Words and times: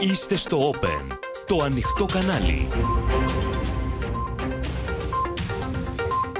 Είστε 0.00 0.36
στο 0.36 0.70
Open, 0.70 1.16
το 1.46 1.62
ανοιχτό 1.62 2.04
κανάλι. 2.04 2.68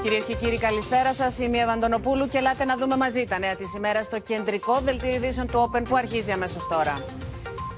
Κυρίες 0.03 0.25
και 0.25 0.35
κύριοι, 0.35 0.59
καλησπέρα 0.59 1.15
σας. 1.15 1.39
Είμαι 1.39 1.57
η 1.57 1.61
Ευαντονοπούλου 1.61 2.29
και 2.29 2.39
ελάτε 2.39 2.65
να 2.65 2.77
δούμε 2.77 2.97
μαζί 2.97 3.25
τα 3.25 3.39
νέα 3.39 3.55
της 3.55 3.75
ημέρας 3.75 4.07
στο 4.07 4.19
κεντρικό 4.19 4.81
δελτίο 4.85 5.15
ειδήσεων 5.15 5.47
του 5.47 5.71
Open 5.71 5.83
που 5.89 5.97
αρχίζει 5.97 6.33
αμέσως 6.33 6.69
τώρα. 6.69 7.03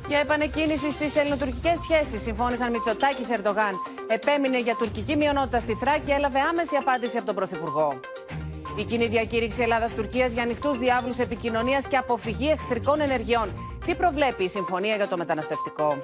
Για 0.08 0.18
επανεκκίνηση 0.18 0.90
στις 0.90 1.16
ελληνοτουρκικές 1.16 1.78
σχέσεις, 1.82 2.22
συμφώνησαν 2.22 2.70
Μητσοτάκης 2.70 3.30
Ερντογάν. 3.30 3.72
Επέμεινε 4.08 4.58
για 4.58 4.74
τουρκική 4.76 5.16
μειονότητα 5.16 5.58
στη 5.58 5.74
Θράκη, 5.74 6.10
έλαβε 6.10 6.38
άμεση 6.50 6.76
απάντηση 6.76 7.16
από 7.16 7.26
τον 7.26 7.34
Πρωθυπουργό. 7.34 8.00
Η 8.76 8.84
κοινή 8.84 9.06
διακήρυξη 9.06 9.62
Ελλάδα-Τουρκία 9.62 10.26
για 10.26 10.42
ανοιχτούς 10.42 10.78
διάβλους 10.78 11.18
επικοινωνίας 11.18 11.86
και 11.88 11.96
αποφυγή 11.96 12.48
εχθρικών 12.50 13.00
ενεργειών. 13.00 13.67
Τι 13.88 13.94
προβλέπει 13.94 14.44
η 14.44 14.48
συμφωνία 14.48 14.96
για 14.96 15.08
το 15.08 15.16
μεταναστευτικό; 15.16 15.98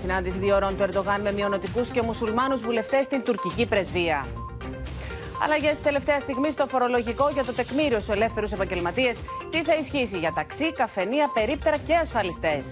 Συνάντηση 0.00 0.38
δύο 0.38 0.54
ώρων 0.54 0.76
του 0.76 0.82
Ερντογάν 0.82 1.20
με 1.20 1.32
μειονοτικούς 1.32 1.88
και 1.88 2.02
μουσουλμάνους 2.02 2.60
βουλευτές 2.60 3.04
στην 3.04 3.22
τουρκική 3.22 3.66
πρεσβεία. 3.66 4.26
Αλλαγές 5.42 5.76
τη 5.76 5.82
τελευταία 5.82 6.20
στιγμή 6.20 6.50
στο 6.50 6.66
φορολογικό 6.66 7.28
για 7.32 7.44
το 7.44 7.52
τεκμήριο 7.52 8.00
στους 8.00 8.14
ελεύθερους 8.14 8.52
επαγγελματίες. 8.52 9.20
Τι 9.50 9.62
θα 9.62 9.74
ισχύσει 9.74 10.18
για 10.18 10.32
ταξί, 10.32 10.72
καφενεία, 10.72 11.30
περίπτερα 11.34 11.76
και 11.76 11.94
ασφαλιστές; 11.94 12.68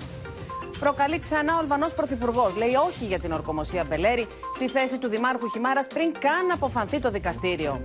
Προκαλεί 0.79 1.19
ξανά 1.19 1.55
ο 1.55 1.59
Αλβανός 1.59 1.95
Πρωθυπουργός. 1.95 2.57
Λέει 2.57 2.75
όχι 2.89 3.05
για 3.05 3.19
την 3.19 3.33
ορκομοσία 3.33 3.85
Μπελέρη 3.89 4.27
στη 4.55 4.69
θέση 4.69 4.99
του 4.99 5.09
Δημάρχου 5.09 5.51
Χιμάρας 5.51 5.87
πριν 5.87 6.13
καν 6.13 6.51
αποφανθεί 6.55 6.99
το 6.99 7.11
δικαστήριο. 7.11 7.83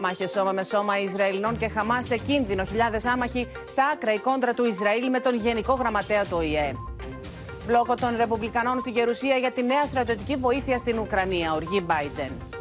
Μάχε 0.00 0.26
σώμα 0.26 0.52
με 0.52 0.62
σώμα 0.62 1.00
Ισραηλινών 1.00 1.56
και 1.56 1.68
Χαμάς 1.68 2.06
σε 2.06 2.16
κίνδυνο. 2.16 2.64
Χιλιάδες 2.64 3.04
άμαχοι 3.04 3.46
στα 3.68 3.84
άκρα 3.92 4.12
η 4.12 4.18
κόντρα 4.18 4.54
του 4.54 4.64
Ισραήλ 4.64 5.10
με 5.10 5.20
τον 5.20 5.34
Γενικό 5.36 5.72
Γραμματέα 5.74 6.24
του 6.24 6.36
ΟΗΕ. 6.36 6.72
Μπλόκο 7.66 7.94
των 7.94 8.16
Ρεπουμπλικανών 8.16 8.80
στην 8.80 8.92
Γερουσία 8.92 9.36
για 9.36 9.52
τη 9.52 9.62
νέα 9.62 9.82
στρατιωτική 9.82 10.36
βοήθεια 10.36 10.78
στην 10.78 10.98
Ουκρανία. 10.98 11.52
Οργή 11.52 11.86
Biden. 11.88 12.55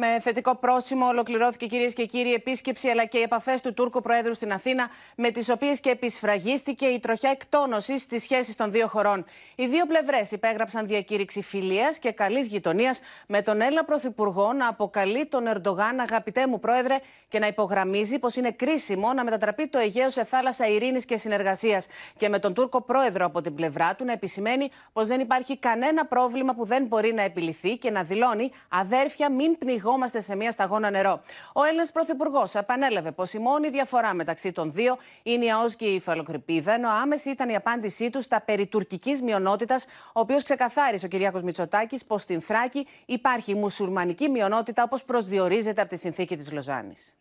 Με 0.00 0.20
θετικό 0.20 0.54
πρόσημο 0.56 1.06
ολοκληρώθηκε 1.06 1.66
κυρίες 1.66 1.94
και 1.94 2.06
κύριοι 2.06 2.32
επίσκεψη 2.32 2.88
αλλά 2.88 3.04
και 3.04 3.18
οι 3.18 3.22
επαφές 3.22 3.60
του 3.60 3.74
Τούρκου 3.74 4.00
Προέδρου 4.00 4.34
στην 4.34 4.52
Αθήνα, 4.52 4.88
με 5.16 5.30
τις 5.30 5.48
οποίες 5.48 5.80
και 5.80 5.90
επισφραγίστηκε 5.90 6.86
η 6.86 6.98
τροχιά 6.98 7.30
εκτόνωσης 7.30 8.02
στις 8.02 8.22
σχέσεις 8.22 8.56
των 8.56 8.70
δύο 8.70 8.86
χωρών. 8.86 9.24
Οι 9.54 9.66
δύο 9.66 9.86
πλευρές 9.86 10.30
υπέγραψαν 10.30 10.86
διακήρυξη 10.86 11.42
φιλίας 11.42 11.98
και 11.98 12.12
καλής 12.12 12.46
γειτονίας, 12.46 13.00
με 13.26 13.42
τον 13.42 13.60
Έλληνα 13.60 13.84
Πρωθυπουργό 13.84 14.52
να 14.52 14.68
αποκαλεί 14.68 15.26
τον 15.26 15.46
Ερντογάν 15.46 16.00
αγαπητέ 16.00 16.46
μου 16.46 16.60
Πρόεδρε 16.60 16.96
και 17.28 17.38
να 17.38 17.46
υπογραμμίζει 17.46 18.18
πως 18.18 18.36
είναι 18.36 18.50
κρίσιμο 18.50 19.12
να 19.12 19.24
μετατραπεί 19.24 19.68
το 19.68 19.78
Αιγαίο 19.78 20.10
σε 20.10 20.24
θάλασσα 20.24 20.66
ειρήνης 20.66 21.04
και 21.04 21.16
συνεργασίας. 21.16 21.86
Και 22.16 22.28
με 22.28 22.38
τον 22.38 22.54
Τούρκο 22.54 22.80
Πρόεδρο 22.80 23.26
από 23.26 23.40
την 23.40 23.54
πλευρά 23.54 23.94
του 23.94 24.04
να 24.04 24.12
επισημαίνει 24.12 24.70
πως 24.92 25.08
δεν 25.08 25.20
υπάρχει 25.20 25.56
κανένα 25.58 26.06
πρόβλημα 26.06 26.54
που 26.54 26.64
δεν 26.64 26.84
μπορεί 26.84 27.14
να 27.14 27.22
επιληθεί 27.22 27.76
και 27.76 27.90
να 27.90 28.02
δηλώνει 28.02 28.50
αδέρφια 28.68 29.30
μην 29.30 29.58
πνιγώ 29.58 29.86
πληγόμαστε 29.88 30.20
σε 30.20 30.36
μία 30.36 30.50
σταγόνα 30.50 30.90
νερό. 30.90 31.20
Ο 31.52 31.62
Έλληνας 31.62 31.92
Πρωθυπουργός 31.92 32.54
επανέλαβε 32.54 33.12
πως 33.12 33.32
η 33.32 33.38
μόνη 33.38 33.70
διαφορά 33.70 34.14
μεταξύ 34.14 34.52
των 34.52 34.72
δύο 34.72 34.96
είναι 35.22 35.44
η 35.44 35.50
ΑΟΣ 35.50 35.76
και 35.76 35.84
η 35.84 35.94
υφαλοκρηπίδα, 35.94 36.72
ενώ 36.72 36.88
άμεση 36.88 37.30
ήταν 37.30 37.48
η 37.48 37.56
απάντησή 37.56 38.10
του 38.10 38.22
στα 38.22 38.40
περί 38.40 38.66
τουρκικής 38.66 39.22
μειονότητας, 39.22 39.84
ο 40.12 40.20
οποίος 40.20 40.42
ξεκαθάρισε 40.42 41.06
ο 41.06 41.08
Κυριάκος 41.08 41.42
Μητσοτάκης 41.42 42.04
πως 42.04 42.22
στην 42.22 42.40
Θράκη 42.40 42.86
υπάρχει 43.06 43.54
μουσουλμανική 43.54 44.28
μειονότητα 44.28 44.82
όπως 44.82 45.04
προσδιορίζεται 45.04 45.80
από 45.80 45.90
τη 45.90 45.96
συνθήκη 45.96 46.36
της 46.36 46.52
Λοζάνης. 46.52 47.12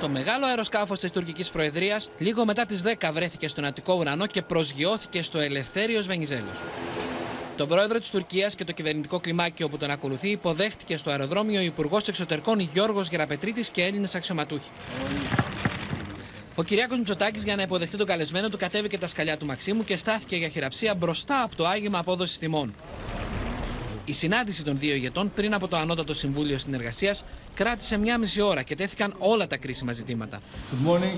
Το 0.00 0.08
μεγάλο 0.08 0.46
αεροσκάφος 0.46 1.00
της 1.00 1.10
τουρκικής 1.10 1.50
προεδρίας 1.50 2.10
λίγο 2.18 2.44
μετά 2.44 2.66
τις 2.66 2.82
10 2.82 3.10
βρέθηκε 3.12 3.48
στον 3.48 3.64
Αττικό 3.64 3.94
ουρανό 3.94 4.26
και 4.26 4.42
προσγειώθηκε 4.42 5.22
στο 5.22 5.38
Ελευθέριος 5.38 6.06
Βενιζέλος. 6.06 6.60
Τον 7.56 7.68
πρόεδρο 7.68 7.98
της 7.98 8.10
Τουρκίας 8.10 8.54
και 8.54 8.64
το 8.64 8.72
κυβερνητικό 8.72 9.20
κλιμάκιο 9.20 9.68
που 9.68 9.76
τον 9.76 9.90
ακολουθεί 9.90 10.28
υποδέχτηκε 10.28 10.96
στο 10.96 11.10
αεροδρόμιο 11.10 11.60
ο 11.60 11.62
Υπουργός 11.62 12.08
Εξωτερικών 12.08 12.58
Γιώργος 12.58 13.08
Γεραπετρίτης 13.08 13.70
και 13.70 13.82
Έλληνες 13.82 14.14
αξιωματούχοι. 14.14 14.68
Ο 16.54 16.62
Κυριάκος 16.62 16.98
Μητσοτάκης 16.98 17.44
για 17.44 17.56
να 17.56 17.62
υποδεχτεί 17.62 17.96
τον 17.96 18.06
καλεσμένο 18.06 18.48
του 18.48 18.58
κατέβηκε 18.58 18.98
τα 18.98 19.06
σκαλιά 19.06 19.36
του 19.36 19.46
Μαξίμου 19.46 19.84
και 19.84 19.96
στάθηκε 19.96 20.36
για 20.36 20.48
χειραψία 20.48 20.94
μπροστά 20.94 21.42
από 21.42 21.56
το 21.56 21.66
άγημα 21.66 21.98
απόδοσης 21.98 22.38
τιμών. 22.38 22.74
Η 24.04 24.12
συνάντηση 24.12 24.62
των 24.62 24.78
δύο 24.78 24.94
ηγετών 24.94 25.32
πριν 25.34 25.54
από 25.54 25.68
το 25.68 25.76
Ανώτατο 25.76 26.14
Συμβούλιο 26.14 26.58
Συνεργασίας 26.58 27.24
κράτησε 27.54 27.98
μια 27.98 28.18
μισή 28.18 28.40
ώρα 28.40 28.62
και 28.62 28.74
τέθηκαν 28.74 29.14
όλα 29.18 29.46
τα 29.46 29.56
κρίσιμα 29.56 29.92
ζητήματα. 29.92 30.40
Good 30.40 30.88
morning. 30.88 31.16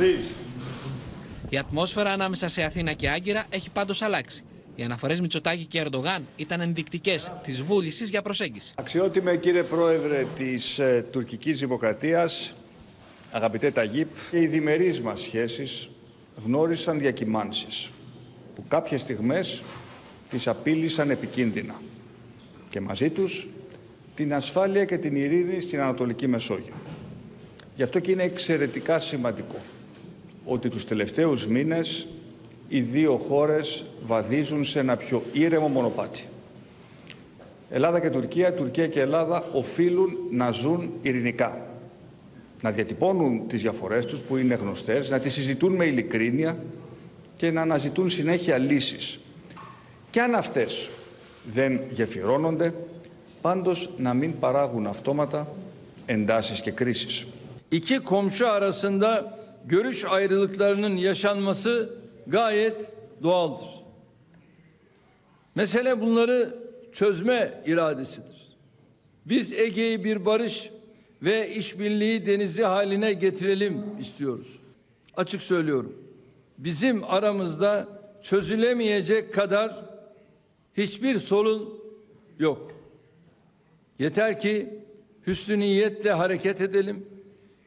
Please. 0.00 0.30
Η 1.48 1.58
ατμόσφαιρα 1.58 2.12
ανάμεσα 2.12 2.48
σε 2.48 2.62
Αθήνα 2.62 2.92
και 2.92 3.08
Άγκυρα 3.08 3.44
έχει 3.48 3.70
πάντως 3.70 4.02
αλλάξει. 4.02 4.44
Οι 4.74 4.82
αναφορές 4.82 5.20
Μητσοτάκη 5.20 5.64
και 5.64 5.84
Ερντογάν 5.86 6.22
ήταν 6.36 6.60
ενδεικτικές 6.60 7.32
της 7.44 7.62
βούλησης 7.62 8.10
για 8.10 8.22
προσέγγιση. 8.22 8.72
Αξιότιμε 8.76 9.36
κύριε 9.36 9.62
Πρόεδρε 9.62 10.26
της 10.36 10.78
ε, 10.78 11.04
τουρκικής 11.10 11.58
Δημοκρατίας, 11.58 12.54
αγαπητέ 13.30 13.70
Ταγίπ, 13.70 14.08
και 14.30 14.40
οι 14.40 14.46
διμερείς 14.46 15.00
μας 15.00 15.20
σχέσεις 15.20 15.90
γνώρισαν 16.44 16.98
διακυμάνσεις 16.98 17.90
που 18.54 18.64
κάποιες 18.68 19.00
στιγμές 19.00 19.62
τις 20.30 20.48
απείλησαν 20.48 21.10
επικίνδυνα 21.10 21.74
και 22.70 22.80
μαζί 22.80 23.10
τους 23.10 23.48
την 24.14 24.34
ασφάλεια 24.34 24.84
και 24.84 24.98
την 24.98 25.16
ειρήνη 25.16 25.60
στην 25.60 25.80
Ανατολική 25.80 26.26
Μεσόγειο. 26.26 26.74
Γι' 27.76 27.82
αυτό 27.82 27.98
και 27.98 28.10
είναι 28.10 28.22
εξαιρετικά 28.22 28.98
σημαντικό 28.98 29.56
ότι 30.44 30.68
τους 30.68 30.84
τελευταίους 30.84 31.46
μήνες 31.46 32.06
οι 32.72 32.80
δύο 32.80 33.16
χώρες 33.16 33.84
βαδίζουν 34.04 34.64
σε 34.64 34.78
ένα 34.78 34.96
πιο 34.96 35.22
ήρεμο 35.32 35.68
μονοπάτι. 35.68 36.24
Ελλάδα 37.70 38.00
και 38.00 38.10
Τουρκία, 38.10 38.52
Τουρκία 38.52 38.86
και 38.88 39.00
Ελλάδα 39.00 39.44
οφείλουν 39.52 40.16
να 40.30 40.50
ζουν 40.50 40.92
ειρηνικά. 41.02 41.66
Να 42.62 42.70
διατυπώνουν 42.70 43.48
τις 43.48 43.62
διαφορές 43.62 44.06
τους 44.06 44.20
που 44.20 44.36
είναι 44.36 44.54
γνωστές, 44.54 45.10
να 45.10 45.18
τις 45.18 45.32
συζητούν 45.32 45.72
με 45.74 45.84
ειλικρίνεια 45.84 46.56
και 47.36 47.50
να 47.50 47.60
αναζητούν 47.60 48.08
συνέχεια 48.08 48.58
λύσεις. 48.58 49.18
Και 50.10 50.20
αν 50.20 50.34
αυτές 50.34 50.90
δεν 51.44 51.80
γεφυρώνονται, 51.90 52.74
πάντως 53.40 53.90
να 53.98 54.14
μην 54.14 54.38
παράγουν 54.38 54.86
αυτόματα 54.86 55.48
εντάσεις 56.06 56.60
και 56.60 56.70
κρίσεις. 56.70 57.26
İki 57.70 57.98
komşu 57.98 58.48
arasında 58.48 59.38
görüş 59.66 60.04
ayrılıklarının 60.04 60.96
yaşanması 60.96 62.01
gayet 62.26 62.92
doğaldır. 63.22 63.68
Mesele 65.54 66.00
bunları 66.00 66.58
çözme 66.92 67.62
iradesidir. 67.66 68.56
Biz 69.26 69.52
Ege'yi 69.52 70.04
bir 70.04 70.24
barış 70.24 70.70
ve 71.22 71.54
işbirliği 71.54 72.26
denizi 72.26 72.62
haline 72.62 73.12
getirelim 73.12 73.98
istiyoruz. 74.00 74.58
Açık 75.16 75.42
söylüyorum. 75.42 76.02
Bizim 76.58 77.04
aramızda 77.04 77.88
çözülemeyecek 78.22 79.34
kadar 79.34 79.84
hiçbir 80.76 81.16
sorun 81.16 81.82
yok. 82.38 82.72
Yeter 83.98 84.40
ki 84.40 84.80
hüsnü 85.26 85.58
niyetle 85.58 86.12
hareket 86.12 86.60
edelim. 86.60 87.06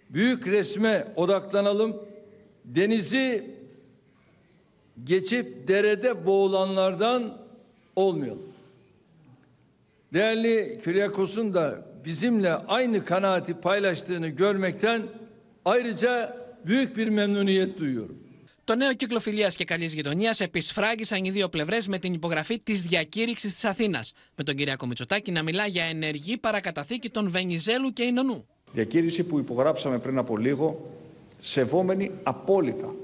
Büyük 0.10 0.48
resme 0.48 1.08
odaklanalım. 1.16 1.96
Denizi 2.66 3.55
geçip 5.04 5.68
derede 5.68 6.26
boğulanlardan 6.26 7.38
olmayalım. 7.96 8.42
Değerli 10.14 10.80
Küryakos'un 10.84 11.54
da 11.54 11.86
bizimle 12.06 12.54
aynı 12.54 13.06
kanaati 13.06 13.54
paylaştığını 13.54 14.28
görmekten 14.28 15.02
ayrıca 15.66 16.38
büyük 16.66 16.98
bir 16.98 17.08
memnuniyet 17.08 17.80
duyuyorum. 17.80 18.26
Το 18.66 18.76
νέο 18.76 18.94
κύκλο 18.94 19.20
φιλίας 19.20 19.56
και 19.56 19.64
καλής 19.64 19.94
γειτονίας 19.94 20.40
επισφράγησαν 20.40 21.26
οι 21.26 21.32
δύο 21.32 21.50
πλευρές 21.50 21.88
με 21.88 21.98
την 22.00 22.14
υπογραφή 22.14 22.60
της 22.60 22.82
διακήρυξης 22.82 23.54
της 23.54 23.66
Αθήνας, 23.66 24.14
με 24.36 24.44
τον 24.44 24.56
Κυριακό 24.56 24.86
Μητσοτάκη 24.86 25.32
να 25.32 25.44
μιλά 25.44 25.66
για 25.68 25.84
ενεργή 25.84 26.38
παρακαταθήκη 26.38 27.10
των 27.10 27.30
Βενιζέλου 27.30 27.94
και 27.94 28.04
Ινωνού. 28.04 28.46
Διακήρυξη 28.72 29.24
που 29.24 29.40
υπογράψαμε 29.40 30.00
πριν 30.00 30.18
από 30.18 30.38
λίγο, 30.38 30.92
σεβόμενη 31.38 32.12
απόλυτα 32.24 32.96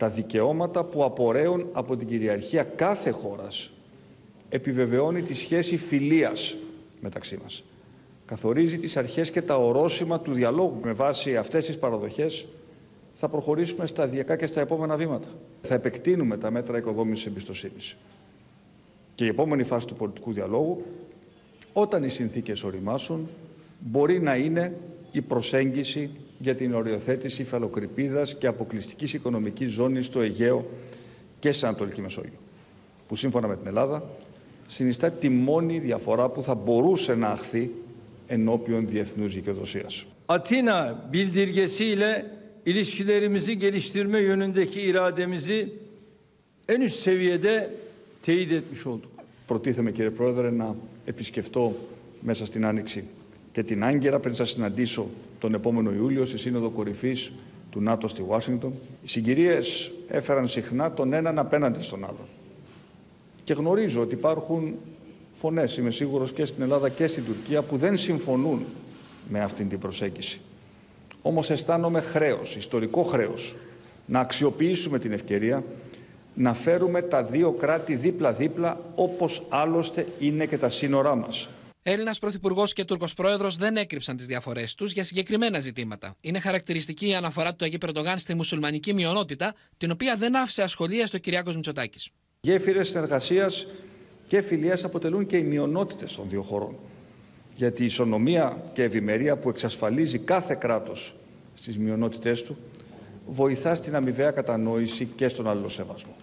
τα 0.00 0.08
δικαιώματα 0.08 0.84
που 0.84 1.04
απορρέουν 1.04 1.66
από 1.72 1.96
την 1.96 2.08
κυριαρχία 2.08 2.62
κάθε 2.62 3.10
χώρας. 3.10 3.70
Επιβεβαιώνει 4.48 5.22
τη 5.22 5.34
σχέση 5.34 5.76
φιλίας 5.76 6.56
μεταξύ 7.00 7.38
μας. 7.42 7.64
Καθορίζει 8.26 8.78
τις 8.78 8.96
αρχές 8.96 9.30
και 9.30 9.42
τα 9.42 9.56
ορόσημα 9.56 10.20
του 10.20 10.32
διαλόγου. 10.32 10.80
Με 10.82 10.92
βάση 10.92 11.36
αυτές 11.36 11.66
τις 11.66 11.78
παραδοχές 11.78 12.46
θα 13.14 13.28
προχωρήσουμε 13.28 13.86
σταδιακά 13.86 14.36
και 14.36 14.46
στα 14.46 14.60
επόμενα 14.60 14.96
βήματα. 14.96 15.28
Θα 15.62 15.74
επεκτείνουμε 15.74 16.36
τα 16.36 16.50
μέτρα 16.50 16.78
οικοδόμησης 16.78 17.26
εμπιστοσύνης. 17.26 17.96
Και 19.14 19.24
η 19.24 19.28
επόμενη 19.28 19.62
φάση 19.62 19.86
του 19.86 19.94
πολιτικού 19.94 20.32
διαλόγου 20.32 20.82
όταν 21.72 22.04
οι 22.04 22.08
συνθήκες 22.08 22.62
οριμάσουν, 22.62 23.28
μπορεί 23.78 24.20
να 24.20 24.36
είναι 24.36 24.76
η 25.12 25.20
προσέγγιση 25.20 26.10
για 26.42 26.54
την 26.54 26.74
οριοθέτηση 26.74 27.42
υφαλοκρηπίδας 27.42 28.34
και 28.34 28.46
αποκλειστικής 28.46 29.12
οικονομικής 29.12 29.70
ζώνης 29.70 30.06
στο 30.06 30.20
Αιγαίο 30.20 30.66
και 31.38 31.52
σε 31.52 31.66
Ανατολική 31.66 32.00
Μεσόγειο, 32.00 32.38
που 33.08 33.16
σύμφωνα 33.16 33.46
με 33.46 33.56
την 33.56 33.66
Ελλάδα 33.66 34.10
συνιστά 34.66 35.10
τη 35.10 35.28
μόνη 35.28 35.78
διαφορά 35.78 36.28
που 36.28 36.42
θα 36.42 36.54
μπορούσε 36.54 37.14
να 37.14 37.28
αχθεί 37.28 37.70
ενώπιον 38.26 38.86
διεθνούς 38.86 39.34
δικαιοδοσίας. 39.34 40.06
Atina 40.36 40.78
bildirgesiyle 41.12 42.10
ilişkilerimizi 42.64 43.58
geliştirme 43.58 44.20
yönündeki 44.20 44.80
irademizi 44.80 45.68
en 46.68 46.80
üst 46.80 46.98
seviyede 46.98 47.70
teyit 48.22 48.52
etmiş 48.52 48.86
olduk. 48.86 49.10
Προτίθεμαι 49.46 49.92
κύριε 49.92 50.10
Πρόεδρε 50.10 50.50
να 50.50 50.76
επισκεφτώ 51.04 51.74
μέσα 52.20 52.46
στην 52.46 52.64
Άνοιξη 52.66 53.04
και 53.52 53.62
την 53.62 53.84
Άγκυρα 53.84 54.18
πριν 54.18 54.34
σας 54.34 54.50
συναντήσω 54.50 55.08
τον 55.40 55.54
επόμενο 55.54 55.92
Ιούλιο 55.92 56.24
στη 56.24 56.38
Σύνοδο 56.38 56.70
Κορυφής 56.70 57.32
του 57.70 57.80
ΝΑΤΟ 57.80 58.08
στη 58.08 58.24
Ουάσιγκτον. 58.28 58.72
Οι 59.02 59.08
συγκυρίες 59.08 59.90
έφεραν 60.08 60.48
συχνά 60.48 60.92
τον 60.92 61.12
έναν 61.12 61.38
απέναντι 61.38 61.82
στον 61.82 62.04
άλλον. 62.04 62.26
Και 63.44 63.52
γνωρίζω 63.52 64.00
ότι 64.00 64.14
υπάρχουν 64.14 64.74
φωνές, 65.32 65.76
είμαι 65.76 65.90
σίγουρος, 65.90 66.32
και 66.32 66.44
στην 66.44 66.62
Ελλάδα 66.62 66.88
και 66.88 67.06
στην 67.06 67.24
Τουρκία 67.24 67.62
που 67.62 67.76
δεν 67.76 67.96
συμφωνούν 67.96 68.64
με 69.28 69.40
αυτήν 69.40 69.68
την 69.68 69.78
προσέγγιση. 69.78 70.40
Όμως 71.22 71.50
αισθάνομαι 71.50 72.00
χρέος, 72.00 72.56
ιστορικό 72.56 73.02
χρέος, 73.02 73.56
να 74.06 74.20
αξιοποιήσουμε 74.20 74.98
την 74.98 75.12
ευκαιρία 75.12 75.64
να 76.34 76.54
φέρουμε 76.54 77.02
τα 77.02 77.22
δύο 77.22 77.50
κράτη 77.50 77.94
δίπλα-δίπλα 77.94 78.80
όπως 78.94 79.42
άλλωστε 79.48 80.06
είναι 80.18 80.46
και 80.46 80.58
τα 80.58 80.68
σύνορά 80.68 81.14
μας. 81.14 81.48
Έλληνας 81.82 82.18
Πρωθυπουργός 82.18 82.72
και 82.72 82.84
Τούρκος 82.84 83.14
Πρόεδρος 83.14 83.56
δεν 83.56 83.76
έκρυψαν 83.76 84.16
τις 84.16 84.26
διαφορές 84.26 84.74
τους 84.74 84.92
για 84.92 85.04
συγκεκριμένα 85.04 85.60
ζητήματα. 85.60 86.16
Είναι 86.20 86.40
χαρακτηριστική 86.40 87.08
η 87.08 87.14
αναφορά 87.14 87.54
του 87.54 87.64
Αγίου 87.64 87.78
Περντογάν 87.78 88.18
στη 88.18 88.34
μουσουλμανική 88.34 88.94
μειονότητα, 88.94 89.54
την 89.76 89.90
οποία 89.90 90.16
δεν 90.16 90.36
άφησε 90.36 90.62
ασχολία 90.62 91.06
στο 91.06 91.18
Κυριάκος 91.18 91.54
Μητσοτάκης. 91.54 92.08
Γέφυρε 92.40 92.82
συνεργασίας 92.82 93.66
και 94.28 94.40
φιλίας 94.40 94.84
αποτελούν 94.84 95.26
και 95.26 95.36
οι 95.36 95.42
μειονότητες 95.42 96.14
των 96.14 96.28
δύο 96.28 96.42
χωρών. 96.42 96.76
Γιατί 97.56 97.82
η 97.82 97.84
ισονομία 97.84 98.70
και 98.72 98.82
ευημερία 98.82 99.36
που 99.36 99.48
εξασφαλίζει 99.48 100.18
κάθε 100.18 100.54
κράτος 100.54 101.14
στις 101.54 101.78
μειονότητές 101.78 102.42
του 102.42 102.56
βοηθά 103.26 103.74
στην 103.74 103.94
αμοιβαία 103.94 104.30
κατανόηση 104.30 105.08
και 105.16 105.28
στον 105.28 105.48
αλληλοσεβασμό. 105.48 106.16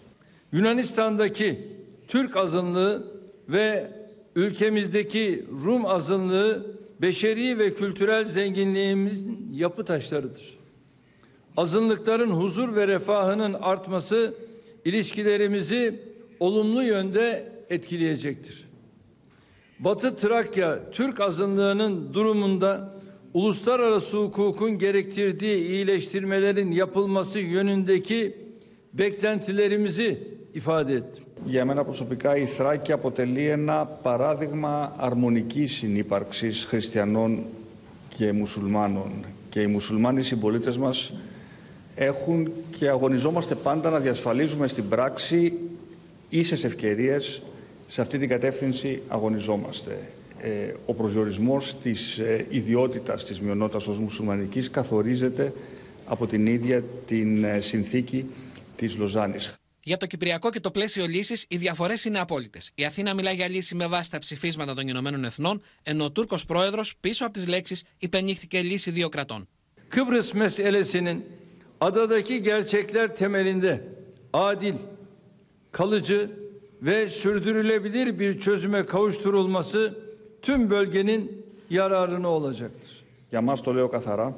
Yunanistan'daki 0.53 1.59
Türk 2.07 2.35
azınlığı 2.35 3.11
ve 3.49 3.91
ülkemizdeki 4.37 5.45
Rum 5.65 5.85
azınlığı 5.85 6.75
beşeri 7.01 7.59
ve 7.59 7.73
kültürel 7.73 8.25
zenginliğimizin 8.25 9.49
yapı 9.53 9.85
taşlarıdır. 9.85 10.57
Azınlıkların 11.57 12.31
huzur 12.31 12.75
ve 12.75 12.87
refahının 12.87 13.53
artması 13.53 14.33
ilişkilerimizi 14.85 15.99
olumlu 16.39 16.83
yönde 16.83 17.51
etkileyecektir. 17.69 18.65
Batı 19.79 20.15
Trakya 20.15 20.91
Türk 20.91 21.19
azınlığının 21.19 22.13
durumunda 22.13 22.97
uluslararası 23.33 24.17
hukukun 24.17 24.77
gerektirdiği 24.77 25.67
iyileştirmelerin 25.67 26.71
yapılması 26.71 27.39
yönündeki 27.39 28.37
beklentilerimizi 28.93 30.27
ifade 30.53 30.93
ettim. 30.93 31.26
Για 31.49 31.65
μένα 31.65 31.83
προσωπικά 31.83 32.37
η 32.37 32.45
Θράκη 32.45 32.91
αποτελεί 32.91 33.47
ένα 33.47 33.85
παράδειγμα 33.85 34.93
αρμονικής 34.97 35.75
συνύπαρξης 35.75 36.63
χριστιανών 36.63 37.43
και 38.09 38.31
μουσουλμάνων. 38.31 39.11
Και 39.49 39.61
οι 39.61 39.67
μουσουλμάνοι 39.67 40.23
συμπολίτες 40.23 40.77
μας 40.77 41.13
έχουν 41.95 42.51
και 42.77 42.89
αγωνιζόμαστε 42.89 43.55
πάντα 43.55 43.89
να 43.89 43.99
διασφαλίζουμε 43.99 44.67
στην 44.67 44.89
πράξη 44.89 45.53
ίσες 46.29 46.63
ευκαιρίες. 46.63 47.41
Σε 47.87 48.01
αυτή 48.01 48.17
την 48.17 48.29
κατεύθυνση 48.29 49.01
αγωνιζόμαστε. 49.07 49.97
Ε, 50.41 50.73
ο 50.85 50.93
προσδιορισμός 50.93 51.75
της 51.75 52.17
ε, 52.17 52.45
ιδιότητας 52.49 53.25
της 53.25 53.39
μειονότητας 53.39 53.87
ως 53.87 53.99
μουσουλμανικής 53.99 54.69
καθορίζεται 54.69 55.53
από 56.07 56.27
την 56.27 56.47
ίδια 56.47 56.83
την 57.07 57.43
ε, 57.43 57.59
συνθήκη 57.59 58.25
της 58.75 58.97
Λοζάνης. 58.97 59.57
Για 59.87 59.97
το 59.97 60.05
Κυπριακό 60.05 60.49
και 60.49 60.59
το 60.59 60.71
πλαίσιο 60.71 61.05
λύσης, 61.05 61.45
οι 61.47 61.57
διαφορές 61.57 62.05
είναι 62.05 62.19
απόλυτες. 62.19 62.71
Η 62.75 62.85
Αθήνα 62.85 63.13
μιλά 63.13 63.31
για 63.31 63.47
λύση 63.47 63.75
με 63.75 63.87
βάση 63.87 64.11
τα 64.11 64.19
ψηφίσματα 64.19 64.73
των 64.73 64.87
Ηνωμένων 64.87 65.23
Εθνών, 65.23 65.61
ενώ 65.83 66.03
ο 66.03 66.11
Τούρκος 66.11 66.45
πρόεδρος 66.45 66.95
πίσω 66.99 67.25
από 67.25 67.33
τις 67.33 67.47
λέξεις 67.47 67.83
υπενήχθηκε 67.97 68.61
λύση 68.61 68.91
δύο 68.91 69.09
κρατών. 69.09 69.47
Kıbrıs 69.89 70.33
meselesinin 70.33 71.25
adadaki 71.79 72.41
gerçekler 72.41 73.15
temelinde 73.15 73.83
adil, 74.33 74.75
kalıcı 75.71 76.31
ve 76.81 77.09
sürdürülebilir 77.09 78.19
bir 78.19 78.39
çözüme 78.39 78.85
kavuşturulması 78.85 79.97
tüm 80.41 80.69
bölgenin 80.69 81.45
yararına 81.69 82.29
olacaktır. 82.29 83.03
Για 83.29 83.41
μας 83.41 83.61
το 83.61 83.73
λέω 83.73 83.87
καθαρά, 83.87 84.35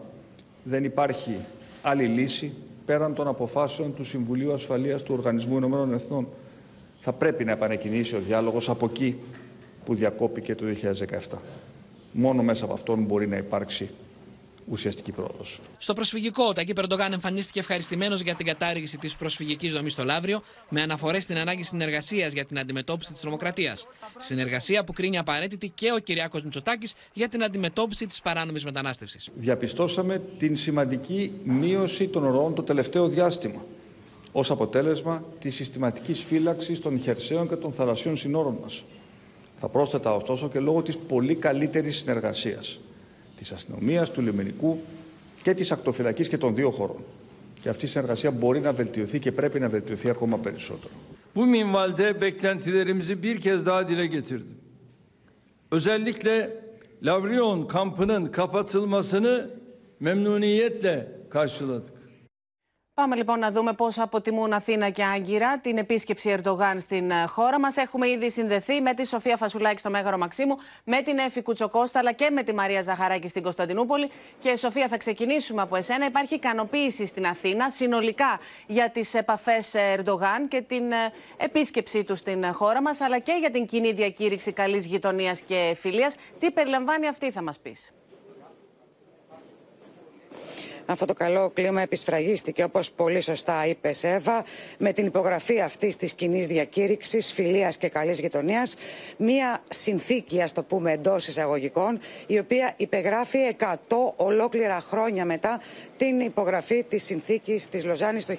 δεν 0.64 0.84
υπάρχει 0.84 1.38
άλλη 1.82 2.08
λύση 2.08 2.54
πέραν 2.90 3.14
των 3.14 3.28
αποφάσεων 3.28 3.94
του 3.94 4.04
Συμβουλίου 4.04 4.54
Ασφαλείας 4.54 5.04
του 5.04 5.14
Οργανισμού 5.18 5.58
Ηνωμένων 5.58 5.94
Εθνών. 5.94 6.28
Θα 7.00 7.14
πρέπει 7.14 7.46
να 7.46 7.52
επανεκκινήσει 7.52 8.16
ο 8.16 8.20
διάλογος 8.20 8.70
από 8.70 8.86
εκεί 8.86 9.16
που 9.86 9.96
διακόπηκε 9.96 10.56
το 10.56 10.66
2017. 11.30 11.38
Μόνο 12.12 12.44
μέσα 12.44 12.66
από 12.66 12.74
αυτόν 12.74 13.04
μπορεί 13.04 13.28
να 13.28 13.38
υπάρξει 13.38 13.90
ουσιαστική 14.70 15.12
πρόοδος. 15.12 15.60
Στο 15.78 15.94
προσφυγικό, 15.94 16.44
ο 16.44 16.54
Τακί 16.54 16.74
Περντογάν 16.74 17.14
εμφανίστηκε 17.14 17.60
ευχαριστημένος 17.60 18.22
για 18.22 18.36
την 18.36 18.46
κατάργηση 18.46 18.98
της 18.98 19.16
προσφυγικής 19.16 19.74
δομής 19.74 19.92
στο 19.92 20.04
Λαύριο, 20.04 20.42
με 20.70 20.82
αναφορές 20.82 21.24
στην 21.24 21.38
ανάγκη 21.38 21.64
συνεργασίας 21.64 22.32
για 22.34 22.46
την 22.46 22.60
αντιμετώπιση 22.60 23.12
της 23.12 23.22
τρομοκρατίας. 23.22 23.88
Συνεργασία 24.18 24.84
που 24.84 24.94
κρίνει 24.94 25.18
απαραίτητη 25.18 25.70
και 25.70 25.92
ο 25.92 26.00
Κυριάκος 26.00 26.44
Μητσοτάκης 26.44 26.94
για 27.14 27.30
την 27.30 27.44
αντιμετώπιση 27.44 28.08
της 28.08 28.22
παράνομης 28.22 28.64
μετανάστευσης. 28.64 29.30
Διαπιστώσαμε 29.36 30.22
την 30.38 30.56
σημαντική 30.56 31.32
μείωση 31.44 32.08
των 32.08 32.24
ροών 32.24 32.56
το 32.56 32.64
τελευταίο 32.64 33.08
διάστημα 33.08 33.66
ως 34.32 34.52
αποτέλεσμα 34.52 35.24
της 35.40 35.56
συστηματικής 35.56 36.24
φύλαξης 36.24 36.80
των 36.80 37.00
χερσαίων 37.00 37.50
και 37.50 37.56
των 37.56 37.72
θαλασσίων 37.72 38.18
συνόρων 38.18 38.58
μας. 38.62 38.84
Θα 39.60 39.68
πρόσθετα 39.68 40.16
ωστόσο 40.16 40.50
και 40.50 40.60
λόγω 40.60 40.82
της 40.82 40.98
πολύ 40.98 41.36
καλύτερης 41.36 41.98
συνεργασίας 41.98 42.80
της 43.40 43.52
αστυνομίας, 43.52 44.12
του 44.12 44.22
λιμενικού 44.22 44.80
και 45.44 45.54
της 45.54 45.72
ακτοφυλακής 45.72 46.28
και 46.28 46.38
των 46.38 46.56
δύο 46.56 46.70
χωρών. 46.70 47.04
Και 47.62 47.70
αυτή 47.70 47.86
η 47.86 47.88
συνεργασία 47.88 48.32
μπορεί 48.32 48.60
να 48.60 48.74
βελτιωθεί 48.74 49.20
και 49.20 49.32
πρέπει 49.32 49.60
να 49.60 49.70
βελτιωθεί 49.70 50.10
ακόμα 50.10 50.38
περισσότερο. 50.38 50.94
Bu 51.36 51.46
minvalde 51.46 52.22
beklentilerimizi 52.22 53.24
bir 53.24 53.42
kez 53.42 53.66
daha 53.66 53.90
dile 53.90 54.08
getirdim. 54.08 54.58
Özellikle 55.72 56.62
Lavrion 57.04 57.68
kampının 57.68 58.26
kapatılmasını 58.26 59.50
memnuniyetle 60.00 61.08
karşıladık. 61.30 61.99
Πάμε 63.00 63.16
λοιπόν 63.16 63.40
να 63.40 63.52
δούμε 63.52 63.74
πώς 63.74 64.00
αποτιμούν 64.00 64.54
Αθήνα 64.54 64.90
και 64.90 65.04
Άγκυρα 65.04 65.60
την 65.60 65.78
επίσκεψη 65.78 66.30
Ερντογάν 66.30 66.80
στην 66.80 67.12
ε, 67.12 67.26
χώρα 67.28 67.60
μας. 67.60 67.78
Έχουμε 67.78 68.10
ήδη 68.10 68.30
συνδεθεί 68.30 68.82
με 68.82 68.94
τη 68.94 69.08
Σοφία 69.08 69.38
Φασουλάκη 69.38 69.80
στο 69.80 69.90
Μέγαρο 69.90 70.18
Μαξίμου, 70.18 70.56
με 70.84 71.02
την 71.02 71.18
Έφη 71.18 71.42
Κουτσοκώστα 71.42 72.00
αλλά 72.00 72.12
και 72.12 72.30
με 72.30 72.44
τη 72.44 72.54
Μαρία 72.54 72.82
Ζαχαράκη 72.82 73.28
στην 73.28 73.44
Κωνσταντινούπολη. 73.44 74.10
Και 74.40 74.56
Σοφία, 74.56 74.88
θα 74.88 74.98
ξεκινήσουμε 74.98 75.62
από 75.62 75.76
εσένα. 75.76 76.06
Υπάρχει 76.06 76.36
ικανοποίηση 76.36 77.06
στην 77.06 77.26
Αθήνα 77.26 77.70
συνολικά 77.70 78.40
για 78.68 78.90
τις 78.90 79.14
επαφές 79.14 79.74
Ερντογάν 79.74 80.48
και 80.48 80.62
την 80.62 80.92
ε, 80.92 80.96
επίσκεψή 81.38 82.04
του 82.04 82.16
στην 82.16 82.54
χώρα 82.54 82.82
μας, 82.82 83.02
αλλά 83.02 83.20
και 83.20 83.34
για 83.40 83.52
την 83.52 83.66
κοινή 83.66 83.92
διακήρυξη 83.92 84.52
καλής 84.52 84.86
γειτονίας 84.86 85.42
και 85.42 85.74
φιλίας. 85.76 86.16
Τι 86.40 86.52
περιλαμβάνει 86.52 87.08
αυτή, 87.08 87.32
θα 87.32 87.42
μας 87.42 87.60
πεις; 87.60 87.92
Αυτό 90.92 91.06
το 91.06 91.14
καλό 91.14 91.50
κλίμα 91.54 91.82
επισφραγίστηκε, 91.82 92.64
όπως 92.64 92.92
πολύ 92.92 93.22
σωστά 93.22 93.66
είπε 93.66 93.92
Εύα, 94.02 94.44
με 94.78 94.94
την 94.94 95.06
υπογραφή 95.06 95.62
αυτής 95.62 95.96
της 95.96 96.14
κοινής 96.14 96.48
διακήρυξης 96.48 97.34
φιλίας 97.34 97.78
και 97.78 97.90
καλής 97.90 98.20
γειτονίας, 98.20 98.76
μία 99.18 99.60
συνθήκη, 99.70 100.42
ας 100.42 100.54
το 100.54 100.64
πούμε 100.64 100.92
εντός 100.92 101.28
εισαγωγικών, 101.28 102.00
η 102.28 102.40
οποία 102.40 102.74
υπεγράφει 102.78 103.38
100 103.38 104.14
ολόκληρα 104.16 104.82
χρόνια 104.82 105.26
μετά 105.26 105.62
την 105.98 106.20
υπογραφή 106.20 106.84
της 106.84 107.04
συνθήκης 107.04 107.70
της 107.70 107.86
Λοζάνης 107.86 108.26
το 108.26 108.34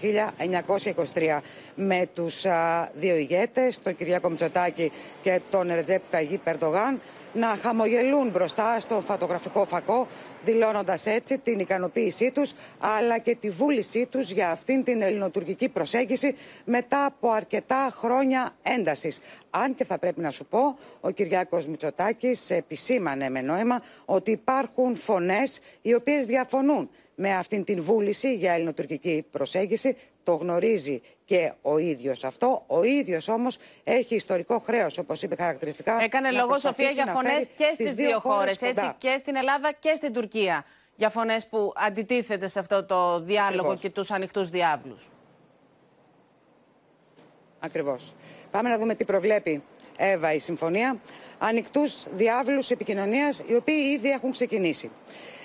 1923 1.15 1.41
με 1.75 2.09
τους 2.15 2.47
α, 2.47 2.91
δύο 2.95 3.17
ηγέτες, 3.17 3.83
τον 3.83 3.97
Κυριάκο 3.97 4.29
Μητσοτάκη 4.29 4.93
και 5.23 5.41
τον 5.51 5.69
Ρετζέπ 5.75 6.03
Ταγί 6.11 6.37
Περντογάν, 6.37 7.01
να 7.33 7.47
χαμογελούν 7.47 8.31
μπροστά 8.31 8.81
στο 8.81 9.01
φωτογραφικό 9.01 9.65
φακό, 9.65 10.07
δηλώνοντας 10.45 11.07
έτσι 11.07 11.39
την 11.39 11.59
ικανοποίησή 11.59 12.31
τους 12.31 12.55
αλλά 12.79 13.19
και 13.19 13.35
τη 13.35 13.51
βούλησή 13.51 14.07
τους 14.07 14.31
για 14.31 14.51
αυτήν 14.51 14.85
την 14.85 15.03
ελληνοτουρκική 15.03 15.69
προσέγγιση 15.69 16.37
μετά 16.65 17.05
από 17.05 17.31
αρκετά 17.31 17.91
χρόνια 17.93 18.51
έντασης. 18.63 19.21
Αν 19.51 19.75
και 19.75 19.85
θα 19.85 19.99
πρέπει 19.99 20.21
να 20.21 20.31
σου 20.31 20.47
πω, 20.47 20.79
ο 21.01 21.11
Κυριάκος 21.11 21.67
Μητσοτάκης 21.67 22.51
επισήμανε 22.51 23.31
με 23.31 23.41
νόημα 23.41 23.83
ότι 24.05 24.31
υπάρχουν 24.31 24.97
φωνές 24.97 25.61
οι 25.83 25.95
οποίες 25.95 26.27
διαφωνούν 26.27 26.91
με 27.15 27.35
αυτήν 27.35 27.65
την 27.65 27.83
βούληση 27.83 28.35
για 28.35 28.53
ελληνοτουρκική 28.53 29.25
προσέγγιση. 29.31 29.97
Το 30.25 30.35
γνωρίζει 30.35 31.03
και 31.25 31.53
ο 31.63 31.79
ίδιος 31.79 32.25
αυτό. 32.25 32.63
Ο 32.67 32.83
ίδιος 32.83 33.29
όμως 33.29 33.59
έχει 33.85 34.15
ιστορικό 34.15 34.59
χρέος, 34.59 34.99
όπως 34.99 35.23
είπε 35.23 35.35
χαρακτηριστικά. 35.35 36.03
Έκανε 36.03 36.31
λόγο, 36.31 36.59
Σοφία, 36.59 36.91
για 36.91 37.07
φωνές 37.07 37.49
και 37.57 37.71
στις 37.75 37.95
δύο 37.95 38.21
χώρες, 38.21 38.59
και 38.99 39.17
στην 39.19 39.37
Ελλάδα 39.37 39.73
και 39.73 39.95
στην 39.97 40.13
Τουρκία. 40.13 40.65
Για 40.97 41.11
φωνές 41.11 41.47
που 41.47 41.73
αντιτίθεται 41.77 42.47
σε 42.47 42.59
αυτό 42.59 42.85
το 42.85 43.21
διάλογο 43.21 43.75
και 43.77 43.91
τους 43.91 44.11
ανοιχτούς 44.11 44.49
διάβλους. 44.49 45.09
Ακριβώς. 47.61 48.15
Πάμε 48.51 48.69
να 48.69 48.79
δούμε 48.79 48.95
τι 48.95 49.05
προβλέπει, 49.05 49.63
Εύα, 49.97 50.33
η 50.33 50.39
συμφωνία. 50.39 51.01
Ανοιχτούς 51.39 52.07
διάβλους 52.11 52.71
επικοινωνίας, 52.71 53.45
οι 53.47 53.55
οποίοι 53.55 53.83
ήδη 53.97 54.11
έχουν 54.11 54.33
ξεκινήσει. 54.33 54.91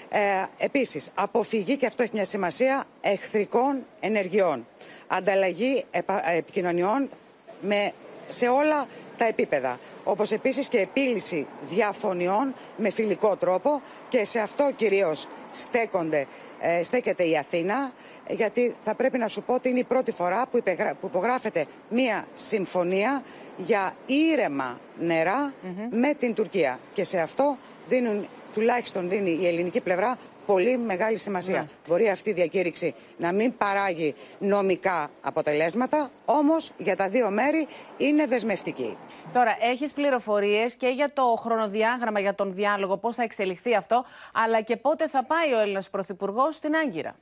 Ε, 0.09 0.19
επίσης, 0.57 1.11
αποφυγή, 1.15 1.77
και 1.77 1.85
αυτό 1.85 2.03
έχει 2.03 2.11
μια 2.13 2.25
σημασία, 2.25 2.85
εχθρικών 3.01 3.85
ενεργειών. 3.99 4.67
Ανταλλαγή 5.07 5.85
επικοινωνιών 6.35 7.09
με, 7.61 7.91
σε 8.27 8.47
όλα 8.47 8.85
τα 9.17 9.25
επίπεδα. 9.25 9.79
Όπως 10.03 10.31
επίσης 10.31 10.67
και 10.67 10.79
επίλυση 10.79 11.47
διαφωνιών 11.67 12.53
με 12.77 12.89
φιλικό 12.89 13.35
τρόπο 13.35 13.81
και 14.09 14.25
σε 14.25 14.39
αυτό 14.39 14.71
κυρίως 14.75 15.27
στέκονται, 15.51 16.27
ε, 16.59 16.83
στέκεται 16.83 17.23
η 17.23 17.37
Αθήνα 17.37 17.91
γιατί 18.29 18.75
θα 18.79 18.95
πρέπει 18.95 19.17
να 19.17 19.27
σου 19.27 19.41
πω 19.41 19.53
ότι 19.53 19.69
είναι 19.69 19.79
η 19.79 19.83
πρώτη 19.83 20.11
φορά 20.11 20.47
που, 20.51 20.63
που 20.99 21.07
υπογράφεται 21.07 21.65
μία 21.89 22.27
συμφωνία 22.35 23.23
για 23.57 23.95
ήρεμα 24.05 24.79
με 25.89 26.13
την 26.19 26.33
Τουρκία 26.33 26.79
και 26.93 27.03
σε 27.03 27.19
αυτό 27.19 27.57
δίνουν 27.87 28.27
τουλάχιστον 28.55 29.09
δίνει 29.09 29.37
η 29.41 29.47
ελληνική 29.47 29.81
πλευρά 29.81 30.17
πολύ 30.45 30.77
μεγάλη 30.77 31.17
σημασία. 31.17 31.61
Ναι. 31.61 31.67
Μπορεί 31.87 32.09
αυτή 32.09 32.29
η 32.29 32.33
διακήρυξη 32.33 32.95
να 33.17 33.31
μην 33.31 33.57
παράγει 33.57 34.15
νομικά 34.39 35.11
αποτελέσματα, 35.21 36.09
όμως 36.25 36.71
για 36.77 36.95
τα 36.95 37.09
δύο 37.09 37.29
μέρη 37.29 37.67
είναι 37.97 38.25
δεσμευτική. 38.25 38.97
Τώρα, 39.33 39.57
έχεις 39.61 39.93
πληροφορίες 39.93 40.75
και 40.75 40.87
για 40.87 41.13
το 41.13 41.35
χρονοδιάγραμμα 41.39 42.19
για 42.19 42.35
τον 42.35 42.53
διάλογο, 42.53 42.97
πώς 42.97 43.15
θα 43.15 43.23
εξελιχθεί 43.23 43.75
αυτό, 43.75 44.05
αλλά 44.33 44.61
και 44.61 44.77
πότε 44.77 45.07
θα 45.07 45.23
πάει 45.23 45.53
ο 45.53 45.59
Έλληνας 45.59 45.89
Πρωθυπουργός 45.89 46.55
στην 46.55 46.75
Άγκυρα; 46.75 47.15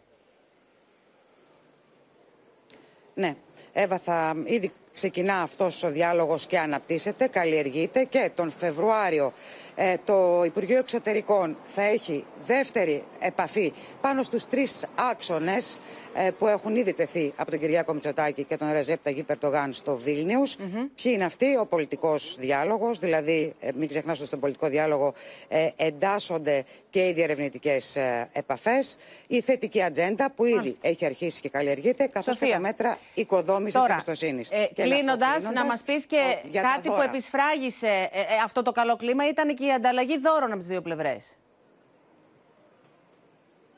Ναι, 3.14 3.36
Εύα, 3.74 3.98
θα 3.98 4.36
ήδη 4.44 4.72
ξεκινά 4.94 5.42
αυτός 5.42 5.84
ο 5.84 5.90
διάλογος 5.90 6.46
και 6.46 6.60
αναπτύσσεται, 6.60 7.28
καλλιεργείται 7.28 8.04
και 8.04 8.32
τον 8.36 8.52
Φεβρουάριο 8.52 9.26
ε, 9.26 9.63
το 10.06 10.44
Υπουργείο 10.46 10.78
Εξωτερικών 10.78 11.58
θα 11.68 11.82
έχει 11.82 12.26
δεύτερη 12.46 13.04
επαφή 13.20 13.74
πάνω 14.02 14.24
στους 14.24 14.46
τρεις 14.46 14.86
άξονες 14.96 15.78
ε, 16.16 16.30
που 16.32 16.48
έχουν 16.48 16.76
ήδη 16.76 16.94
τεθεί 16.94 17.34
από 17.36 17.52
τον 17.52 17.60
Κυριάκο 17.60 17.94
Μητσοτάκη 17.94 18.44
και 18.44 18.58
τον 18.58 18.72
Ρεζέπ 18.72 19.04
Ταγί 19.04 19.24
Περτογάν 19.24 19.74
στο 19.74 19.96
Βίλνιους. 19.96 20.56
Ποιοι 20.56 21.12
είναι 21.16 21.26
αυτοί, 21.26 21.58
ο 21.58 21.66
πολιτικός 21.66 22.36
διάλογος, 22.40 23.00
δηλαδή 23.00 23.54
ε, 23.60 23.70
μην 23.76 23.88
ξεχνάς 23.88 24.18
ότι 24.18 24.28
στον 24.28 24.40
πολιτικό 24.40 24.68
διάλογο 24.68 25.14
ε, 25.48 25.70
εντάσσονται 25.76 26.64
και 26.90 27.08
οι 27.08 27.14
διερευνητικές 27.14 27.96
ε, 27.96 28.30
επαφές, 28.34 28.98
η 29.28 29.42
θετική 29.42 29.84
ατζέντα 29.84 30.32
που 30.32 30.46
ήδη 30.46 30.76
έχει 30.82 31.06
αρχίσει 31.06 31.42
και 31.42 31.50
καλλιεργείται, 31.50 32.08
καθώς 32.08 32.38
και 32.38 32.46
τα 32.46 32.60
μέτρα 32.60 32.98
οικοδόμησης 33.14 33.80
Τώρα, 33.80 33.92
εμπιστοσύνης. 33.92 34.50
Ε, 34.50 34.70
κλείνοντας, 34.74 35.52
να 35.54 35.66
μας 35.66 35.82
πεις 35.82 36.06
και 36.06 36.22
κάτι 36.52 36.90
που 36.90 37.02
επισφράγισε 37.02 38.10
αυτό 38.44 38.62
το 38.62 38.72
καλό 38.72 38.96
κλίμα 38.96 39.28
ήταν 39.28 39.56
και 39.64 39.70
η 39.70 39.74
ανταλλαγή 39.74 40.20
δώρων 40.20 40.50
από 40.50 40.60
τις 40.60 40.68
δύο 40.68 40.82
πλευρές. 40.82 41.36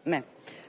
Ναι 0.04 0.24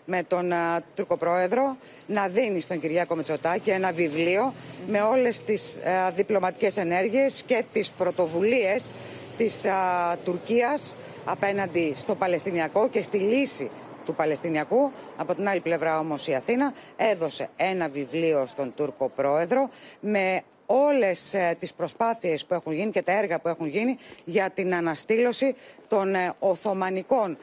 με 0.08 0.22
τον 0.22 0.52
α, 0.52 0.82
Τουρκοπρόεδρο 0.94 1.76
να 2.06 2.28
δίνει 2.28 2.60
στον 2.60 2.80
Κυριάκο 2.80 3.14
Μητσοτάκη 3.14 3.70
ένα 3.70 3.92
βιβλίο 3.92 4.54
με 4.86 5.00
όλες 5.00 5.42
τις 5.42 5.76
α, 5.76 6.10
διπλωματικές 6.10 6.76
ενέργειες 6.76 7.42
και 7.46 7.64
τις 7.72 7.90
πρωτοβουλίες 7.90 8.92
της 9.36 9.64
α, 9.64 10.16
Τουρκίας 10.24 10.96
απέναντι 11.24 11.92
στο 11.94 12.14
Παλαιστινιακό 12.14 12.88
και 12.88 13.02
στη 13.02 13.18
λύση 13.18 13.70
του 14.04 14.14
Παλαιστινιακού. 14.14 14.92
Από 15.16 15.34
την 15.34 15.48
άλλη 15.48 15.60
πλευρά 15.60 15.98
όμως 15.98 16.26
η 16.26 16.34
Αθήνα 16.34 16.72
έδωσε 16.96 17.48
ένα 17.56 17.88
βιβλίο 17.88 18.46
στον 18.46 18.74
Τούρκο 18.74 19.08
Πρόεδρο 19.08 19.68
με 20.00 20.42
όλες 20.66 21.34
ε, 21.34 21.56
τις 21.58 21.74
προσπάθειες 21.74 22.44
που 22.44 22.54
έχουν 22.54 22.72
γίνει 22.72 22.90
και 22.90 23.02
τα 23.02 23.12
έργα 23.12 23.38
που 23.38 23.48
έχουν 23.48 23.66
γίνει 23.66 23.98
για 24.24 24.50
την 24.50 24.74
αναστήλωση 24.74 25.56
των 25.88 26.14
ε, 26.14 26.32
Οθωμανικών 26.38 27.38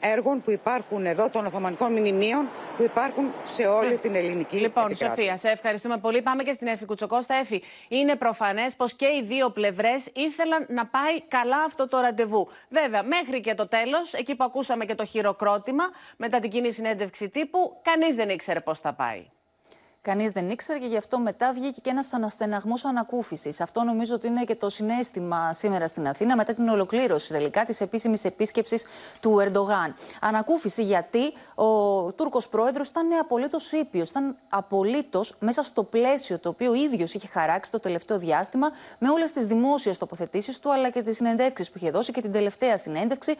έργων 0.00 0.42
που 0.42 0.50
υπάρχουν 0.50 1.06
εδώ, 1.06 1.28
των 1.28 1.46
Οθωμανικών 1.46 1.92
μνημείων 1.92 2.48
που 2.76 2.82
υπάρχουν 2.82 3.32
σε 3.44 3.66
όλη 3.66 3.98
την 3.98 4.14
ελληνική 4.14 4.56
Λοιπόν, 4.56 4.84
επικράτεια. 4.84 5.08
Σοφία, 5.16 5.36
σε 5.36 5.48
ευχαριστούμε 5.48 5.96
πολύ. 5.96 6.22
Πάμε 6.22 6.42
και 6.42 6.52
στην 6.52 6.66
Εφη 6.66 6.84
Κουτσοκώστα. 6.84 7.34
Εφη, 7.34 7.62
είναι 7.88 8.16
προφανές 8.16 8.74
πως 8.74 8.94
και 8.94 9.06
οι 9.06 9.22
δύο 9.22 9.50
πλευρές 9.50 10.08
ήθελαν 10.14 10.66
να 10.68 10.86
πάει 10.86 11.22
καλά 11.28 11.62
αυτό 11.66 11.88
το 11.88 12.00
ραντεβού. 12.00 12.48
Βέβαια, 12.68 13.02
μέχρι 13.02 13.40
και 13.40 13.54
το 13.54 13.68
τέλος, 13.68 14.12
εκεί 14.12 14.34
που 14.34 14.44
ακούσαμε 14.44 14.84
και 14.84 14.94
το 14.94 15.04
χειροκρότημα 15.04 15.84
μετά 16.16 16.38
την 16.38 16.50
κοινή 16.50 16.72
συνέντευξη 16.72 17.28
τύπου, 17.28 17.80
κανείς 17.82 18.14
δεν 18.14 18.28
ήξερε 18.28 18.60
πώ 18.60 18.74
θα 18.74 18.92
πάει. 18.92 19.26
Κανείς 20.08 20.30
δεν 20.30 20.50
ήξερε 20.50 20.78
και 20.78 20.86
γι' 20.86 20.96
αυτό 20.96 21.18
μετά 21.18 21.52
βγήκε 21.52 21.80
και 21.80 21.90
ένας 21.90 22.12
αναστεναγμός 22.12 22.84
ανακούφισης. 22.84 23.60
Αυτό 23.60 23.82
νομίζω 23.82 24.14
ότι 24.14 24.26
είναι 24.26 24.44
και 24.44 24.54
το 24.54 24.68
συνέστημα 24.68 25.52
σήμερα 25.52 25.86
στην 25.86 26.08
Αθήνα 26.08 26.36
μετά 26.36 26.54
την 26.54 26.68
ολοκλήρωση 26.68 27.32
τελικά 27.32 27.64
της 27.64 27.80
επίσημης 27.80 28.24
επίσκεψης 28.24 28.86
του 29.20 29.38
Ερντογάν. 29.40 29.94
Ανακούφιση 30.20 30.82
γιατί 30.82 31.32
ο 31.54 31.64
Τούρκος 32.12 32.48
πρόεδρος 32.48 32.88
ήταν 32.88 33.06
απολύτως 33.20 33.72
ήπιος. 33.72 34.10
Ήταν 34.10 34.36
απολύτως 34.48 35.34
μέσα 35.38 35.62
στο 35.62 35.82
πλαίσιο 35.82 36.38
το 36.38 36.48
οποίο 36.48 36.70
ο 36.70 36.74
ίδιος 36.74 37.14
είχε 37.14 37.28
χαράξει 37.28 37.70
το 37.70 37.80
τελευταίο 37.80 38.18
διάστημα 38.18 38.70
με 38.98 39.10
όλες 39.10 39.32
τις 39.32 39.46
δημόσιες 39.46 39.98
τοποθετήσεις 39.98 40.58
του 40.58 40.72
αλλά 40.72 40.90
και 40.90 41.02
τις 41.02 41.16
συνεντεύξεις 41.16 41.70
που 41.70 41.78
είχε 41.78 41.90
δώσει 41.90 42.12
και 42.12 42.20
την 42.20 42.32
τελευταία 42.32 42.76
συνέντευξη. 42.76 43.36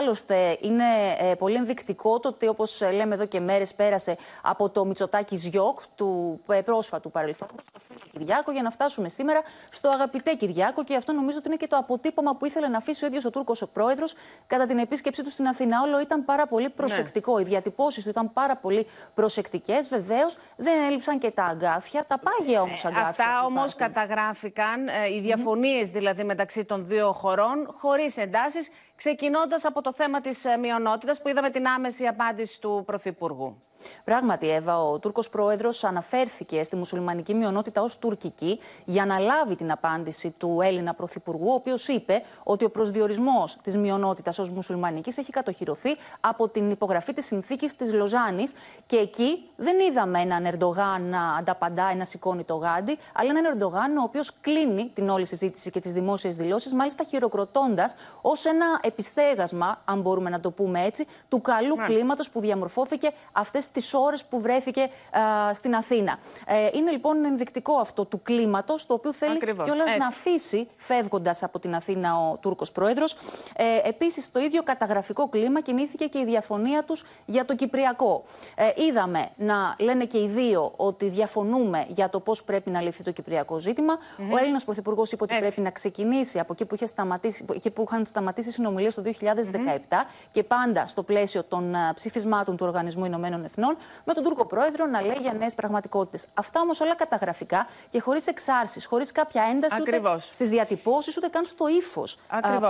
Άλλωστε, 0.00 0.58
είναι 0.60 0.84
ε, 1.18 1.34
πολύ 1.34 1.56
ενδεικτικό 1.56 2.20
το 2.20 2.28
ότι 2.28 2.46
όπως 2.46 2.82
λέμε 2.94 3.14
εδώ 3.14 3.26
και 3.26 3.40
μέρες 3.40 3.74
πέρασε 3.74 4.16
από 4.42 4.68
το 4.68 4.84
Μητσοτάκι 4.84 5.34
Γιόκ, 5.34 5.80
του 5.94 6.40
ε, 6.48 6.60
πρόσφατου 6.60 7.10
παρελθόντος, 7.10 7.64
στο 7.78 7.94
Κυριάκο, 8.12 8.52
για 8.52 8.62
να 8.62 8.70
φτάσουμε 8.70 9.08
σήμερα 9.08 9.42
στο 9.70 9.88
αγαπητέ 9.88 10.34
Κυριάκο. 10.34 10.84
Και 10.84 10.96
αυτό 10.96 11.12
νομίζω 11.12 11.38
ότι 11.38 11.46
είναι 11.46 11.56
και 11.56 11.66
το 11.66 11.76
αποτύπωμα 11.76 12.36
που 12.36 12.46
ήθελε 12.46 12.68
να 12.68 12.76
αφήσει 12.76 13.04
ο 13.04 13.06
ίδιος 13.06 13.24
ο 13.24 13.30
Τούρκος 13.30 13.62
ο 13.62 13.66
πρόεδρος 13.66 14.14
κατά 14.46 14.66
την 14.66 14.78
επίσκεψή 14.78 15.22
του 15.22 15.30
στην 15.30 15.46
Αθήνα. 15.46 15.80
Όλο 15.82 16.00
ήταν 16.00 16.24
πάρα 16.24 16.46
πολύ 16.46 16.64
ναι. 16.64 16.70
προσεκτικό. 16.70 17.34
Ναι. 17.34 17.40
Οι 17.40 17.44
διατυπώσεις 17.44 18.02
του 18.04 18.08
ήταν 18.08 18.32
πάρα 18.32 18.56
πολύ 18.56 18.86
προσεκτικές. 19.14 19.88
Βεβαίως 19.88 20.38
δεν 20.56 20.82
έλειψαν 20.86 21.18
και 21.18 21.30
τα 21.30 21.44
αγκάθια, 21.44 22.04
τα 22.06 22.18
πάγια 22.18 22.62
όμως 22.62 22.84
ε, 22.84 22.88
αγκάθια. 22.88 23.08
Αυτά 23.08 23.44
όμως 23.44 23.74
καταγράφηκαν, 23.74 24.88
ε, 24.88 25.14
οι 25.14 25.20
διαφωνίες 25.20 25.88
mm-hmm. 25.88 25.92
δηλαδή 25.92 26.24
μεταξύ 26.24 26.64
των 26.64 26.86
δύο 26.86 27.12
χωρών, 27.12 27.74
χωρίς 27.76 28.16
εντάσεις, 28.16 28.68
ξεκινώντας 28.96 29.64
από 29.64 29.82
το 29.82 29.92
θέμα 29.92 30.20
της 30.20 30.44
ε, 30.44 30.56
μειονότητας 30.56 31.22
που 31.22 31.28
είδαμε 31.28 31.50
την 31.50 31.66
άμεση 31.66 32.06
απάντηση 32.06 32.60
του 32.60 32.82
Πρωθυπουργού. 32.86 33.56
Πράγματι, 34.04 34.50
Εύα, 34.50 34.82
ο 34.82 34.98
Τούρκος 34.98 35.30
πρόεδρος 35.30 35.84
αναφέρθηκε 35.84 36.64
στη 36.64 36.76
μουσουλμανική 36.76 37.34
μειονότητα 37.34 37.82
ως 37.82 37.98
τουρκική 37.98 38.60
για 38.84 39.06
να 39.06 39.18
λάβει 39.18 39.54
την 39.54 39.70
απάντηση 39.70 40.30
του 40.30 40.58
Έλληνα 40.62 40.94
Πρωθυπουργού, 40.94 41.50
ο 41.50 41.54
οποίος 41.54 41.88
είπε 41.88 42.22
ότι 42.42 42.64
ο 42.64 42.70
προσδιορισμός 42.70 43.56
της 43.62 43.76
μειονότητας 43.76 44.38
ως 44.38 44.50
μουσουλμανικής 44.50 45.18
έχει 45.18 45.30
κατοχυρωθεί 45.30 45.96
από 46.20 46.48
την 46.48 46.70
υπογραφή 46.70 47.12
της 47.12 47.26
συνθήκης 47.26 47.76
της 47.76 47.92
Λοζάνης. 47.92 48.52
Και 48.86 48.96
εκεί 48.96 49.48
δεν 49.56 49.78
είδαμε 49.80 50.20
έναν 50.20 50.44
Ερντογάν 50.46 51.02
να 51.08 51.34
ανταπαντάει, 51.34 51.94
να 51.94 52.04
σηκώνει 52.04 52.44
το 52.44 52.54
γάντι, 52.54 52.98
αλλά 53.14 53.30
έναν 53.30 53.44
Ερντογάν 53.44 53.96
ο 53.96 54.02
οποίος 54.02 54.30
κλείνει 54.40 54.90
την 54.94 55.08
όλη 55.08 55.26
συζήτηση 55.26 55.70
και 55.70 55.80
τις 55.80 55.92
δημόσιες 55.92 56.36
δηλώσεις, 56.36 56.72
μάλιστα 56.72 57.04
χειροκροτώντας 57.04 57.94
ως 58.20 58.44
ένα 58.44 58.80
επιστέγασμα, 58.84 59.82
αν 59.84 60.00
μπορούμε 60.00 60.30
να 60.30 60.40
το 60.40 60.50
πούμε 60.50 60.82
έτσι, 60.82 61.06
του 61.28 61.40
καλού 61.40 61.76
κλίματος 61.86 62.30
που 62.30 62.40
διαμορφώθηκε 62.40 63.10
αυτές 63.32 63.70
τις 63.70 63.94
ώρες 63.94 64.24
που 64.24 64.40
βρέθηκε 64.40 64.88
στην 65.52 65.74
Αθήνα. 65.74 66.18
Ε, 66.46 66.68
είναι 66.72 66.90
λοιπόν 66.90 67.24
ενδεικτικό 67.24 67.76
αυτό 67.76 68.04
του 68.04 68.22
κλίματος, 68.22 68.86
το 68.86 68.94
οποίο 68.94 69.12
θέλει 69.12 69.38
κιόλας 69.38 69.96
να 69.98 70.06
αφήσει, 70.06 70.66
φεύγοντας 70.76 71.42
από 71.42 71.58
την 71.58 71.74
Αθήνα 71.74 72.16
ο 72.16 72.36
Τούρκος 72.36 72.72
πρόεδρος. 72.72 73.16
Ε, 73.56 73.88
Επίσης, 73.88 74.24
στο 74.24 74.40
ίδιο 74.40 74.62
καταγραφικό 74.62 75.28
κλίμα 75.28 75.60
κινήθηκε 75.60 76.06
και 76.06 76.18
η 76.18 76.24
διαφωνία 76.24 76.84
τους 76.84 77.04
για 77.24 77.44
το 77.44 77.54
Κυπριακό. 77.54 78.24
Ε, 78.54 78.70
είδαμε 78.74 79.28
να 79.36 79.74
λένε 79.78 80.04
και 80.04 80.18
οι 80.18 80.28
δύο 80.28 80.72
ότι 80.76 81.08
διαφωνούμε 81.08 81.84
για 81.88 82.10
το 82.10 82.20
πώς 82.20 82.44
πρέπει 82.44 82.70
να 82.70 82.80
λυθεί 82.80 83.02
το 83.02 83.10
Κυπριακό 83.10 83.58
ζήτημα. 83.58 83.92
Ο 84.32 84.36
Έλληνας 84.36 84.64
Πρωθυπουργός 84.64 85.12
είπε 85.12 85.22
ότι 85.22 85.36
πρέπει 85.38 85.60
να 85.60 85.70
ξεκινήσει 85.70 86.38
από 86.38 86.52
εκεί 86.52 86.64
που, 86.64 86.74
είχε 86.74 86.86
σταματήσει, 86.86 87.44
εκεί 87.54 87.70
που 87.70 87.84
είχαν 87.88 88.06
σταματήσει 88.06 88.48
οι 88.48 88.52
συνομιλίε 88.78 88.90
το 88.90 89.02
2017 89.88 90.06
και 90.30 90.42
πάντα 90.42 90.86
στο 90.86 91.02
πλαίσιο 91.02 91.44
των 91.44 91.74
uh, 91.74 91.94
ψηφισμάτων 91.94 92.56
του 92.56 92.66
Οργανισμού 92.66 93.04
Ηνωμένων 93.04 93.44
Εθνών, 93.44 93.76
με 94.04 94.12
τον 94.12 94.22
Τούρκο 94.22 94.46
Πρόεδρο 94.46 94.86
να 94.86 95.00
λέει 95.00 95.18
για 95.20 95.32
νέες 95.32 95.54
πραγματικότητες. 95.54 96.26
Αυτά 96.34 96.60
όμως 96.60 96.80
όλα 96.80 96.94
καταγραφικά 96.94 97.66
και 97.88 98.00
χωρίς 98.00 98.26
εξάρσεις, 98.26 98.86
χωρίς 98.86 99.12
κάποια 99.12 99.42
ένταση 99.50 99.82
στις 100.32 100.50
διατυπώσεις, 100.50 101.16
ούτε 101.16 101.28
καν 101.28 101.44
στο 101.44 101.68
ύφος 101.68 102.18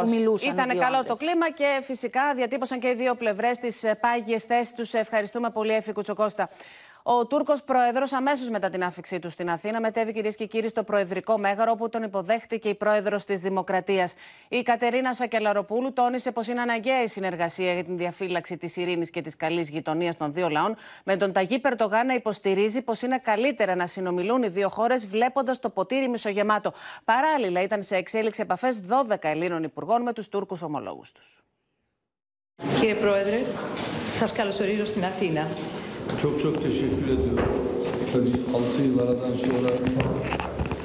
που 0.01 0.09
μιλούσαν. 0.09 0.53
Ήταν 0.53 0.79
καλό 0.79 1.05
το 1.05 1.17
κλίμα 1.17 1.51
και 1.51 1.81
φυσικά 1.83 2.35
διατύπωσαν 2.35 2.81
και 2.81 2.89
οι 2.89 2.95
δύο 2.95 3.15
πλευρές 3.15 3.59
τις 3.59 3.85
ε, 3.85 3.95
πάγιες 3.95 4.43
θέσεις 4.43 4.75
τους. 4.75 4.95
Ευχαριστούμε 4.95 5.51
πολύ, 5.51 5.73
Εφη 5.73 5.93
Κουτσοκώστα. 5.93 6.49
Ο 7.07 7.27
Τούρκος 7.27 7.63
πρόεδρος, 7.63 8.13
αμέσως 8.13 8.49
μετά 8.49 8.71
την 8.71 8.85
άφηξή 8.85 9.19
του 9.19 9.31
στην 9.31 9.51
Αθήνα, 9.51 9.81
μετέβη 9.81 10.13
κυρίες 10.13 10.37
και 10.37 10.47
κύριοι 10.47 10.69
στο 10.69 10.83
Προεδρικό 10.85 11.39
Μέγαρο, 11.39 11.71
όπου 11.73 11.89
τον 11.89 12.03
υποδέχτηκε 12.03 12.69
η 12.69 12.75
πρόεδρος 12.75 13.25
της 13.25 13.41
Δημοκρατίας. 13.41 14.15
Η 14.49 14.63
Κατερίνα 14.63 15.15
Σακελαροπούλου 15.15 15.93
τόνισε 15.93 16.33
πως 16.33 16.47
είναι 16.47 16.61
αναγκαία 16.61 17.03
η 17.03 17.07
συνεργασία 17.07 17.73
για 17.73 17.85
την 17.85 17.97
διαφύλαξη 17.97 18.57
της 18.57 18.77
ειρήνης 18.77 19.11
και 19.11 19.21
της 19.21 19.37
καλής 19.37 19.69
γειτονίας 19.69 20.17
των 20.17 20.33
δύο 20.33 20.49
λαών, 20.49 20.77
με 21.05 21.17
τον 21.17 21.33
Ταγί 21.33 21.59
Περτογάν 21.59 22.07
να 22.07 22.15
υποστηρίζει 22.15 22.83
πως 22.83 23.03
είναι 23.03 23.19
καλύτερα 23.19 23.75
να 23.75 23.87
συνομιλούν 23.87 24.43
οι 24.43 24.49
δύο 24.49 24.69
χώρες, 24.69 25.07
βλέποντας 25.07 25.59
το 25.59 25.71
ποτήρι 25.71 26.09
μισογεμάτο. 26.09 26.73
Παράλληλα, 27.05 27.63
ήταν 27.63 27.83
σε 27.83 27.97
εξέλιξη 27.97 28.41
επαφές 28.41 28.81
12 28.81 29.29
Ελλήνων 29.29 29.63
υπουργών 29.63 30.03
με 30.03 30.13
τους 30.13 30.29
Τούρκους 30.29 30.63
ομολόγους 30.63 31.13
τους. 31.13 31.43
Κύριε 32.81 32.95
Πρόεδρε, 32.95 33.41
σας 34.15 34.33
καλωσορίζω 34.33 34.85
στην 34.85 35.05
Αθήνα. 35.05 35.47
Çok 36.23 36.41
çok 36.41 36.63
teşekkür 36.63 37.05
ediyorum. 37.05 37.49
Tabii 38.13 38.57
6 38.69 38.83
yıl 38.83 38.99
aradan 38.99 39.33
sonra 39.45 39.71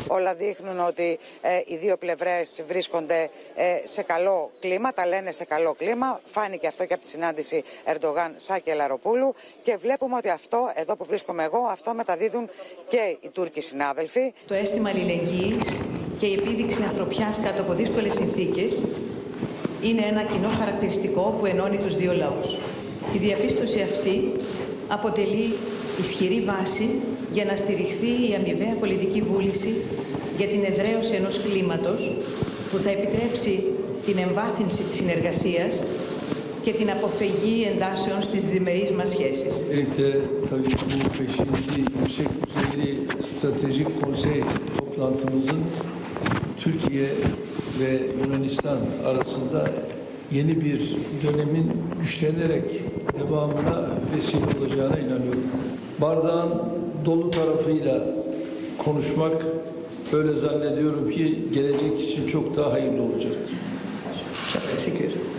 Όλα 0.10 0.34
δείχνουν 0.34 0.80
ότι 0.80 1.20
ε, 1.42 1.50
οι 1.66 1.76
δύο 1.76 1.98
πλευρές 1.98 2.64
βρίσκονται 2.68 3.30
ε, 3.56 3.64
σε 3.84 4.02
καλό 4.02 4.52
κλίμα, 4.60 4.94
τα 4.94 5.06
λένε 5.06 5.32
σε 5.32 5.46
καλό 5.46 5.74
κλίμα. 5.74 6.20
Φάνηκε 6.26 6.68
αυτό 6.68 6.86
και 6.86 6.94
από 6.94 7.04
τη 7.04 7.08
συνάντηση 7.10 7.64
Ερντογάν 7.84 8.34
Σάκη 8.36 8.70
Ελαροπούλου 8.70 9.34
και 9.64 9.78
βλέπουμε 9.78 10.16
ότι 10.16 10.30
αυτό, 10.30 10.72
εδώ 10.76 10.96
που 10.96 11.06
βρίσκομαι 11.06 11.44
εγώ, 11.44 11.58
αυτό 11.72 11.94
μεταδίδουν 11.94 12.50
και 12.88 13.18
οι 13.22 13.30
Τούρκοι 13.30 13.62
συνάδελφοι. 13.62 14.34
Το 14.48 14.54
αίσθημα 14.54 14.90
αλληλεγγύης 14.90 15.64
και 16.20 16.26
η 16.26 16.34
επίδειξη 16.34 16.84
ανθρωπιάς 16.84 17.40
κάτω 17.44 17.62
από 17.62 17.74
δύσκολες 17.74 18.14
συνθήκες 18.14 18.82
είναι 19.82 20.02
ένα 20.02 20.24
κοινό 20.24 20.50
χαρακτηριστικό 20.60 21.36
που 21.40 21.46
ενώνει 21.46 21.78
τους 21.78 21.96
δύο 21.96 22.14
λαούς. 22.14 22.58
Η 23.14 23.18
διαπίστωση 23.18 23.82
αυτή 23.82 24.36
αποτελεί 24.90 25.54
ισχυρή 26.00 26.42
βάση 26.42 26.90
για 27.34 27.46
να 27.46 27.56
στηριχθεί 27.56 28.12
η 28.30 28.36
αμοιβαία 28.40 28.76
πολιτική 28.80 29.22
βούληση 29.22 29.76
για 30.38 30.48
την 30.48 30.64
εδραίωση 30.64 31.14
ενός 31.16 31.40
κλίματος 31.40 32.12
που 32.72 32.78
θα 32.78 32.90
επιτρέψει 32.90 33.64
την 34.06 34.18
εμβάθυνση 34.18 34.82
της 34.84 34.96
συνεργασίας 34.96 35.84
και 36.64 36.72
την 36.72 36.90
αποφυγή 36.90 37.68
εντάσεων 37.74 38.24
στις 38.24 38.44
διμερείς 38.44 38.92
μας 38.92 39.10
σχέσεις. 39.10 39.54
Türkiye 46.66 47.08
ve 47.80 47.92
Yunanistan 48.20 48.80
arasında 49.10 49.62
yeni 50.32 50.62
bir 50.62 50.96
dönemin 51.24 51.72
güçlenerek 52.02 52.64
devamına 53.20 53.90
vesile 54.16 54.42
olacağına 54.60 55.00
inanıyorum. 55.00 55.44
Bardağın 56.02 56.54
dolu 57.06 57.32
tarafıyla 57.32 58.04
konuşmak 58.78 59.46
öyle 60.14 60.34
zannediyorum 60.34 61.12
ki 61.12 61.40
gelecek 61.54 62.02
için 62.02 62.28
çok 62.28 62.58
daha 62.58 62.72
hayırlı 62.72 63.02
olacaktır. 63.02 63.54
Çok 64.54 64.62
teşekkür 64.76 65.00
ederim. 65.06 65.39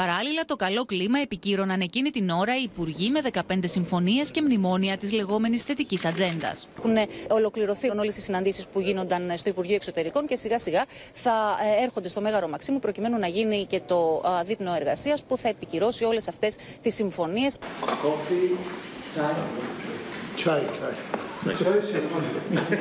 Παράλληλα, 0.00 0.44
το 0.44 0.56
καλό 0.56 0.84
κλίμα 0.84 1.18
επικύρωναν 1.18 1.80
εκείνη 1.80 2.10
την 2.10 2.30
ώρα 2.30 2.58
οι 2.58 2.62
υπουργοί 2.62 3.10
με 3.10 3.20
15 3.32 3.40
συμφωνίες 3.64 4.30
και 4.30 4.42
μνημόνια 4.42 4.96
της 4.96 5.12
λεγόμενης 5.12 5.62
θετικής 5.62 6.04
ατζέντας. 6.04 6.68
Έχουν 6.78 6.96
ολοκληρωθεί 7.30 7.88
όλες 7.88 8.16
οι 8.16 8.20
συναντήσεις 8.20 8.66
που 8.66 8.80
γίνονταν 8.80 9.32
στο 9.36 9.48
Υπουργείο 9.48 9.74
Εξωτερικών 9.74 10.26
και 10.26 10.36
σιγά 10.36 10.58
σιγά 10.58 10.84
θα 11.12 11.58
ε, 11.80 11.84
έρχονται 11.84 12.08
στο 12.08 12.20
Μέγαρο 12.20 12.48
Μαξίμου 12.48 12.78
προκειμένου 12.78 13.18
να 13.18 13.26
γίνει 13.26 13.64
και 13.64 13.80
το 13.86 14.22
δείπνο 14.44 14.74
εργασίας 14.74 15.22
που 15.22 15.36
θα 15.36 15.48
επικυρώσει 15.48 16.04
όλες 16.04 16.28
αυτές 16.28 16.56
τις 16.82 16.94
συμφωνίες. 16.94 17.58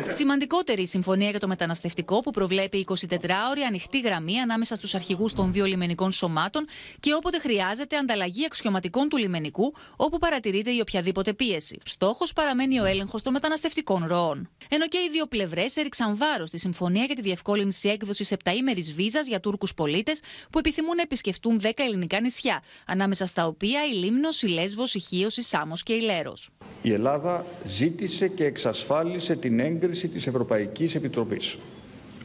Σημαντικότερη 0.07 0.81
η 0.81 0.85
συμφωνία 0.85 1.29
για 1.29 1.39
το 1.39 1.47
μεταναστευτικό 1.47 2.19
που 2.19 2.31
προβλέπει 2.31 2.85
24ωρη 2.87 3.61
ανοιχτή 3.67 3.99
γραμμή 3.99 4.39
ανάμεσα 4.39 4.75
στους 4.75 4.95
αρχηγούς 4.95 5.33
των 5.33 5.51
δύο 5.53 5.65
λιμενικών 5.65 6.11
σωμάτων 6.11 6.67
και 6.99 7.13
όποτε 7.13 7.39
χρειάζεται 7.39 7.97
ανταλλαγή 7.97 8.45
αξιωματικών 8.45 9.09
του 9.09 9.17
λιμενικού 9.17 9.73
όπου 9.95 10.17
παρατηρείται 10.17 10.71
η 10.71 10.79
οποιαδήποτε 10.79 11.33
πίεση. 11.33 11.79
Στόχος 11.83 12.33
παραμένει 12.33 12.79
ο 12.79 12.85
έλεγχος 12.85 13.21
των 13.21 13.33
μεταναστευτικών 13.33 14.05
ροών. 14.07 14.49
Ενώ 14.69 14.87
και 14.87 14.97
οι 14.97 15.09
δύο 15.11 15.25
πλευρές 15.25 15.75
έριξαν 15.75 16.17
βάρος 16.17 16.47
στη 16.47 16.57
συμφωνία 16.57 17.03
για 17.03 17.15
τη 17.15 17.21
διευκόλυνση 17.21 17.89
έκδοσης 17.89 18.31
επταήμερης 18.31 18.91
βίζας 18.93 19.27
για 19.27 19.39
Τούρκους 19.39 19.73
πολίτες 19.73 20.19
που 20.49 20.59
επιθυμούν 20.59 20.95
να 20.95 21.01
επισκεφτούν 21.01 21.59
10 21.63 21.69
ελληνικά 21.75 22.19
νησιά, 22.19 22.63
ανάμεσα 22.87 23.25
στα 23.25 23.47
οποία 23.47 23.85
η 23.85 23.93
Λίμνος, 23.93 24.41
η 24.41 24.47
Λέσβος, 24.47 24.93
η 24.95 24.99
Χίος, 24.99 25.37
η 25.37 25.41
Σάμος 25.41 25.83
και 25.83 25.93
η 25.93 26.01
Λέρος. 26.01 26.49
Η 26.81 26.91
Ελλάδα 26.91 27.45
ζήτησε 27.65 28.27
και 28.27 28.45
εξασφάλισε 28.55 29.35
την 29.35 29.59
έγκριση 29.59 30.07
της 30.07 30.27
Ευρωπαϊκής 30.27 30.95
Επιτροπής 30.95 31.57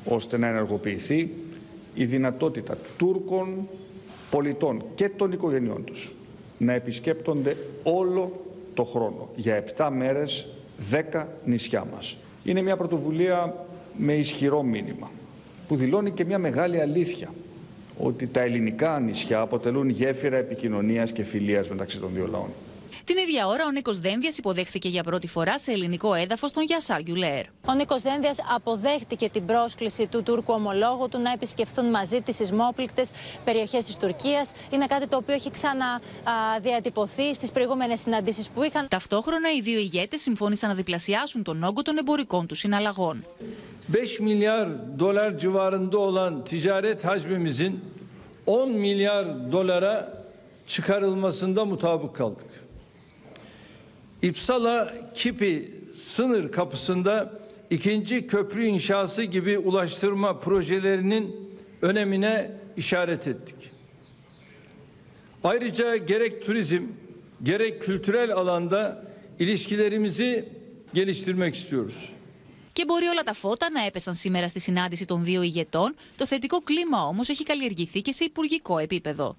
ώστε 0.04 0.38
να 0.38 0.46
ενεργοποιηθεί 0.46 1.30
η 1.94 2.04
δυνατότητα 2.04 2.78
Τούρκων 2.96 3.68
πολιτών 4.30 4.82
και 4.94 5.08
των 5.08 5.32
οικογενειών 5.32 5.84
τους 5.84 6.12
να 6.58 6.72
επισκέπτονται 6.72 7.56
όλο 7.82 8.44
το 8.74 8.84
χρόνο 8.84 9.28
για 9.36 9.64
7 9.76 9.88
μέρες 9.92 10.46
10 11.12 11.24
νησιά 11.44 11.86
μας. 11.94 12.16
Είναι 12.44 12.62
μια 12.62 12.76
πρωτοβουλία 12.76 13.66
με 13.96 14.12
ισχυρό 14.14 14.62
μήνυμα 14.62 15.10
που 15.68 15.76
δηλώνει 15.76 16.10
και 16.10 16.24
μια 16.24 16.38
μεγάλη 16.38 16.80
αλήθεια 16.80 17.34
ότι 17.98 18.26
τα 18.26 18.40
ελληνικά 18.40 19.00
νησιά 19.00 19.40
αποτελούν 19.40 19.88
γέφυρα 19.88 20.36
επικοινωνίας 20.36 21.12
και 21.12 21.22
φιλίας 21.22 21.68
μεταξύ 21.68 21.98
των 21.98 22.10
δύο 22.14 22.26
λαών. 22.30 22.48
Την 23.10 23.18
ίδια 23.18 23.46
ώρα, 23.46 23.66
ο 23.66 23.70
Νίκος 23.70 23.98
Δένδιας 23.98 24.38
υποδέχθηκε 24.38 24.88
για 24.88 25.02
πρώτη 25.02 25.26
φορά 25.26 25.58
σε 25.58 25.72
ελληνικό 25.72 26.14
έδαφος 26.14 26.52
τον 26.52 26.62
Γιασάρ 26.62 27.00
Γιουλέρ. 27.00 27.44
Ο 27.66 27.72
Νίκος 27.74 28.02
Δένδιας 28.02 28.38
αποδέχτηκε 28.54 29.28
την 29.28 29.46
πρόσκληση 29.46 30.06
του 30.06 30.22
Τούρκου 30.22 30.52
ομολόγου 30.52 31.08
του 31.08 31.18
να 31.18 31.32
επισκεφθούν 31.32 31.90
μαζί 31.90 32.20
τις 32.20 32.36
σεισμόπληκτες 32.36 33.10
περιοχές 33.44 33.84
της 33.84 33.96
Τουρκίας. 33.96 34.52
Είναι 34.70 34.86
κάτι 34.86 35.06
το 35.06 35.16
οποίο 35.16 35.34
έχει 35.34 35.50
ξαναδιατυπωθεί 35.50 37.34
στις 37.34 37.50
προηγούμενες 37.50 38.00
συναντήσεις 38.00 38.48
που 38.48 38.62
είχαν. 38.62 38.88
Ταυτόχρονα, 38.88 39.52
οι 39.52 39.60
δύο 39.60 39.78
ηγέτες 39.78 40.20
συμφώνησαν 40.20 40.68
να 40.68 40.74
διπλασιάσουν 40.74 41.42
τον 41.42 41.62
όγκο 41.62 41.82
των 41.82 41.98
εμπορικών 41.98 42.46
τους 42.46 42.58
συναλλαγών. 42.58 43.24
5 43.92 44.20
milyar 44.20 44.68
dolar 44.98 45.38
civarında 45.38 45.98
olan 45.98 46.44
ticaret 46.44 47.04
hacmimizin 47.04 47.80
10 48.46 48.70
milyar 48.70 49.52
dolara 49.52 50.22
çıkarılmasında 50.66 51.64
mutabık 51.64 52.14
kaldık. 52.14 52.69
İpsala 54.22 54.94
Kipi 55.14 55.70
sınır 55.96 56.52
kapısında 56.52 57.40
ikinci 57.70 58.26
köprü 58.26 58.64
inşası 58.64 59.22
gibi 59.22 59.58
ulaştırma 59.58 60.40
projelerinin 60.40 61.50
önemine 61.82 62.50
işaret 62.76 63.28
ettik. 63.28 63.56
Ayrıca 65.44 65.96
gerek 65.96 66.42
turizm 66.42 66.82
gerek 67.42 67.82
kültürel 67.82 68.32
alanda 68.32 69.04
ilişkilerimizi 69.38 70.48
geliştirmek 70.94 71.54
istiyoruz. 71.54 72.12
Και 72.80 72.86
μπορεί 72.86 73.06
όλα 73.06 73.22
τα 73.22 73.34
φώτα 73.34 73.70
να 73.70 73.84
έπεσαν 73.86 74.14
σήμερα 74.14 74.48
στη 74.48 74.60
συνάντηση 74.60 75.04
των 75.04 75.24
δύο 75.24 75.42
ηγετών. 75.42 75.94
Το 76.16 76.26
θετικό 76.26 76.60
κλίμα 76.60 77.06
όμως 77.06 77.28
έχει 77.28 77.44
καλλιεργηθεί 77.44 78.00
και 78.00 78.12
σε 78.12 78.24
υπουργικό 78.24 78.78
επίπεδο. 78.78 79.36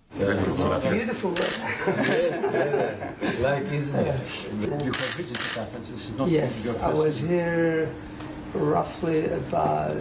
Yes, 6.38 6.54
I 6.88 6.94
was 7.02 7.14
here 7.30 8.11
roughly 8.54 9.26
about 9.26 9.96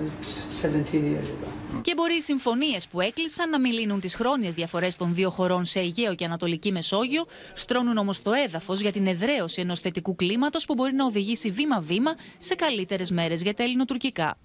17 0.62 0.94
years 0.94 1.28
ago. 1.28 1.48
Και 1.82 1.94
μπορεί 1.94 2.14
οι 2.14 2.20
συμφωνίες 2.20 2.88
που 2.88 3.00
έκλεισαν 3.00 3.50
να 3.50 3.60
μην 3.60 3.72
λύνουν 3.72 4.00
τις 4.00 4.14
χρόνιες 4.14 4.54
διαφορές 4.54 4.96
των 4.96 5.14
δύο 5.14 5.30
χωρών 5.30 5.64
σε 5.64 5.78
Αιγαίο 5.78 6.14
και 6.14 6.24
Ανατολική 6.24 6.72
Μεσόγειο, 6.72 7.24
στρώνουν 7.54 7.96
όμως 7.96 8.22
το 8.22 8.32
έδαφος 8.32 8.80
για 8.80 8.92
την 8.92 9.06
εδραίωση 9.06 9.60
ενός 9.60 9.80
θετικού 9.80 10.14
κλίματος 10.14 10.64
που 10.64 10.74
μπορεί 10.74 10.92
να 10.94 11.06
οδηγήσει 11.06 11.50
βήμα-βήμα 11.50 12.14
σε 12.38 12.54
καλύτερες 12.54 13.10
μέρες 13.10 13.42
για 13.42 13.54
τα 13.54 13.62
ελληνοτουρκικά. 13.62 14.36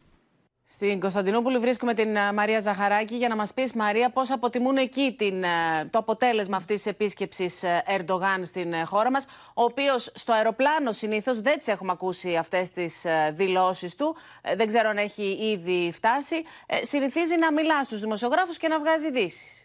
Στην 0.67 0.99
Κωνσταντινούπολη 0.99 1.57
βρίσκουμε 1.57 1.93
την 1.93 2.15
ε, 2.15 2.33
Μαρία 2.33 2.59
Ζαχαράκη 2.59 3.15
για 3.15 3.27
να 3.27 3.35
μας 3.35 3.53
πεις 3.53 3.73
Μαρία 3.73 4.09
πώς 4.09 4.31
αποτιμούν 4.31 4.77
εκεί 4.77 5.15
την, 5.17 5.43
ε, 5.43 5.47
το 5.89 5.97
αποτέλεσμα 5.97 6.57
αυτής 6.57 6.75
της 6.75 6.85
επίσκεψης 6.85 7.63
ε, 7.63 7.83
Ερντογάν 7.85 8.45
στην 8.45 8.85
χώρα 8.85 9.11
μας 9.11 9.25
ο 9.53 9.63
οποίος 9.63 10.11
στο 10.13 10.33
αεροπλάνο 10.33 10.91
συνήθως 10.91 11.41
δεν 11.41 11.57
τις 11.57 11.67
έχουμε 11.67 11.91
ακούσει 11.91 12.35
αυτές 12.35 12.71
τις 12.71 13.05
δηλώσεις 13.31 13.95
του 13.95 14.15
δεν 14.55 14.67
ξέρω 14.67 14.89
αν 14.89 14.97
έχει 14.97 15.23
ήδη 15.23 15.91
φτάσει 15.93 16.43
συνηθίζει 16.81 17.37
να 17.37 17.53
μιλά 17.53 17.83
στους 17.83 17.99
δημοσιογράφους 17.99 18.57
και 18.57 18.67
να 18.67 18.79
βγάζει 18.79 19.07
ειδήσεις. 19.07 19.64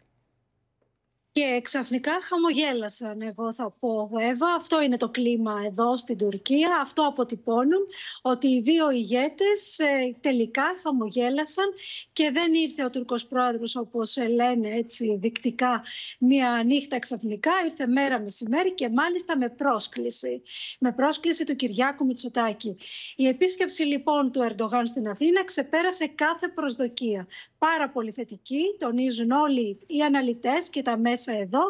Και 1.33 1.61
ξαφνικά 1.63 2.13
χαμογέλασαν, 2.21 3.23
εγώ 3.23 3.53
θα 3.53 3.75
πω, 3.81 4.11
Εύα. 4.21 4.47
Αυτό 4.55 4.81
είναι 4.83 4.97
το 4.97 5.09
κλίμα 5.09 5.63
εδώ 5.67 5.97
στην 5.97 6.19
Τουρκία. 6.19 6.79
Αυτό 6.81 7.07
αποτυπώνουν 7.07 7.87
ότι 8.23 8.47
οι 8.49 8.61
δύο 8.61 8.91
ηγέτες 8.91 9.79
ε, 9.79 10.17
τελικά 10.21 10.63
χαμογέλασαν 10.83 11.65
και 12.13 12.31
δεν 12.31 12.55
ήρθε 12.55 12.85
ο 12.85 12.91
Τουρκος 12.91 13.27
πρόεδρος 13.27 13.77
όπως 13.77 14.17
λένε 14.17 14.69
έτσι 14.69 15.17
δεικτικά 15.21 15.85
μία 16.19 16.63
νύχτα 16.67 16.99
ξαφνικά. 16.99 17.53
Ήρθε 17.65 17.87
μέρα 17.87 18.21
μεσημέρι 18.21 18.75
και 18.75 18.89
μάλιστα 18.89 19.37
με 19.37 19.49
πρόσκληση. 19.49 20.43
Με 20.79 20.93
πρόσκληση 20.93 21.45
του 21.45 21.57
Κυριάκου 21.57 22.05
Μητσοτάκη. 22.05 22.77
Η 23.17 23.27
επίσκεψη 23.27 23.83
λοιπόν 23.83 24.33
του 24.33 24.43
Ερντογάν 24.43 24.87
στην 24.87 25.09
Αθήνα 25.09 25.45
ξεπέρασε 25.45 26.07
κάθε 26.07 26.49
προσδοκία. 26.49 27.27
Πάρα 27.61 27.89
πολύ 27.89 28.11
θετική, 28.13 28.63
τονίζουν 28.79 29.31
όλοι 29.31 29.79
οι 29.87 30.03
αναλυτές 30.03 30.71
και 30.71 30.83
τα 30.83 30.97
μέσα 30.97 31.33
εδώ, 31.33 31.61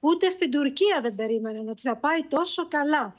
ούτε 0.00 0.30
στην 0.30 0.50
Τουρκία 0.50 1.00
δεν 1.00 1.14
περίμεναν 1.14 1.68
ότι 1.68 1.80
θα 1.80 1.96
πάει 1.96 2.22
τόσο 2.22 2.68
καλά 2.68 3.14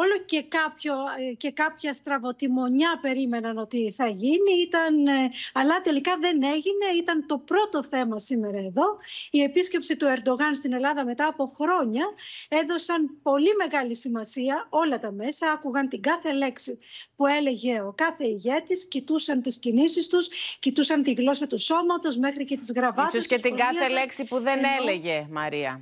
όλο 0.00 0.18
και, 0.26 0.42
κάποιο, 0.48 0.94
ε, 1.30 1.34
και 1.34 1.50
κάποια 1.50 1.92
στραβοτιμονιά 1.92 2.98
περίμεναν 3.00 3.58
ότι 3.58 3.92
θα 3.96 4.08
γίνει, 4.08 4.52
ήταν, 4.66 5.06
ε, 5.06 5.30
αλλά 5.52 5.80
τελικά 5.80 6.16
δεν 6.20 6.42
έγινε. 6.42 6.86
Ήταν 6.98 7.26
το 7.26 7.38
πρώτο 7.38 7.82
θέμα 7.82 8.18
σήμερα 8.18 8.58
εδώ. 8.58 8.86
Η 9.30 9.42
επίσκεψη 9.42 9.96
του 9.96 10.06
Ερντογάν 10.06 10.54
στην 10.54 10.72
Ελλάδα 10.72 11.04
μετά 11.04 11.26
από 11.26 11.52
χρόνια 11.58 12.04
έδωσαν 12.48 13.18
πολύ 13.22 13.54
μεγάλη 13.58 13.94
σημασία 13.94 14.66
όλα 14.68 14.98
τα 14.98 15.12
μέσα, 15.12 15.50
άκουγαν 15.50 15.88
την 15.88 16.02
κάθε 16.02 16.32
λέξη 16.32 16.78
που 17.16 17.26
έλεγε 17.26 17.80
ο 17.80 17.92
κάθε 17.96 18.24
ηγέτης, 18.26 18.88
κοιτούσαν 18.88 19.42
τις 19.42 19.58
κινήσεις 19.58 20.06
τους, 20.06 20.28
κοιτούσαν 20.58 21.02
τη 21.02 21.12
γλώσσα 21.12 21.46
του 21.46 21.58
σώματος 21.58 22.16
μέχρι 22.16 22.44
και 22.44 22.56
τις 22.56 22.72
γραβάτες. 22.72 23.12
Ίσως 23.12 23.26
και 23.26 23.38
την 23.38 23.56
κάθε 23.56 23.88
λέξη 23.88 24.24
που 24.24 24.38
δεν 24.38 24.60
έλεγε, 24.80 25.26
Μαρία. 25.30 25.80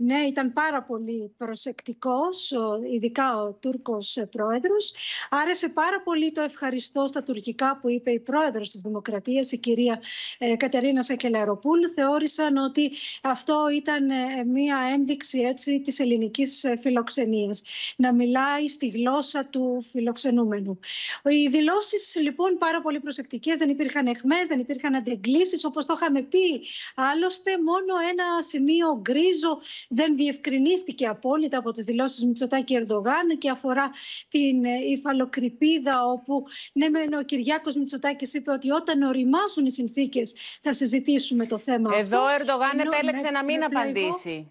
Ναι, 0.00 0.18
ήταν 0.18 0.52
πάρα 0.52 0.82
πολύ 0.82 1.34
προσεκτικός, 1.36 2.52
ειδικά 2.92 3.42
ο 3.42 3.52
Τούρκος 3.52 4.18
πρόεδρος. 4.30 4.94
Άρεσε 5.30 5.68
πάρα 5.68 6.00
πολύ 6.02 6.32
το 6.32 6.40
ευχαριστώ 6.40 7.06
στα 7.06 7.22
τουρκικά 7.22 7.78
που 7.80 7.88
είπε 7.90 8.10
η 8.10 8.20
πρόεδρος 8.20 8.70
της 8.70 8.80
Δημοκρατίας, 8.80 9.52
η 9.52 9.58
κυρία 9.58 10.02
ε, 10.38 10.56
Κατερίνα 10.56 11.02
Σακελαροπούλου. 11.02 11.88
Θεώρησαν 11.88 12.56
ότι 12.56 12.90
αυτό 13.22 13.68
ήταν 13.74 14.10
ε, 14.10 14.44
μία 14.44 14.78
ένδειξη 14.92 15.40
έτσι, 15.40 15.80
της 15.80 15.98
ελληνικής 15.98 16.64
ε, 16.64 16.76
φιλοξενίας. 16.76 17.62
Να 17.96 18.12
μιλάει 18.12 18.68
στη 18.68 18.88
γλώσσα 18.88 19.46
του 19.46 19.84
φιλοξενούμενου. 19.90 20.78
Οι 21.24 21.48
δηλώσεις 21.48 22.16
λοιπόν 22.20 22.58
πάρα 22.58 22.80
πολύ 22.80 23.00
προσεκτικές, 23.00 23.58
δεν 23.58 23.68
υπήρχαν 23.68 24.06
εχμές, 24.06 24.46
δεν 24.46 24.58
υπήρχαν 24.58 24.94
αντεγκλήσεις, 24.94 25.64
όπως 25.64 25.86
το 25.86 25.94
είχαμε 25.96 26.22
πει. 26.22 26.62
Άλλωστε 26.94 27.50
μόνο 27.50 28.08
ένα 28.10 28.42
σημείο 28.42 29.00
γκρίζο 29.00 29.60
δεν 29.88 30.16
διευκρινίστηκε 30.16 31.06
απόλυτα 31.06 31.58
από 31.58 31.70
τις 31.70 31.84
δηλώσεις 31.84 32.24
Μητσοτάκη 32.24 32.76
Ερντογάν 32.76 33.38
και 33.38 33.50
αφορά 33.50 33.90
την 34.28 34.64
ε, 34.64 34.70
υφαλοκρηπίδα 34.90 36.04
όπου 36.04 36.44
ναι 36.72 36.86
ο 37.18 37.22
Κυριάκος 37.22 37.74
Μητσοτάκης 37.74 38.34
είπε 38.34 38.50
ότι 38.50 38.70
όταν 38.70 39.02
οριμάσουν 39.02 39.66
οι 39.66 39.70
συνθήκες 39.70 40.34
θα 40.62 40.72
συζητήσουμε 40.72 41.46
το 41.46 41.58
θέμα 41.58 41.90
Εδώ 41.96 42.20
αυτό. 42.20 42.52
ο 42.52 42.56
Ερντογάν 42.56 42.78
επέλεξε 42.78 43.30
να 43.30 43.44
μην 43.44 43.64
απαντήσει. 43.64 44.50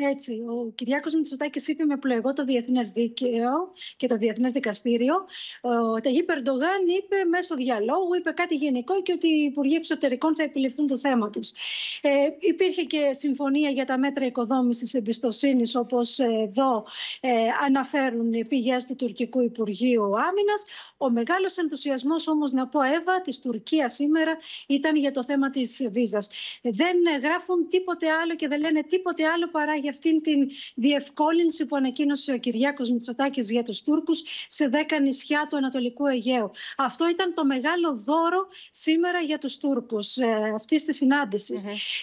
Έτσι, 0.00 0.32
ο 0.32 0.72
Κυριάκος 0.74 1.14
Μητσοτάκης 1.14 1.68
είπε 1.68 1.84
με 1.84 1.96
πλοηγό 1.96 2.32
το 2.32 2.44
Διεθνές 2.44 2.90
Δίκαιο 2.90 3.72
και 3.96 4.06
το 4.06 4.16
Διεθνές 4.16 4.52
Δικαστήριο. 4.52 5.14
Ο 5.60 6.00
Ταγί 6.00 6.22
Περντογάν 6.22 6.80
είπε 6.98 7.24
μέσω 7.24 7.54
διαλόγου, 7.54 8.14
είπε 8.18 8.30
κάτι 8.30 8.54
γενικό 8.54 9.02
και 9.02 9.12
ότι 9.12 9.28
οι 9.28 9.42
Υπουργοί 9.42 9.74
Εξωτερικών 9.74 10.34
θα 10.34 10.42
επιληφθούν 10.42 10.86
το 10.86 10.98
θέμα 10.98 11.30
τους. 11.30 11.52
Ε, 12.00 12.10
υπήρχε 12.38 12.82
και 12.82 13.10
συμφωνία 13.12 13.70
για 13.70 13.84
τα 13.84 13.98
μέτρα 13.98 14.26
οικοδόμησης 14.26 14.94
εμπιστοσύνης, 14.94 15.74
όπως 15.74 16.18
εδώ 16.18 16.86
ε, 17.20 17.30
αναφέρουν 17.66 18.32
οι 18.32 18.46
πηγές 18.46 18.86
του 18.86 18.96
Τουρκικού 18.96 19.40
Υπουργείου 19.40 20.02
Άμυνας. 20.02 20.64
Ο 20.96 21.10
μεγάλος 21.10 21.56
ενθουσιασμός 21.56 22.28
όμως, 22.28 22.52
να 22.52 22.66
πω 22.68 22.82
Εύα, 22.82 23.20
της 23.20 23.40
Τουρκίας 23.40 23.94
σήμερα 23.94 24.38
ήταν 24.66 24.96
για 24.96 25.10
το 25.10 25.24
θέμα 25.24 25.50
της 25.50 25.86
βίζας. 25.90 26.30
Δεν 26.62 26.96
γράφουν 27.22 27.68
τίποτε 27.68 28.10
άλλο 28.10 28.34
και 28.34 28.48
δεν 28.48 28.60
λένε 28.60 28.82
τίποτε 28.82 29.26
άλλο 29.26 29.48
παρά 29.50 29.74
για 29.74 29.87
αυτήν 29.88 30.22
την 30.22 30.48
διευκόλυνση 30.74 31.66
που 31.66 31.76
ανακοίνωσε 31.76 32.32
ο 32.32 32.38
Κυριάκος 32.38 32.90
Μητσοτάκης 32.90 33.50
για 33.50 33.62
τους 33.62 33.82
Τούρκους 33.82 34.22
σε 34.48 34.70
10 34.72 35.00
νησιά 35.02 35.46
του 35.50 35.56
Ανατολικού 35.56 36.06
Αιγαίου. 36.06 36.50
Αυτό 36.76 37.08
ήταν 37.08 37.34
το 37.34 37.44
μεγάλο 37.44 37.96
δώρο 37.96 38.48
σήμερα 38.70 39.20
για 39.20 39.38
τους 39.38 39.56
Τούρκους 39.56 40.16
ε, 40.16 40.52
αυτή 40.54 40.84
τη 40.84 40.94
συναντηση 40.94 41.52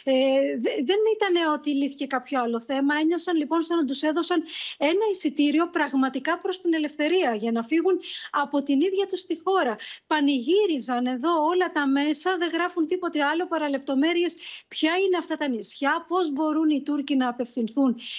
Ε, 0.03 0.13
δεν 0.83 0.97
ήταν 1.15 1.53
ότι 1.53 1.69
λύθηκε 1.69 2.05
κάποιο 2.05 2.41
άλλο 2.41 2.61
θέμα. 2.61 2.95
Ένιωσαν 2.95 3.37
λοιπόν 3.37 3.61
σαν 3.61 3.77
να 3.77 3.85
τους 3.85 4.01
έδωσαν 4.01 4.43
ένα 4.77 5.05
εισιτήριο 5.11 5.69
πραγματικά 5.69 6.39
προς 6.39 6.61
την 6.61 6.73
ελευθερία 6.73 7.35
για 7.35 7.51
να 7.51 7.63
φύγουν 7.63 7.99
από 8.31 8.63
την 8.63 8.81
ίδια 8.81 9.07
τους 9.07 9.25
τη 9.25 9.39
χώρα. 9.43 9.75
Πανηγύριζαν 10.07 11.05
εδώ 11.05 11.45
όλα 11.45 11.71
τα 11.71 11.87
μέσα, 11.87 12.37
δεν 12.37 12.49
γράφουν 12.49 12.87
τίποτε 12.87 13.23
άλλο 13.23 13.47
παρά 13.47 13.69
λεπτομέρειες 13.69 14.35
ποια 14.67 14.91
είναι 14.95 15.17
αυτά 15.17 15.35
τα 15.35 15.47
νησιά, 15.47 16.05
πώς 16.07 16.31
μπορούν 16.31 16.69
οι 16.69 16.81
Τούρκοι 16.81 17.15
να 17.15 17.29
απευθυνθούν 17.29 17.74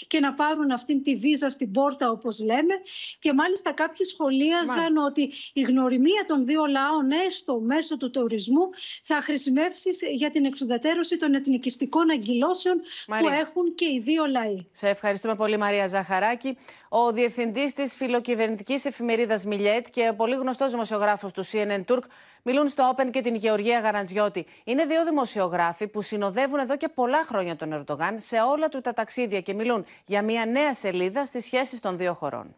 και 0.07 0.21
να 0.21 0.35
πάρουν 0.35 0.71
αυτή 0.71 1.01
τη 1.01 1.15
βίζα 1.15 1.51
στην 1.51 1.71
πόρτα 1.71 2.11
όπως 2.11 2.41
λέμε 2.41 2.75
και 3.19 3.33
μάλιστα 3.33 3.73
κάποιοι 3.73 4.07
σχολίαζαν 4.07 4.97
ότι 4.97 5.33
η 5.53 5.61
γνωριμία 5.61 6.25
των 6.27 6.45
δύο 6.45 6.65
λαών 6.65 7.11
έστω 7.27 7.61
μέσω 7.61 7.97
του 7.97 8.11
τουρισμού 8.11 8.71
θα 9.03 9.21
χρησιμεύσει 9.21 9.91
για 10.13 10.31
την 10.31 10.45
εξουδετερώση 10.45 11.17
των 11.17 11.35
εθνικιστικών 11.35 12.11
αγκυλώσεων 12.11 12.81
που 13.07 13.29
έχουν 13.29 13.75
και 13.75 13.85
οι 13.85 14.01
δύο 14.05 14.25
λαοί. 14.27 14.67
Σε 14.73 14.89
ευχαριστούμε 14.89 15.35
πολύ 15.35 15.57
Μαρία 15.57 15.87
Ζαχαράκη. 15.87 16.57
Ο 16.89 17.13
διευθυντής 17.13 17.73
της 17.73 17.95
φιλοκυβερνητικής 17.95 18.85
εφημερίδας 18.85 19.45
Μιλιέτ 19.45 19.87
και 19.91 20.09
ο 20.09 20.15
πολύ 20.15 20.35
γνωστός 20.35 20.71
δημοσιογράφος 20.71 21.33
του 21.33 21.45
CNN 21.47 21.85
Turk 21.87 22.03
μιλούν 22.43 22.69
στο 22.69 22.95
Open 22.97 23.11
και 23.11 23.21
την 23.21 23.35
Γεωργία 23.35 23.81
Γαραντζιώτη. 23.81 24.47
Είναι 24.65 24.85
δύο 24.85 25.05
δημοσιογράφοι 25.05 25.87
που 25.89 26.03
συνοδεύουν 26.03 26.59
εδώ 26.59 26.77
και 26.77 26.89
πολλά 26.89 27.25
χρόνια 27.25 27.57
τον 27.57 27.73
Ερντογάν 27.73 28.19
σε 28.19 28.37
όλα 28.41 28.69
του 28.69 28.81
τα 28.81 28.93
ταξίδια 28.93 29.41
και 29.47 29.55
μιλούν 29.55 29.85
για 30.05 30.23
μια 30.23 30.47
νέα 30.47 30.75
σελίδα 30.75 31.25
στις 31.25 31.45
σχέσεις 31.45 31.81
των 31.81 31.97
δύο 31.97 32.15
χωρών. 32.15 32.55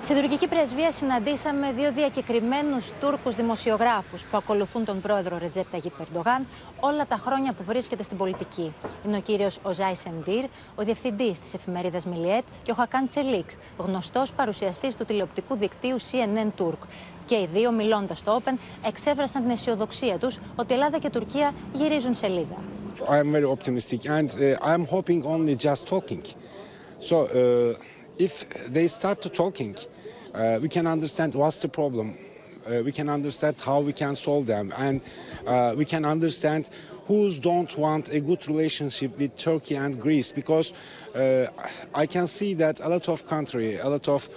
Στην 0.00 0.16
τουρκική 0.16 0.48
πρεσβεία 0.48 0.92
συναντήσαμε 0.92 1.72
δύο 1.72 1.92
διακεκριμένους 1.92 2.92
Τούρκους 3.00 3.34
δημοσιογράφους 3.34 4.24
που 4.24 4.36
ακολουθούν 4.36 4.84
τον 4.84 5.00
πρόεδρο 5.00 5.38
Ρετζέπ 5.38 5.70
Ταγί 5.70 5.90
Περντογάν 5.90 6.46
όλα 6.80 7.06
τα 7.06 7.16
χρόνια 7.16 7.52
που 7.52 7.62
βρίσκεται 7.64 8.02
στην 8.02 8.16
πολιτική. 8.16 8.74
Είναι 9.06 9.16
ο 9.16 9.20
κύριος 9.20 9.58
Οζάι 9.62 9.94
Σεντήρ, 9.94 10.44
ο 10.74 10.82
διευθυντής 10.82 11.38
της 11.38 11.54
εφημερίδας 11.54 12.06
Μιλιέτ 12.06 12.44
και 12.62 12.70
ο 12.70 12.74
Χακάν 12.74 13.06
Τσελίκ, 13.06 13.48
γνωστός 13.76 14.32
παρουσιαστής 14.32 14.94
του 14.94 15.04
τηλεοπτικού 15.04 15.56
δικτύου 15.56 15.96
CNN 16.00 16.62
Turk. 16.62 16.86
Και 17.24 17.34
οι 17.34 17.48
δύο, 17.52 17.72
μιλώντας 17.72 18.18
στο 18.18 18.42
Open, 18.42 18.58
εξέφρασαν 18.86 19.42
την 19.42 19.50
αισιοδοξία 19.50 20.18
τους 20.18 20.38
ότι 20.56 20.74
Ελλάδα 20.74 20.98
και 20.98 21.10
Τουρκία 21.10 21.52
γυρίζουν 21.72 22.14
σελίδα. 22.14 22.56
I 23.08 23.18
am 23.18 23.32
very 23.32 23.44
optimistic 23.44 24.08
and 24.08 24.30
uh, 24.34 24.58
I 24.62 24.74
am 24.74 24.86
hoping 24.86 25.24
only 25.24 25.56
just 25.56 25.86
talking. 25.86 26.22
So 26.98 27.26
uh, 27.26 27.78
if 28.18 28.48
they 28.72 28.88
start 28.88 29.22
to 29.22 29.28
talking, 29.28 29.76
uh, 30.34 30.58
we 30.62 30.68
can 30.68 30.86
understand 30.86 31.34
what's 31.34 31.60
the 31.60 31.68
problem. 31.68 32.16
Uh, 32.66 32.82
we 32.84 32.92
can 32.92 33.08
understand 33.08 33.56
how 33.60 33.80
we 33.80 33.92
can 33.92 34.14
solve 34.14 34.46
them 34.46 34.72
and 34.76 35.00
uh, 35.46 35.74
we 35.76 35.84
can 35.84 36.04
understand 36.04 36.68
who's 37.06 37.38
don't 37.38 37.76
want 37.76 38.08
a 38.08 38.20
good 38.20 38.46
relationship 38.48 39.16
with 39.18 39.36
Turkey 39.36 39.76
and 39.76 40.00
Greece 40.00 40.32
because 40.32 40.72
uh, 41.14 41.46
I 41.94 42.06
can 42.06 42.26
see 42.26 42.54
that 42.54 42.80
a 42.80 42.88
lot 42.88 43.08
of 43.08 43.26
country, 43.26 43.78
a 43.78 43.88
lot 43.88 44.08
of 44.08 44.28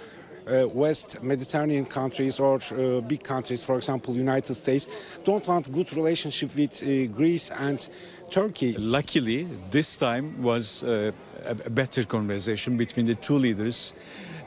uh, 0.50 0.68
West 0.68 1.22
Mediterranean 1.22 1.86
countries 1.86 2.40
or 2.40 2.58
uh, 2.72 3.00
big 3.00 3.22
countries, 3.22 3.62
for 3.62 3.76
example, 3.76 4.14
United 4.14 4.54
States, 4.54 4.88
don't 5.24 5.46
want 5.46 5.72
good 5.72 5.92
relationship 5.94 6.54
with 6.56 6.82
uh, 6.82 7.06
Greece 7.06 7.50
and 7.50 7.88
Turkey. 8.30 8.74
Luckily, 8.78 9.46
this 9.70 9.96
time 9.96 10.42
was 10.42 10.82
uh, 10.82 11.12
a 11.44 11.54
a 11.66 11.70
better 11.70 12.04
conversation 12.04 12.76
between 12.76 13.06
the 13.06 13.14
two 13.14 13.38
leaders. 13.38 13.94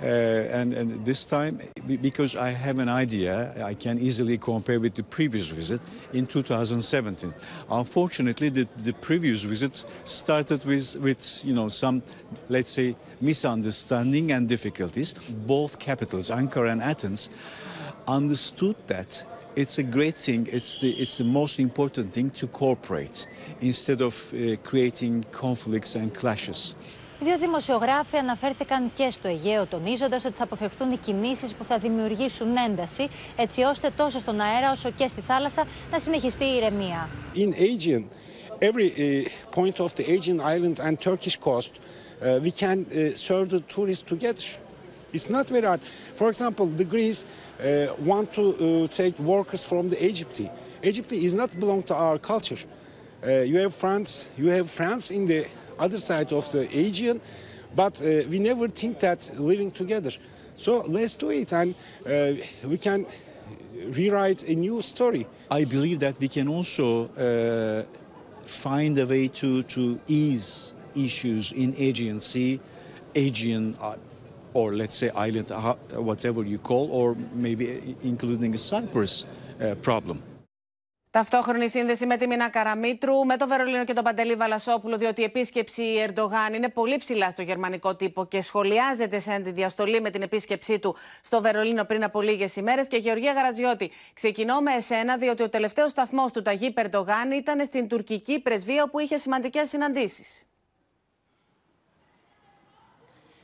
Uh, 0.04 0.50
and, 0.52 0.74
and 0.74 1.06
this 1.06 1.24
time, 1.26 1.62
because 2.02 2.36
I 2.36 2.50
have 2.50 2.80
an 2.80 2.90
idea, 2.90 3.54
I 3.64 3.74
can 3.74 3.98
easily 3.98 4.38
compare 4.38 4.78
with 4.78 4.96
the 4.96 5.04
previous 5.04 5.52
visit 5.52 5.80
in 6.12 6.28
2017. 6.28 7.34
Unfortunately, 7.72 8.50
the, 8.50 8.68
the 8.84 8.92
previous 8.92 9.44
visit 9.44 9.86
started 10.04 10.66
with, 10.66 10.98
with, 10.98 11.46
you 11.46 11.54
know, 11.54 11.70
some, 11.70 12.04
let's 12.50 12.72
say, 12.72 12.98
misunderstanding 13.22 14.34
and 14.34 14.50
difficulties. 14.50 15.14
Both 15.14 15.80
capitals, 15.80 16.30
Ankara 16.30 16.74
and 16.74 16.82
Athens, 16.84 17.30
understood 18.06 18.76
that 18.88 19.24
it's 19.56 19.78
a 19.78 19.84
great 19.84 20.16
thing, 20.16 20.50
it's 20.52 20.80
the, 20.80 20.92
it's 20.92 21.18
the 21.18 21.24
most 21.24 21.62
important 21.62 22.12
thing 22.12 22.30
to 22.32 22.48
cooperate 22.48 23.26
instead 23.62 24.02
of 24.02 24.34
uh, 24.34 24.58
creating 24.64 25.24
conflicts 25.32 25.96
and 25.96 26.14
clashes. 26.14 26.76
Οι 27.24 27.26
δύο 27.26 27.38
δημοσιογράφοι 27.38 28.18
αναφέρθηκαν 28.18 28.92
και 28.94 29.10
στο 29.12 29.28
Αιγαίο, 29.28 29.66
τονίζοντα 29.66 30.16
ότι 30.26 30.36
θα 30.36 30.44
αποφευθούν 30.44 30.92
οι 30.92 30.98
κινήσει 30.98 31.56
που 31.58 31.64
θα 31.64 31.78
δημιουργήσουν 31.78 32.56
ένταση, 32.56 33.08
έτσι 33.36 33.62
ώστε 33.62 33.90
τόσο 33.96 34.20
στον 34.20 34.40
αέρα 34.40 34.72
όσο 34.72 34.92
και 34.92 35.08
στη 35.08 35.22
θάλασσα 35.22 35.66
να 35.92 36.00
συνεχιστεί 36.00 36.44
η 36.44 36.56
ηρεμία. 36.56 37.10
In 37.36 37.54
Aegean, 37.54 38.04
every 38.60 38.90
uh, 38.92 39.60
point 39.60 39.80
of 39.80 39.96
the 39.96 40.04
Aegean 40.14 40.40
island 40.56 40.80
and 40.80 41.00
Turkish 41.00 41.38
coast, 41.38 41.72
uh, 41.72 42.40
we 42.44 42.52
can 42.52 42.78
uh, 42.86 43.16
serve 43.16 43.48
the 43.50 43.62
tourists 43.76 44.06
together. 44.14 44.48
It's 45.14 45.30
not 45.30 45.46
very 45.48 45.68
hard. 45.72 45.82
For 46.20 46.28
example, 46.34 46.66
the 46.82 46.88
Greece 46.96 47.22
uh, 47.24 47.28
want 48.12 48.28
to 48.40 48.44
uh, 48.44 48.88
take 49.02 49.16
workers 49.34 49.64
from 49.72 49.84
the 49.94 50.00
Egypt. 50.10 50.36
Egypt 50.92 51.12
is 51.28 51.34
not 51.42 51.50
belong 51.62 51.82
to 51.90 51.96
our 52.06 52.18
culture. 52.32 52.62
Uh, 52.66 53.52
you 53.52 53.58
have 53.64 53.74
France, 53.84 54.12
you 54.42 54.48
have 54.58 54.68
France 54.80 55.06
in 55.18 55.26
the 55.32 55.42
other 55.80 56.00
side 56.00 56.32
of 56.34 56.52
the 56.52 56.62
Aegean, 56.78 57.22
but 57.76 58.02
uh, 58.02 58.24
we 58.30 58.40
never 58.40 58.68
think 58.68 59.00
that 59.00 59.32
living 59.40 59.72
together. 59.72 60.12
So 60.56 60.82
let's 60.82 61.16
do 61.16 61.32
it, 61.32 61.52
and 61.54 61.76
uh, 62.06 62.34
we 62.66 62.78
can 62.78 63.06
rewrite 63.88 64.44
a 64.48 64.56
new 64.56 64.82
story. 64.82 65.28
I 65.50 65.66
believe 65.66 66.00
that 66.00 66.20
we 66.20 66.28
can 66.28 66.48
also 66.48 67.08
uh, 67.10 67.84
find 68.46 68.98
a 68.98 69.06
way 69.06 69.28
to, 69.30 69.64
to 69.64 70.00
ease 70.08 70.74
issues 70.96 71.52
in 71.52 71.74
Aegean 71.78 72.20
Sea, 72.20 72.60
Aegean, 73.16 73.76
uh, 73.82 73.96
or 74.54 74.74
let's 74.74 74.94
say 74.94 75.10
island, 75.16 75.52
uh, 75.52 75.76
whatever 75.96 76.44
you 76.44 76.60
call, 76.60 76.92
or 76.92 77.16
maybe 77.34 77.96
including 78.04 78.56
Cyprus 78.58 79.26
uh, 79.60 79.76
problem. 79.76 80.22
Ταυτόχρονη 81.14 81.70
σύνδεση 81.70 82.06
με 82.06 82.18
τη 82.18 82.28
Μίνα 82.28 82.50
Καραμίτρου, 82.50 83.26
με 83.26 83.38
το 83.38 83.48
Βερολίνο 83.48 83.84
και 83.84 83.94
τον 83.94 84.04
Παντελή 84.04 84.36
Βαλασόπουλο, 84.36 84.98
διότι 84.98 85.22
η 85.22 85.24
επίσκεψη 85.24 85.84
Ερντογάν 86.08 86.54
είναι 86.54 86.70
πολύ 86.70 86.98
ψηλά 86.98 87.32
στο 87.32 87.42
γερμανικό 87.42 87.96
τύπο 87.96 88.26
και 88.26 88.42
σχολιάζεται 88.42 89.20
σε 89.20 89.34
αντιδιαστολή 89.34 90.02
με 90.02 90.10
την 90.10 90.22
επίσκεψή 90.22 90.80
του 90.80 90.96
στο 91.22 91.42
Βερολίνο 91.42 91.84
πριν 91.84 92.04
από 92.04 92.22
λίγες 92.22 92.56
ημέρες. 92.56 92.88
Και 92.88 92.98
Γεωργία 92.98 93.32
Γαραζιώτη, 93.32 93.92
ξεκινώ 94.14 94.60
με 94.60 94.74
εσένα, 94.74 95.18
διότι 95.18 95.44
ο 95.44 95.50
τελευταίος 95.50 95.92
σταθμός 95.92 96.32
του 96.32 96.42
Ταγί 96.42 96.74
Ερντογάν 96.76 97.32
ήταν 97.32 97.66
στην 97.66 97.88
τουρκική 97.88 98.40
πρεσβεία, 98.40 98.84
όπου 98.84 99.00
είχε 99.00 99.18
σημαντικές 99.18 99.70
συναντήσεις. 99.70 100.44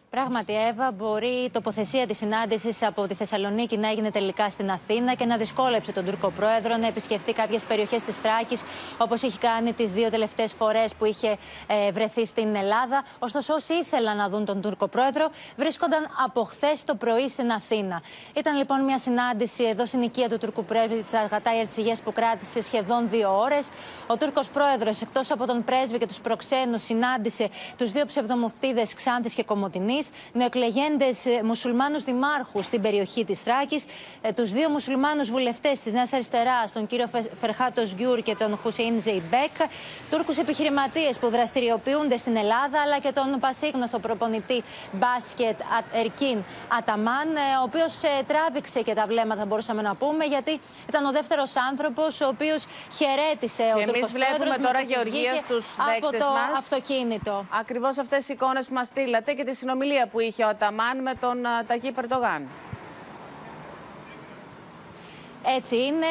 Πράγματι, 0.09 0.53
Εύα, 0.67 0.91
μπορεί 0.91 1.27
η 1.27 1.49
τοποθεσία 1.49 2.07
της 2.07 2.17
συνάντησης 2.17 2.83
από 2.83 3.07
τη 3.07 3.13
Θεσσαλονίκη 3.13 3.77
να 3.77 3.89
έγινε 3.89 4.11
τελικά 4.11 4.49
στην 4.49 4.71
Αθήνα 4.71 5.13
και 5.13 5.25
να 5.25 5.37
δυσκόλεψε 5.37 5.91
τον 5.91 6.05
Τούρκο 6.05 6.29
πρόεδρο 6.29 6.77
να 6.77 6.87
επισκεφτεί 6.87 7.33
κάποιες 7.33 7.63
περιοχές 7.63 8.03
της 8.03 8.21
Τράκης, 8.21 8.61
όπως 8.97 9.23
έχει 9.23 9.37
κάνει 9.37 9.73
τις 9.73 9.91
δύο 9.91 10.09
τελευταίες 10.09 10.53
φορές 10.53 10.93
που 10.95 11.05
είχε 11.05 11.37
ε, 11.67 11.91
βρεθεί 11.91 12.25
στην 12.25 12.55
Ελλάδα. 12.55 13.03
Ωστόσο, 13.19 13.53
όσοι 13.53 13.73
ήθελαν 13.73 14.17
να 14.17 14.29
δουν 14.29 14.45
τον 14.45 14.61
Τούρκο 14.61 14.87
πρόεδρο 14.87 15.29
βρίσκονταν 15.57 16.07
από 16.25 16.43
χθες 16.43 16.83
το 16.83 16.95
πρωί 16.95 17.29
στην 17.29 17.51
Αθήνα. 17.51 18.01
Ήταν 18.33 18.57
λοιπόν 18.57 18.83
μια 18.83 18.99
συνάντηση 18.99 19.63
εδώ 19.63 19.85
στην 19.85 20.01
οικία 20.01 20.29
του 20.29 20.37
Τούρκου 20.37 20.65
πρέσβη 20.65 21.03
Τσαγατάι 21.03 21.59
Ερτσιγές 21.59 22.01
που 22.01 22.13
κράτησε 22.13 22.61
σχεδόν 22.61 23.09
δύο 23.09 23.39
ώρες. 23.39 23.69
Ο 24.07 24.17
Τούρκος 24.17 24.49
πρόεδρος, 24.49 25.01
εκτός 25.01 25.31
από 25.31 25.45
τον 25.45 25.63
πρέσβη 25.63 25.97
και 25.97 26.05
τους 26.05 26.19
προξένους, 26.19 26.83
συνάντησε 26.83 27.49
τους 27.77 27.91
δύο 27.91 28.05
ψευδομουφτήδες 28.05 28.93
Ξάνθης 28.93 29.35
και 29.35 29.43
Κομοτηνής 29.43 29.97
νεοεκλεγέντες 30.33 31.25
μουσουλμάνους 31.43 32.03
δημάρχους 32.03 32.65
στην 32.65 32.81
περιοχή 32.81 33.23
της 33.25 33.41
Θράκης, 33.41 33.85
τους 34.35 34.51
δύο 34.51 34.69
μουσουλμάνους 34.69 35.29
βουλευτές 35.29 35.79
της 35.79 35.93
Νέας 35.93 36.13
Αριστεράς, 36.13 36.71
τον 36.73 36.87
κύριο 36.87 37.09
Φερχάτ 37.39 37.81
Οζγκιούρ 37.95 38.21
και 38.21 38.35
τον 38.35 38.57
Χουσέιν 38.57 39.01
Ζεϊμπέκ, 39.01 39.55
Τούρκους 40.09 40.37
επιχειρηματίες 40.37 41.19
που 41.19 41.29
δραστηριοποιούνται 41.29 42.17
στην 42.17 42.35
Ελλάδα, 42.35 42.81
αλλά 42.81 42.99
και 42.99 43.11
τον 43.11 43.39
πασίγνωστο 43.39 43.99
προπονητή 43.99 44.63
μπάσκετ 44.91 45.59
Ερκίν 45.93 46.43
Αταμάν, 46.77 47.29
ο 47.59 47.63
οποίος 47.63 48.01
τράβηξε 48.27 48.81
και 48.81 48.93
τα 48.93 49.05
βλέμματα, 49.07 49.45
μπορούσαμε 49.45 49.81
να 49.81 49.95
πούμε, 49.95 50.25
γιατί 50.25 50.59
ήταν 50.89 51.05
ο 51.05 51.11
δεύτερος 51.11 51.53
άνθρωπος 51.69 52.21
ο 52.21 52.27
οποίος 52.27 52.65
χαιρέτησε 52.97 53.63
Και 53.63 53.73
ο 53.75 53.79
εμείς 53.79 53.91
Τούρκος 53.91 54.11
βλέπουμε 54.11 54.35
πρόεδρος 54.35 54.57
με 54.57 54.63
τώρα, 54.63 54.79
το 54.79 54.85
που 54.85 54.91
Γεωργίας, 54.91 55.33
βγήκε 55.33 55.45
στους 55.45 55.65
από 55.79 55.89
δέκτες 55.91 56.19
το 56.23 56.31
μας. 56.31 56.57
αυτοκίνητο. 56.57 57.45
Ακριβώς 57.59 57.97
αυτές 57.97 58.29
οι 58.29 58.33
εικόνες 58.33 58.65
που 58.67 58.73
μας 58.73 58.87
στείλατε 58.87 59.33
και 59.33 59.43
τη 59.43 59.55
συνομιλία 59.55 59.88
που 60.11 60.19
είχε 60.19 60.43
ο 60.43 60.47
Αταμάν 60.47 61.01
με 61.01 61.13
τον 61.19 61.45
α, 61.45 61.65
Ταγί 61.65 61.91
Περντογάν. 61.91 62.47
Έτσι 65.45 65.75
είναι. 65.75 66.05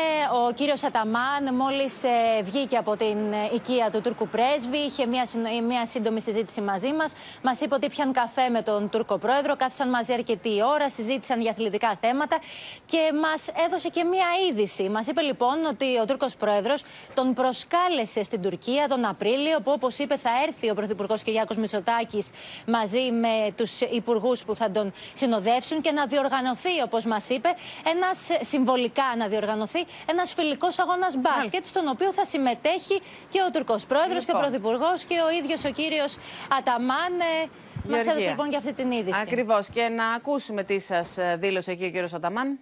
Ο 0.47 0.53
κύριος 0.53 0.83
Αταμάν 0.83 1.55
μόλις 1.55 2.03
ε, 2.05 2.43
βγήκε 2.43 2.77
από 2.77 2.97
την 2.97 3.33
ε, 3.33 3.55
οικία 3.55 3.91
του 3.91 4.01
Τούρκου 4.01 4.29
πρέσβη, 4.29 4.77
είχε 4.77 5.07
μια, 5.07 5.27
συνο- 5.27 5.63
μια 5.67 5.87
σύντομη 5.87 6.21
συζήτηση 6.21 6.61
μαζί 6.61 6.93
μας. 6.93 7.13
Μας 7.43 7.61
είπε 7.61 7.75
ότι 7.75 7.89
πιαν 7.89 8.13
καφέ 8.13 8.49
με 8.49 8.63
τον 8.63 8.89
Τούρκο 8.91 9.19
πρόεδρο, 9.19 9.57
κάθισαν 9.57 9.89
μαζί 9.89 10.13
αρκετή 10.13 10.63
ώρα, 10.63 10.91
συζήτησαν 10.91 11.41
για 11.41 11.51
αθλητικά 11.51 11.99
θέματα 12.01 12.39
και 12.87 12.99
μας 13.23 13.47
έδωσε 13.67 13.89
και 13.89 14.05
μια 14.05 14.27
είδηση. 14.51 14.89
Μας 14.89 15.07
είπε 15.07 15.21
λοιπόν 15.21 15.65
ότι 15.65 15.99
ο 15.99 16.05
Τούρκος 16.05 16.37
πρόεδρος 16.37 16.83
τον 17.15 17.35
προσκάλεσε 17.35 18.23
στην 18.23 18.43
Τουρκία 18.43 18.89
τον 18.89 19.05
Απρίλιο, 19.05 19.61
που 19.61 19.73
όπως 19.73 19.99
είπε 19.99 20.17
θα 20.17 20.31
έρθει 20.47 20.71
ο 20.71 20.75
Πρωθυπουργός 20.75 21.23
Κυριάκος 21.23 21.57
Μητσοτάκης 21.57 22.31
μαζί 22.67 23.11
με 23.13 23.53
τους 23.57 23.81
υπουργούς 23.81 24.45
που 24.45 24.55
θα 24.57 24.71
τον 24.71 24.93
συνοδεύσουν 25.13 25.81
και 25.81 25.93
να 25.93 26.07
διοργανωθεί, 26.07 26.81
όπως 26.85 27.05
μας 27.05 27.29
είπε, 27.29 27.49
ένας 27.85 28.31
ε, 28.31 28.45
συμβολικά 28.45 29.03
να 29.19 29.28
διοργανωθεί 29.29 29.85
ένας 30.07 30.33
φιλικός 30.33 30.79
αγώνας 30.79 31.17
μπάσκετ, 31.17 31.67
στον 31.67 31.89
οποίο 31.89 32.13
θα 32.13 32.25
συμμετέχει 32.25 33.01
και 33.29 33.41
ο 33.49 33.51
Τουρκός 33.51 33.87
πρόεδρος 33.87 34.25
και 34.25 34.31
ο 34.31 34.35
Λοιπόν. 34.35 34.51
Πρωθυπουργός 34.51 35.05
και 35.05 35.17
ο 35.27 35.31
ίδιος 35.31 35.65
ο 35.65 35.71
κύριος 35.71 36.17
Αταμάν. 36.59 37.13
Ε, 37.21 37.49
μας 37.85 38.03
Γεωργία. 38.03 38.13
έδωσε 38.13 38.29
λοιπόν 38.29 38.51
και 38.51 38.57
αυτή 38.57 38.73
την 38.73 38.91
είδηση. 38.91 39.21
Ακριβώς. 39.21 39.69
Και 39.69 39.89
να 39.89 40.09
ακούσουμε 40.09 40.63
τι 40.65 40.79
σας 40.79 41.17
δήλωσε 41.39 41.71
εκεί 41.71 41.85
ο 41.85 41.91
κύριος 41.91 42.15
Αταμάν. 42.15 42.59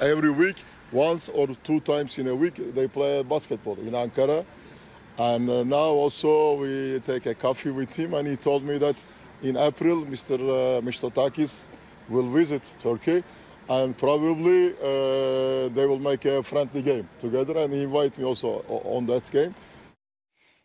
every 0.00 0.30
week, 0.30 0.56
once 0.92 1.28
or 1.28 1.46
two 1.64 1.80
times 1.80 2.18
in 2.18 2.28
a 2.28 2.34
week, 2.34 2.56
they 2.74 2.86
play 2.88 3.22
basketball 3.22 3.76
in 3.86 3.92
Ankara. 3.94 4.44
And 5.18 5.50
uh, 5.50 5.64
now 5.64 5.90
also 6.02 6.54
we 6.54 7.00
take 7.00 7.26
a 7.26 7.34
coffee 7.34 7.70
with 7.70 7.94
him, 7.94 8.14
and 8.14 8.26
he 8.26 8.36
told 8.36 8.62
me 8.62 8.78
that 8.78 9.04
in 9.42 9.56
April, 9.56 10.04
Mr. 10.04 10.38
Uh, 10.38 10.80
Mitsotakis 10.80 11.66
will 12.08 12.28
visit 12.30 12.62
Turkey, 12.80 13.22
and 13.68 13.90
probably 14.06 14.60
uh, 14.72 15.68
they 15.76 15.86
will 15.90 16.02
make 16.10 16.24
a 16.24 16.42
friendly 16.42 16.82
game 16.90 17.06
together, 17.24 17.54
and 17.62 17.72
he 17.72 17.82
invite 17.82 18.14
me 18.18 18.24
also 18.30 18.48
o- 18.74 18.96
on 18.96 19.06
that 19.06 19.26
game. 19.32 19.54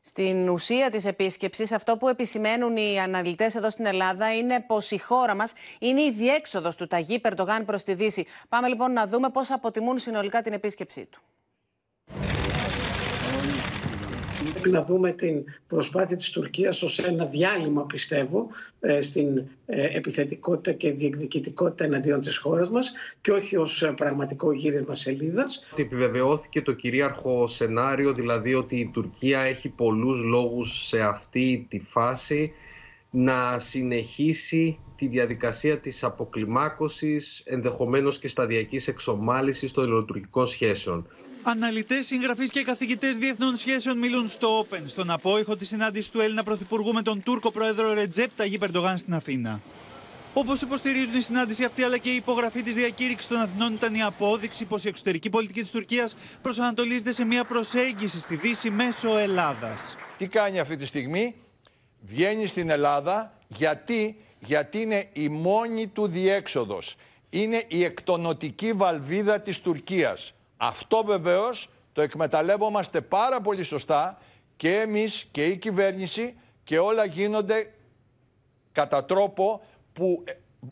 Στην 0.05 0.49
ουσία 0.49 0.89
της 0.91 1.05
επίσκεψης, 1.05 1.71
αυτό 1.71 1.97
που 1.97 2.07
επισημαίνουν 2.07 2.77
οι 2.77 2.99
αναλυτές 2.99 3.55
εδώ 3.55 3.69
στην 3.69 3.85
Ελλάδα 3.85 4.35
είναι 4.35 4.63
πως 4.67 4.91
η 4.91 4.97
χώρα 4.97 5.35
μας 5.35 5.53
είναι 5.79 6.01
η 6.01 6.11
διέξοδος 6.11 6.75
του 6.75 6.87
Ταγί 6.87 7.19
Περντογάν 7.19 7.65
προς 7.65 7.83
τη 7.83 7.93
Δύση. 7.93 8.25
Πάμε 8.49 8.67
λοιπόν 8.67 8.91
να 8.93 9.07
δούμε 9.07 9.29
πώς 9.29 9.51
αποτιμούν 9.51 9.97
συνολικά 9.97 10.41
την 10.41 10.53
επίσκεψή 10.53 11.05
του. 11.05 11.21
Πρέπει 14.51 14.69
να 14.69 14.83
δούμε 14.83 15.11
την 15.11 15.43
προσπάθεια 15.67 16.15
της 16.15 16.29
Τουρκίας 16.29 16.81
ως 16.83 16.99
ένα 16.99 17.25
διάλειμμα, 17.25 17.85
πιστεύω, 17.85 18.47
ε, 18.79 19.01
στην 19.01 19.37
ε, 19.65 19.97
επιθετικότητα 19.97 20.71
και 20.71 20.91
διεκδικητικότητα 20.91 21.83
εναντίον 21.83 22.21
της 22.21 22.37
χώρας 22.37 22.69
μας 22.69 22.93
και 23.21 23.31
όχι 23.31 23.57
ως 23.57 23.83
ε, 23.83 23.93
πραγματικό 23.95 24.51
γύρισμα 24.51 24.93
σελίδας. 24.93 25.65
Ότι 25.71 25.81
επιβεβαιώθηκε 25.81 26.61
το 26.61 26.71
κυρίαρχο 26.71 27.47
σενάριο, 27.47 28.13
δηλαδή 28.13 28.53
ότι 28.53 28.75
η 28.75 28.89
Τουρκία 28.93 29.39
έχει 29.41 29.69
πολλούς 29.69 30.23
λόγους 30.23 30.87
σε 30.87 31.01
αυτή 31.01 31.65
τη 31.69 31.79
φάση 31.79 32.51
να 33.09 33.59
συνεχίσει 33.59 34.79
τη 34.95 35.07
διαδικασία 35.07 35.77
της 35.77 36.03
αποκλιμάκωσης, 36.03 37.41
ενδεχομένως 37.45 38.19
και 38.19 38.27
σταδιακής 38.27 38.87
εξομάλυσης 38.87 39.71
των 39.71 39.83
ελληνοτουρκικών 39.83 40.47
σχέσεων. 40.47 41.07
Αναλυτές, 41.45 42.05
συγγραφείς 42.05 42.51
και 42.51 42.63
καθηγητές 42.63 43.17
διεθνών 43.17 43.57
σχέσεων 43.57 43.97
μιλούν 43.97 44.27
στο 44.27 44.65
Open 44.69 44.81
στον 44.85 45.11
απόϊχο 45.11 45.55
της 45.55 45.67
συνάντησης 45.67 46.09
του 46.09 46.19
Έλληνα 46.19 46.43
Πρωθυπουργού 46.43 46.93
με 46.93 47.01
τον 47.01 47.23
Τούρκο 47.23 47.51
πρόεδρο 47.51 47.93
Ρετζέπ 47.93 48.29
Ταγί 48.35 48.57
Περντογάν 48.57 48.97
στην 48.97 49.13
Αθήνα. 49.13 49.61
Όπως 50.33 50.61
υποστηρίζουν 50.61 51.13
η 51.15 51.21
συνάντηση 51.21 51.63
αυτή 51.63 51.83
αλλά 51.83 51.97
και 51.97 52.09
η 52.09 52.15
υπογραφή 52.15 52.61
της 52.61 52.75
διακήρυξης 52.75 53.29
των 53.29 53.37
Αθηνών 53.37 53.73
ήταν 53.73 53.93
η 53.93 54.01
απόδειξη 54.01 54.65
πως 54.65 54.83
η 54.83 54.87
εξωτερική 54.87 55.29
πολιτική 55.29 55.61
της 55.61 55.69
Τουρκίας 55.69 56.15
προσανατολίζεται 56.41 57.11
σε 57.11 57.25
μια 57.25 57.43
προσέγγιση 57.43 58.19
στη 58.19 58.35
Δύση 58.35 58.69
μέσω 58.69 59.17
Ελλάδας. 59.17 59.95
Τι 60.17 60.27
κάνει 60.27 60.59
αυτή 60.59 60.75
τη 60.75 60.85
στιγμή, 60.85 61.35
βγαίνει 62.01 62.47
στην 62.47 62.69
Ελλάδα 62.69 63.37
γιατί; 63.47 64.17
Γιατί 64.39 64.81
είναι 64.81 65.09
η 65.13 65.29
μόνη 65.29 65.87
του 65.87 66.07
διέξοδος. 66.07 66.95
Είναι 67.29 67.63
η 67.67 67.83
εκτονοτική 67.83 68.73
βαλβίδα 68.73 69.39
της 69.39 69.59
Τουρκίας. 69.59 70.33
Αυτό 70.67 71.03
βεβαίως 71.03 71.69
το 71.93 72.01
εκμεταλλεύομαστε 72.01 73.01
πάρα 73.01 73.41
πολύ 73.41 73.63
σωστά 73.63 74.21
και 74.55 74.75
εμείς 74.79 75.27
και 75.31 75.45
η 75.45 75.57
κυβέρνηση 75.57 76.35
και 76.63 76.79
όλα 76.79 77.05
γίνονται 77.05 77.73
κατά 78.71 79.05
τρόπο 79.05 79.61
που 79.93 80.23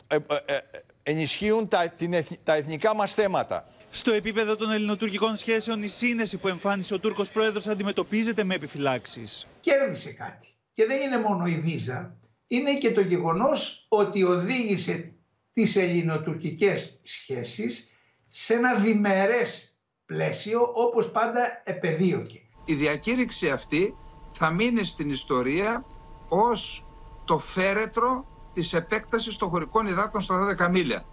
ε, 0.06 0.16
ε, 0.16 0.36
ε, 0.46 0.58
ενισχύουν 1.02 1.68
τα, 1.68 1.88
την, 1.88 2.24
τα 2.44 2.54
εθνικά 2.54 2.94
μας 2.94 3.14
θέματα. 3.14 3.68
Στο 3.90 4.12
επίπεδο 4.12 4.56
των 4.56 4.70
ελληνοτουρκικών 4.70 5.36
σχέσεων, 5.36 5.82
η 5.82 5.88
σύνεση 5.88 6.36
που 6.36 6.48
εμφάνισε 6.48 6.94
ο 6.94 6.98
Τούρκος 6.98 7.30
πρόεδρος 7.30 7.66
αντιμετωπίζεται 7.66 8.44
με 8.44 8.54
επιφυλάξεις. 8.54 9.46
Κέρδισε 9.60 10.12
κάτι. 10.12 10.46
Και 10.72 10.86
δεν 10.86 11.00
είναι 11.00 11.18
μόνο 11.18 11.46
η 11.46 11.60
βίζα. 11.60 12.16
Είναι 12.46 12.74
και 12.74 12.92
το 12.92 13.00
γεγονός 13.00 13.86
ότι 13.88 14.22
οδήγησε 14.22 15.14
τις 15.52 15.76
ελληνοτουρκικές 15.76 17.00
σχέσεις 17.02 17.90
σε 18.26 18.54
ένα 18.54 18.74
διμερές 18.74 19.71
πλαίσιο 20.06 20.70
όπως 20.74 21.10
πάντα 21.10 21.62
επεδίωκε. 21.64 22.40
Η 22.64 22.74
διακήρυξη 22.74 23.50
αυτή 23.50 23.96
θα 24.30 24.50
μείνει 24.50 24.84
στην 24.84 25.10
ιστορία 25.10 25.84
ως 26.28 26.86
το 27.24 27.38
φέρετρο 27.38 28.26
της 28.52 28.72
επέκτασης 28.72 29.36
των 29.36 29.48
χωρικών 29.48 29.86
υδάτων 29.86 30.20
στα 30.20 30.56
12 30.58 30.70
μίλια. 30.70 31.04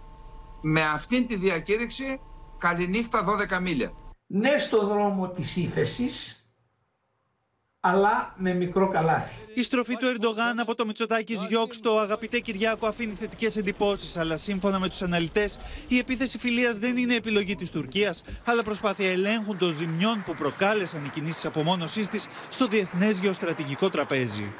Με 0.60 0.82
αυτήν 0.82 1.26
τη 1.26 1.36
διακήρυξη 1.36 2.20
καληνύχτα 2.58 3.24
12 3.50 3.60
μίλια. 3.60 3.92
Ναι 4.26 4.58
στο 4.58 4.86
δρόμο 4.86 5.28
της 5.28 5.56
ύφεσης, 5.56 6.39
αλλά 7.80 8.34
με 8.36 8.54
μικρό 8.54 8.88
καλάθι. 8.88 9.34
Η 9.54 9.62
στροφή 9.62 9.96
του 9.96 10.06
Ερντογάν 10.06 10.60
από 10.60 10.74
το 10.74 10.86
Μητσοτάκη 10.86 11.38
Γιώκ 11.48 11.74
στο 11.74 11.98
αγαπητέ 11.98 12.38
Κυριάκο 12.38 12.86
αφήνει 12.86 13.16
θετικές 13.20 13.56
εντυπώσεις, 13.56 14.16
αλλά 14.16 14.36
σύμφωνα 14.36 14.78
με 14.78 14.88
τους 14.88 15.02
αναλυτές, 15.02 15.58
η 15.88 15.98
επίθεση 15.98 16.38
φιλίας 16.38 16.78
δεν 16.78 16.96
είναι 16.96 17.14
επιλογή 17.14 17.54
της 17.54 17.70
Τουρκίας, 17.70 18.22
αλλά 18.44 18.62
προσπάθεια 18.62 19.10
ελέγχου 19.10 19.56
των 19.56 19.74
ζημιών 19.74 20.22
που 20.26 20.34
προκάλεσαν 20.34 21.04
οι 21.04 21.08
κινήσεις 21.08 21.44
απομόνωσής 21.44 22.08
της 22.08 22.28
στο 22.48 22.66
διεθνές 22.66 23.18
γεωστρατηγικό 23.18 23.90
τραπέζι. 23.90 24.52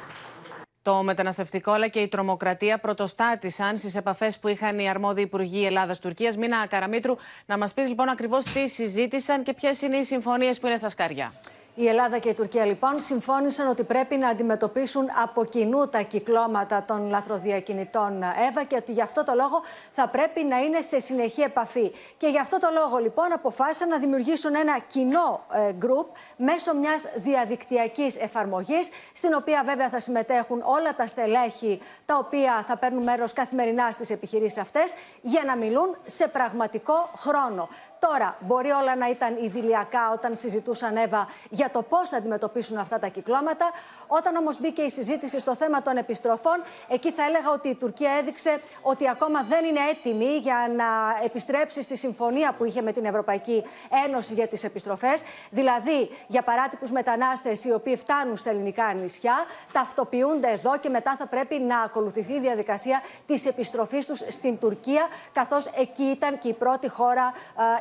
Το 0.82 1.02
μεταναστευτικό 1.02 1.72
αλλά 1.72 1.88
και 1.88 2.00
η 2.00 2.08
τρομοκρατία 2.08 2.78
πρωτοστάτησαν 2.78 3.76
στις 3.76 3.94
επαφές 3.94 4.38
που 4.38 4.48
είχαν 4.48 4.78
οι 4.78 4.88
αρμόδιοι 4.88 5.22
υπουργοί 5.22 5.66
Ελλάδα-Τουρκία. 5.66 6.34
Μίνα 6.38 6.66
Καραμίτρου, 6.66 7.16
να 7.46 7.58
μας 7.58 7.74
πεις 7.74 7.88
λοιπόν 7.88 8.08
ακριβώς 8.08 8.44
τι 8.44 8.68
συζήτησαν 8.68 9.42
και 9.42 9.52
ποιες 9.54 9.82
είναι 9.82 9.96
οι 9.96 10.04
συμφωνίες 10.04 10.58
που 10.58 10.66
είναι 10.66 10.76
στα 10.76 10.88
σκαριά. 10.88 11.32
Η 11.74 11.88
Ελλάδα 11.88 12.18
και 12.18 12.28
η 12.28 12.34
Τουρκία 12.34 12.64
λοιπόν 12.64 13.00
συμφώνησαν 13.00 13.68
ότι 13.68 13.82
πρέπει 13.84 14.16
να 14.16 14.28
αντιμετωπίσουν 14.28 15.08
από 15.22 15.44
κοινού 15.44 15.88
τα 15.88 16.00
κυκλώματα 16.00 16.84
των 16.84 17.08
λαθροδιακινητών 17.08 18.22
ΕΒΑ 18.22 18.64
και 18.66 18.76
ότι 18.76 18.92
γι' 18.92 19.02
αυτό 19.02 19.24
το 19.24 19.32
λόγο 19.34 19.62
θα 19.92 20.08
πρέπει 20.08 20.44
να 20.44 20.58
είναι 20.58 20.80
σε 20.80 21.00
συνεχή 21.00 21.40
επαφή. 21.40 21.92
Και 22.16 22.26
γι' 22.26 22.38
αυτό 22.38 22.58
το 22.58 22.68
λόγο 22.72 22.98
λοιπόν 22.98 23.32
αποφάσισαν 23.32 23.88
να 23.88 23.98
δημιουργήσουν 23.98 24.54
ένα 24.54 24.78
κοινό 24.78 25.40
γκρουπ 25.72 26.06
μέσω 26.36 26.74
μιας 26.74 27.04
διαδικτυακής 27.16 28.16
εφαρμογής 28.16 28.88
στην 29.12 29.34
οποία 29.34 29.62
βέβαια 29.64 29.88
θα 29.88 30.00
συμμετέχουν 30.00 30.62
όλα 30.64 30.94
τα 30.94 31.06
στελέχη 31.06 31.80
τα 32.06 32.16
οποία 32.16 32.64
θα 32.66 32.76
παίρνουν 32.76 33.02
μέρος 33.02 33.32
καθημερινά 33.32 33.90
στις 33.90 34.10
επιχειρήσεις 34.10 34.58
αυτές 34.58 34.94
για 35.20 35.42
να 35.46 35.56
μιλούν 35.56 35.96
σε 36.04 36.28
πραγματικό 36.28 37.10
χρόνο. 37.16 37.68
Τώρα, 38.00 38.36
μπορεί 38.40 38.70
όλα 38.70 38.96
να 38.96 39.08
ήταν 39.08 39.36
ιδηλιακά 39.36 40.10
όταν 40.12 40.36
συζητούσαν 40.36 40.96
Εύα 40.96 41.28
για 41.50 41.70
το 41.70 41.82
πώς 41.82 42.08
θα 42.08 42.16
αντιμετωπίσουν 42.16 42.78
αυτά 42.78 42.98
τα 42.98 43.06
κυκλώματα. 43.06 43.70
Όταν 44.06 44.36
όμως 44.36 44.60
μπήκε 44.60 44.82
η 44.82 44.90
συζήτηση 44.90 45.38
στο 45.38 45.54
θέμα 45.54 45.82
των 45.82 45.96
επιστροφών, 45.96 46.62
εκεί 46.88 47.12
θα 47.12 47.24
έλεγα 47.24 47.50
ότι 47.50 47.68
η 47.68 47.74
Τουρκία 47.74 48.10
έδειξε 48.10 48.60
ότι 48.82 49.08
ακόμα 49.08 49.42
δεν 49.42 49.64
είναι 49.64 49.80
έτοιμη 49.90 50.36
για 50.36 50.70
να 50.76 50.84
επιστρέψει 51.24 51.82
στη 51.82 51.96
συμφωνία 51.96 52.52
που 52.52 52.64
είχε 52.64 52.82
με 52.82 52.92
την 52.92 53.04
Ευρωπαϊκή 53.04 53.64
Ένωση 54.06 54.34
για 54.34 54.48
τις 54.48 54.64
επιστροφές. 54.64 55.22
Δηλαδή, 55.50 56.10
για 56.26 56.42
παράτυπους 56.42 56.90
μετανάστες 56.90 57.64
οι 57.64 57.72
οποίοι 57.72 57.96
φτάνουν 57.96 58.36
στα 58.36 58.50
ελληνικά 58.50 58.92
νησιά, 58.92 59.34
ταυτοποιούνται 59.72 60.50
εδώ 60.50 60.78
και 60.78 60.88
μετά 60.88 61.16
θα 61.18 61.26
πρέπει 61.26 61.58
να 61.58 61.80
ακολουθηθεί 61.80 62.32
η 62.32 62.40
διαδικασία 62.40 63.02
της 63.26 63.46
επιστροφής 63.46 64.06
τους 64.06 64.18
στην 64.28 64.58
Τουρκία, 64.58 65.06
καθώς 65.32 65.66
εκεί 65.66 66.02
ήταν 66.02 66.38
και 66.38 66.48
η 66.48 66.52
πρώτη 66.52 66.88
χώρα 66.88 67.32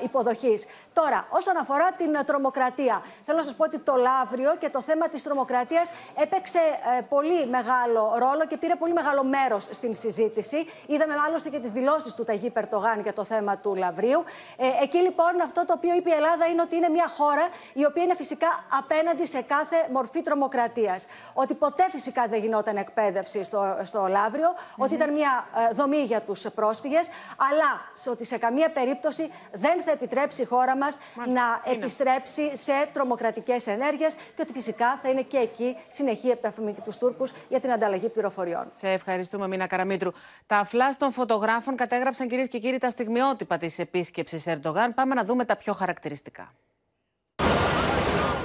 υποδοχής. 0.10 0.66
Τώρα, 0.94 1.28
όσον 1.30 1.58
αφορά 1.58 1.92
την 1.92 2.12
τρομοκρατία, 2.26 3.02
θέλω 3.26 3.38
να 3.38 3.44
σας 3.44 3.56
πω 3.56 3.64
ότι 3.64 3.80
το 3.80 3.96
Λαύριο 3.96 4.56
και 4.56 4.70
το 4.70 4.82
θέμα 4.82 5.08
της 5.08 5.24
τρομοκρατίας 5.24 5.92
έπαιξε 6.16 6.60
ε, 6.98 7.02
πολύ 7.02 7.48
μεγάλο 7.48 8.14
ρόλο 8.18 8.44
και 8.48 8.58
πήρε 8.58 8.76
πολύ 8.76 8.94
μεγάλο 8.94 9.24
μέρος 9.24 9.68
στην 9.72 9.94
συζήτηση. 9.94 10.68
Είδαμε 10.86 11.14
άλλωστε 11.28 11.50
και 11.50 11.60
τις 11.60 11.72
δηλώσεις 11.72 12.14
του 12.14 12.24
Ταγί 12.24 12.50
Περτογάν 12.50 13.00
για 13.02 13.14
το 13.14 13.24
θέμα 13.24 13.58
του 13.58 13.76
Λαυρίου. 13.76 14.24
Ε, 14.58 14.68
εκεί 14.82 14.98
λοιπόν 14.98 15.42
αυτό 15.44 15.66
το 15.66 15.74
οποίο 15.74 15.96
είπε 15.96 16.10
η 16.10 16.14
Ελλάδα 16.14 16.46
είναι 16.46 16.62
ότι 16.62 16.76
είναι 16.76 16.90
μια 16.90 17.08
χώρα 17.18 17.48
η 17.74 17.86
οποία 17.86 18.04
είναι 18.04 18.16
φυσικά 18.16 18.48
απέναντι 18.78 19.26
σε 19.26 19.42
κάθε 19.42 19.76
μορφή 19.92 20.22
τρομοκρατίας. 20.22 21.08
Ότι 21.34 21.54
ποτέ 21.54 21.86
φυσικά 21.90 22.28
δεν 22.28 22.40
γινόταν 22.40 22.78
εκπαίδευση 22.78 23.44
στο, 23.44 23.78
στο 23.84 24.08
Λαύριο, 24.08 24.50
ότι 24.78 24.94
ήταν 24.94 25.14
μια 25.14 25.48
ε, 25.70 25.74
δομή 25.74 26.02
για 26.02 26.22
τους 26.22 26.46
πρόσφυγες, 26.56 27.10
αλλά 27.52 27.70
ότι 28.12 28.26
σε 28.26 28.38
καμία 28.38 28.70
περίπτωση 28.72 29.34
δεν 29.52 29.82
θα 29.82 29.92
επιτρέψει 30.02 30.42
η 30.42 30.46
χώρα 30.46 30.78
μας 30.78 30.98
να 31.16 31.72
επιστρέψει 31.72 32.58
σε 32.58 32.90
τρομοκρατικές 32.94 33.68
ενέργειες 33.68 34.16
και 34.16 34.42
ότι 34.42 34.54
φυσικά 34.54 35.00
θα 35.02 35.10
είναι 35.10 35.22
και 35.22 35.38
εκεί 35.38 35.78
συνεχή 35.88 36.30
επαφή 36.30 36.62
με 36.62 36.76
τους 36.84 36.98
Τούρκους 36.98 37.32
για 37.50 37.60
την 37.60 37.72
ανταλλαγή 37.72 38.10
πληροφοριών. 38.10 38.72
Σε 38.74 38.90
ευχαριστούμε, 38.90 39.48
Μίνα 39.48 39.68
Καραμίτρου. 39.68 40.12
Τα 40.46 40.64
φλάς 40.64 40.98
των 40.98 41.12
φωτογράφων 41.12 41.76
κατέγραψαν 41.76 42.28
κυρίες 42.28 42.48
και 42.48 42.60
κύριοι 42.60 42.78
τα 42.78 42.90
στιγμιότυπα 42.90 43.58
της 43.58 43.80
επίσκεψης 43.80 44.48
Ερντογάν. 44.48 44.94
Πάμε 44.94 45.14
να 45.16 45.24
δούμε 45.24 45.46
τα 45.46 45.56
πιο 45.56 45.74
χαρακτηριστικά. 45.74 46.54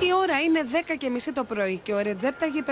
Η 0.01 0.13
ώρα 0.13 0.41
είναι 0.41 0.61
10 0.91 0.95
και 0.99 1.11
μισή 1.11 1.33
το 1.33 1.45
πρωί 1.45 1.79
και 1.79 1.93
ο 1.93 1.99
Ρετζέπ 1.99 2.39
Ταγί 2.39 2.65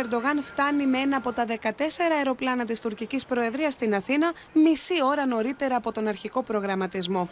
φτάνει 0.42 0.86
με 0.86 0.98
ένα 0.98 1.16
από 1.16 1.32
τα 1.32 1.44
14 1.46 1.72
αεροπλάνα 2.16 2.64
της 2.64 2.80
τουρκικής 2.80 3.24
προεδρίας 3.24 3.72
στην 3.72 3.94
Αθήνα 3.94 4.32
μισή 4.52 4.94
ώρα 5.04 5.26
νωρίτερα 5.26 5.76
από 5.76 5.92
τον 5.92 6.06
αρχικό 6.06 6.42
προγραμματισμό. 6.42 7.28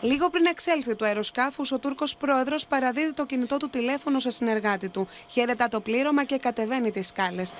Λίγο 0.00 0.30
πριν 0.30 0.46
εξέλθει 0.46 0.96
του 0.96 1.04
αεροσκάφου, 1.04 1.64
ο 1.72 1.78
Τούρκος 1.78 2.16
πρόεδρος 2.16 2.66
παραδίδει 2.66 3.12
το 3.12 3.26
κινητό 3.26 3.56
του 3.56 3.68
τηλέφωνο 3.68 4.18
σε 4.18 4.30
συνεργάτη 4.30 4.88
του. 4.88 5.08
Χαίρετα 5.30 5.68
το 5.68 5.80
πλήρωμα 5.80 6.24
και 6.24 6.36
κατεβαίνει 6.36 6.90
τις 6.90 7.06
σκάλες. 7.06 7.52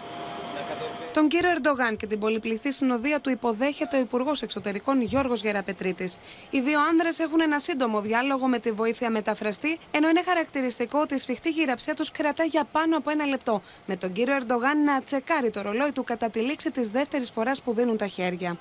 Τον 1.13 1.29
κύριο 1.29 1.51
Ερντογάν 1.51 1.97
και 1.97 2.07
την 2.07 2.19
πολυπληθή 2.19 2.73
συνοδεία 2.73 3.21
του 3.21 3.31
υποδέχεται 3.31 3.97
ο 3.97 4.01
Υπουργός 4.01 4.43
Εξωτερικών 4.43 5.03
Γιώργος 5.03 5.41
Γεραπετρίτης. 5.41 6.19
Οι 6.51 6.61
δύο 6.61 6.81
άνδρες 6.81 7.19
έχουν 7.19 7.41
ένα 7.41 7.59
σύντομο 7.59 8.01
διάλογο 8.01 8.47
με 8.47 8.59
τη 8.59 8.73
βοήθεια 8.73 9.11
μεταφραστή, 9.11 9.79
ενώ 9.91 10.09
είναι 10.09 10.23
χαρακτηριστικό 10.25 11.01
ότι 11.01 11.15
η 11.15 11.19
σφιχτή 11.19 11.51
γυραψία 11.51 11.95
τους 11.95 12.11
κρατά 12.11 12.45
για 12.45 12.65
πάνω 12.73 12.97
από 12.97 13.11
ένα 13.11 13.27
λεπτό, 13.27 13.63
με 13.87 13.97
τον 13.97 14.13
κύριο 14.13 14.35
Ερντογάν 14.35 14.85
να 14.85 15.03
τσεκάρει 15.03 15.51
το 15.51 15.63
ρολόι 15.63 15.93
του 15.93 16.05
κατά 16.05 16.31
τη 16.31 16.41
λήξη 16.41 16.71
της 16.71 16.91
δεύτερης 16.91 17.31
φοράς 17.31 17.63
που 17.63 17.75
δίνουν 17.75 17.97
τα 17.97 18.07
χέρια. 18.07 18.57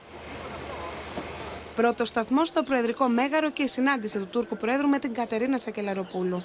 Πρώτο 1.77 2.05
σταθμό 2.05 2.45
στο 2.45 2.63
Προεδρικό 2.63 3.07
Μέγαρο 3.07 3.51
και 3.51 3.63
η 3.63 3.67
συνάντηση 3.67 4.19
του 4.19 4.27
Τούρκου 4.27 4.57
Προέδρου 4.57 4.87
με 4.87 4.99
την 4.99 5.13
Κατερίνα 5.13 5.57
Σακελαροπούλου. 5.57 6.43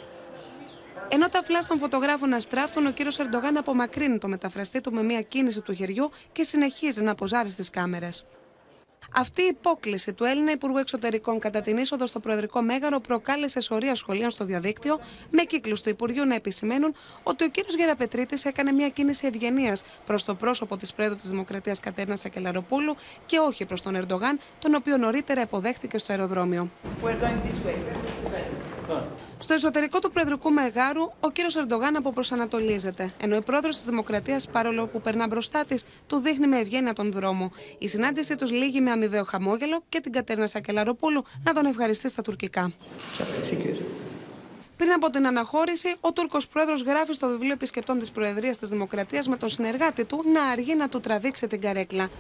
Ενώ 1.09 1.29
τα 1.29 1.43
φλά 1.43 1.59
των 1.69 1.79
φωτογράφων 1.79 2.33
αστράφτουν, 2.33 2.87
ο 2.87 2.91
κύριος 2.91 3.19
Ερντογάν 3.19 3.57
απομακρύνει 3.57 4.19
το 4.19 4.29
μεταφραστή 4.29 4.81
του 4.81 4.93
με 4.93 5.03
μια 5.03 5.23
κίνηση 5.23 5.61
του 5.61 5.73
χεριού 5.73 6.11
και 6.33 6.43
συνεχίζει 6.43 7.03
να 7.03 7.15
ποζάρει 7.15 7.49
στις 7.49 7.71
κάμερες. 7.71 8.25
Αυτή 9.15 9.43
η 9.43 9.47
υπόκληση 9.47 10.13
του 10.13 10.25
Έλληνα 10.25 10.51
Υπουργού 10.51 10.79
Εξωτερικών 10.79 11.39
κατά 11.39 11.61
την 11.61 11.77
είσοδο 11.77 12.07
στο 12.07 12.21
Προεδρικό 12.21 12.63
Μέγαρο 12.63 13.01
προκάλεσε 13.01 13.61
σωρία 13.61 13.95
σχολείων 13.95 14.31
στο 14.31 14.45
διαδίκτυο, 14.45 15.01
με 15.31 15.43
κύκλους 15.43 15.81
του 15.81 15.89
Υπουργείου 15.89 16.25
να 16.25 16.35
επισημαίνουν 16.35 16.95
ότι 17.23 17.45
ο 17.45 17.49
κ. 17.51 17.55
Γεραπετρίτης 17.77 18.45
έκανε 18.45 18.73
μια 18.73 18.89
κίνηση 18.89 19.27
ευγενίας 19.27 19.83
προς 20.07 20.25
το 20.25 20.35
πρόσωπο 20.35 20.77
της 20.77 20.93
Πρόεδρου 20.93 21.17
της 21.17 21.29
Δημοκρατίας 21.29 21.81
Κατέρνα 21.81 22.17
Ακελαροπούλου 22.27 22.97
και 23.27 23.39
όχι 23.39 23.65
προς 23.65 23.83
τον 23.83 23.95
Ερντογάν, 23.95 24.41
τον 24.59 24.75
οποίο 24.75 24.97
νωρίτερα 24.97 25.41
υποδέχθηκε 25.41 25.99
στο 25.99 26.13
αεροδρόμιο. 26.13 26.71
Στο 29.39 29.55
εσωτερικό 29.55 29.99
του 29.99 30.11
Προεδρικού 30.11 30.51
Μεγάρου, 30.51 31.03
ο 31.21 31.31
κύριος 31.31 31.57
Ερντογάν 31.57 31.97
αποπροσανατολίζεται, 31.97 33.13
ενώ 33.21 33.37
η 33.37 33.43
πρόεδρος 33.43 33.75
της 33.77 33.85
Δημοκρατίας, 33.85 34.49
παρόλο 34.49 34.87
που 34.87 35.01
περνά 35.01 35.27
μπροστά 35.27 35.65
της, 35.65 35.85
του 36.07 36.19
δείχνει 36.19 36.47
με 36.47 36.59
ευγένεια 36.59 36.93
τον 36.93 37.13
δρόμο. 37.13 37.53
Η 37.79 37.89
συνάντησή 37.89 38.37
τους 38.37 38.51
λύγει 38.51 38.81
με 38.81 38.91
αμοιβαίο 38.91 39.25
χαμόγελο 39.25 39.83
και 39.89 40.01
την 40.01 40.13
Κατέρνα 40.13 40.47
Σακελαροπούλου 40.47 41.25
να 41.45 41.53
τον 41.53 41.67
ευχαριστεί 41.67 42.09
στα 42.09 42.23
τουρκικά. 42.23 42.73
Πριν 44.77 44.93
από 44.93 45.11
την 45.11 45.27
αναχώρηση, 45.27 45.95
ο 46.01 46.13
Τούρκος 46.13 46.49
πρόεδρος 46.49 46.83
γράφει 46.83 47.13
στο 47.13 47.29
βιβλίο 47.29 47.53
επισκεπτών 47.53 47.99
της 47.99 48.11
Προεδρίας 48.11 48.59
της 48.59 48.69
Δημοκρατίας 48.69 49.29
με 49.29 49.37
τον 49.37 49.49
συνεργάτη 49.49 50.05
του 50.05 50.25
να 50.33 50.45
αργεί 50.45 50.75
να 50.75 50.89
του 50.89 51.01
τραβήξει 51.01 51.47
την 51.47 51.61
καρέκλα. 51.61 52.11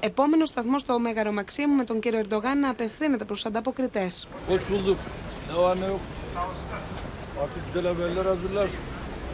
Επόμενος 0.00 0.48
σταθμός 0.48 0.80
στο 0.80 0.98
Μέγαρο 0.98 1.32
Μαξίμου 1.32 1.74
με 1.74 1.84
τον 1.84 2.00
κύριο 2.00 2.18
Ερντογάν 2.18 2.58
να 2.60 2.70
απευθύνεται 2.70 3.24
προς 3.24 3.46
ανταποκριτές. 3.46 4.28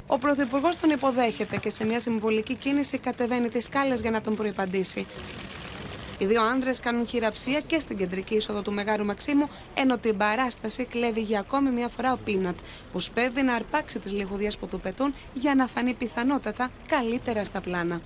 Ο 0.06 0.18
Πρωθυπουργός 0.18 0.80
τον 0.80 0.90
υποδέχεται 0.90 1.56
και 1.56 1.70
σε 1.70 1.84
μια 1.84 2.00
συμβολική 2.00 2.54
κίνηση 2.54 2.98
κατεβαίνει 2.98 3.48
τις 3.48 3.64
σκάλες 3.64 4.00
για 4.00 4.10
να 4.10 4.20
τον 4.20 4.36
προϋπαντήσει. 4.36 5.06
Οι 6.18 6.26
δύο 6.26 6.42
άνδρες 6.42 6.80
κάνουν 6.80 7.06
χειραψία 7.06 7.60
και 7.60 7.78
στην 7.78 7.96
κεντρική 7.96 8.34
είσοδο 8.34 8.62
του 8.62 8.72
Μεγάρου 8.72 9.04
Μαξίμου, 9.04 9.48
ενώ 9.74 9.98
την 9.98 10.16
παράσταση 10.16 10.84
κλέβει 10.84 11.20
για 11.20 11.38
ακόμη 11.38 11.70
μια 11.70 11.88
φορά 11.88 12.12
ο 12.12 12.18
Πίνατ, 12.24 12.56
που 12.92 13.00
σπέβδει 13.00 13.42
να 13.42 13.54
αρπάξει 13.54 13.98
τις 13.98 14.12
λιχουδιέ 14.12 14.48
που 14.60 14.66
του 14.66 14.80
πετούν 14.80 15.14
για 15.34 15.54
να 15.54 15.66
φανεί 15.66 15.94
πιθανότατα 15.94 16.70
καλύτερα 16.86 17.44
στα 17.44 17.60
πλάνα. 17.60 18.00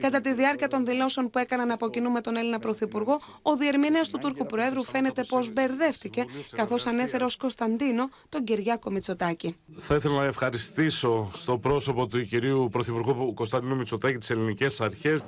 Κατά 0.00 0.20
τη 0.20 0.34
διάρκεια 0.34 0.68
των 0.68 0.84
δηλώσεων 0.84 1.30
που 1.30 1.38
έκαναν 1.38 1.70
από 1.70 1.90
κοινού 1.90 2.10
με 2.10 2.20
τον 2.20 2.36
Έλληνα 2.36 2.58
Πρωθυπουργό, 2.58 3.20
ο 3.42 3.56
διερμηνέας 3.56 4.10
του 4.10 4.18
Τούρκου 4.18 4.46
Προέδρου 4.46 4.84
φαίνεται 4.84 5.24
πως 5.28 5.52
μπερδεύτηκε, 5.52 6.24
καθώς 6.56 6.86
ανέφερε 6.86 7.24
ως 7.24 7.36
Κωνσταντίνο 7.36 8.08
τον 8.28 8.44
Κυριάκο 8.44 8.90
Μητσοτάκη. 8.90 9.56
Θα 9.78 9.94
ήθελα 9.94 10.14
να 10.14 10.24
ευχαριστήσω 10.24 11.30
στο 11.32 11.58
πρόσωπο 11.58 12.06
του 12.06 12.24
κυρίου 12.24 12.68
Πρωθυπουργού 12.72 13.34
Κωνσταντίνου 13.34 13.76
Μητσοτάκη 13.76 14.18
τις 14.18 14.30
ελληνικές 14.30 14.80
αρχές. 14.80 15.20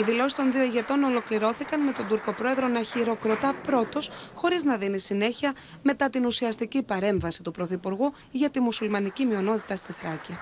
Οι 0.00 0.02
δηλώσεις 0.02 0.34
των 0.34 0.52
δύο 0.52 0.62
ηγετών 0.62 1.02
ολοκληρώθηκαν 1.02 1.80
με 1.80 1.92
τον 1.92 2.08
Τουρκοπρόεδρο 2.08 2.68
να 2.68 2.82
χειροκροτά 2.82 3.54
πρώτος, 3.66 4.10
χωρίς 4.34 4.64
να 4.64 4.76
δίνει 4.76 4.98
συνέχεια, 4.98 5.54
μετά 5.82 6.10
την 6.10 6.24
ουσιαστική 6.24 6.82
παρέμβαση 6.82 7.42
του 7.42 7.50
Πρωθυπουργού 7.50 8.12
για 8.30 8.50
τη 8.50 8.60
μουσουλμανική 8.60 9.24
μειονότητα 9.24 9.76
στη 9.76 9.92
Θράκη. 9.92 10.38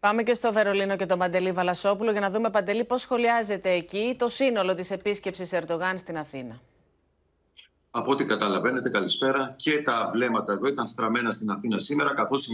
Πάμε 0.00 0.22
και 0.22 0.34
στο 0.34 0.52
Βερολίνο 0.52 0.96
και 0.96 1.06
τον 1.06 1.18
Παντελή 1.18 1.52
Βαλασόπουλο 1.52 2.10
για 2.10 2.20
να 2.20 2.30
δούμε, 2.30 2.50
Παντελή, 2.50 2.84
πώς 2.84 3.00
σχολιάζεται 3.00 3.70
εκεί 3.70 4.14
το 4.18 4.28
σύνολο 4.28 4.74
της 4.74 4.90
επίσκεψης 4.90 5.52
Ερντογάν 5.52 5.98
στην 5.98 6.18
Αθήνα. 6.18 6.60
Από 7.94 8.10
ό,τι 8.10 8.24
καταλαβαίνετε, 8.24 8.88
καλησπέρα. 8.88 9.54
Και 9.56 9.82
τα 9.82 10.10
βλέμματα 10.12 10.52
εδώ 10.52 10.66
ήταν 10.66 10.86
στραμμένα 10.86 11.30
στην 11.32 11.50
Αθήνα 11.50 11.78
σήμερα, 11.78 12.14
καθώς 12.14 12.48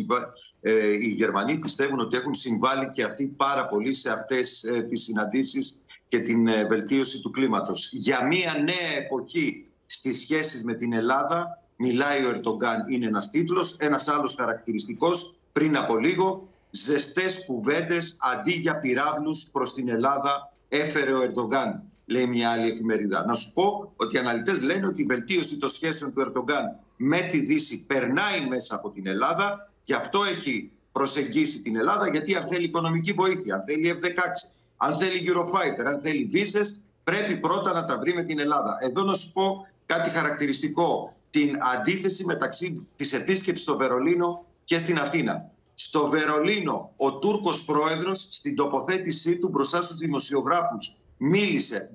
ε, 0.61 0.87
οι 0.87 1.09
Γερμανοί 1.09 1.59
πιστεύουν 1.59 2.01
ότι 2.01 2.17
έχουν 2.17 2.35
συμβάλει 2.35 2.89
και 2.91 3.05
αυτοί 3.05 3.27
πάρα 3.27 3.67
πολύ 3.67 3.93
σε 3.93 4.11
αυτές 4.11 4.65
ε, 4.65 4.83
τις 4.83 5.03
συναντήσεις 5.03 5.85
και 6.09 6.19
την 6.19 6.49
ε, 6.49 6.65
βελτίωση 6.65 7.21
του 7.21 7.31
κλίματος. 7.31 7.93
Για 7.93 8.27
μια 8.27 8.55
νέα 8.55 8.99
εποχή 8.99 9.67
στις 9.87 10.21
σχέσεις 10.21 10.65
με 10.65 10.75
την 10.75 10.93
Ελλάδα, 10.93 11.63
μιλάει 11.77 12.25
ο 12.25 12.29
Ερντογκάν. 12.29 12.85
Είναι 12.89 13.07
ένας 13.07 13.31
τίτλος. 13.31 13.77
Ένας 13.79 14.09
άλλος 14.09 14.35
χαρακτηριστικός 14.35 15.37
πριν 15.53 15.77
από 15.77 15.99
λίγο, 15.99 16.49
ζεστές 16.71 17.45
κουβέντες 17.47 18.17
αντί 18.21 18.53
για 18.53 18.81
πυράβλους 18.81 19.49
προς 19.53 19.75
την 19.75 19.89
Ελλάδα 19.89 20.53
έφερε 20.69 21.13
ο 21.13 21.23
Ερντογκάν 21.23 21.88
λέει 22.09 22.27
μια 22.27 22.51
άλλη 22.51 22.71
εφημερίδα. 22.71 23.25
Να 23.25 23.35
σου 23.35 23.53
πω 23.53 23.93
ότι 23.97 24.17
οι 24.17 24.19
αναλυτές 24.19 24.63
λένε 24.63 24.87
ότι 24.87 25.03
η 25.03 25.05
βελτίωση 25.05 25.59
των 25.59 25.71
σχέσεων 25.71 26.15
του 26.15 26.21
Ερντογκάν 26.21 26.79
με 26.97 27.21
τη 27.21 27.39
Δύση 27.41 27.87
περνάει 27.87 28.47
μέσα 28.49 28.75
από 28.75 28.91
την 28.91 29.07
Ελλάδα. 29.07 29.71
Γι' 29.85 29.95
αυτό 29.95 30.25
έχει 30.25 30.71
προσεγγίσει 30.93 31.63
την 31.63 31.77
Ελλάδα, 31.77 32.09
γιατί 32.11 32.35
αν 32.35 32.45
θέλει 32.45 32.65
οικονομική 32.65 33.13
βοήθεια, 33.13 33.55
αν 33.55 33.65
θέλει 33.65 33.99
F-16, 34.03 34.51
αν 34.77 34.95
θέλει 34.95 35.29
Eurofighter, 35.29 35.85
αν 35.87 36.01
θέλει 36.01 36.25
βίζες, 36.25 36.81
πρέπει 37.05 37.37
πρώτα 37.37 37.73
να 37.73 37.85
τα 37.85 37.99
βρει 37.99 38.15
με 38.15 38.23
την 38.23 38.39
Ελλάδα. 38.39 38.77
Εδώ 38.81 39.03
να 39.03 39.15
σου 39.15 39.33
πω 39.33 39.67
κάτι 39.87 40.11
χαρακτηριστικό. 40.11 41.17
Την 41.31 41.57
αντίθεση 41.77 42.25
μεταξύ 42.25 42.87
της 42.97 43.13
επίσκεψης 43.13 43.65
στο 43.65 43.77
Βερολίνο 43.77 44.45
και 44.65 44.79
στην 44.79 44.99
Αθήνα. 44.99 45.51
Στο 45.75 46.09
Βερολίνο, 46.09 46.93
ο 46.97 47.19
Τούρκος 47.19 47.65
πρόεδρος 47.65 48.29
στην 48.31 48.57
τοποθέτησή 48.57 49.39
του 49.39 49.49
μπροστά 49.49 49.83
στους 49.83 49.97
δημοσιογράφους 49.97 50.97
μίλησε 51.19 51.91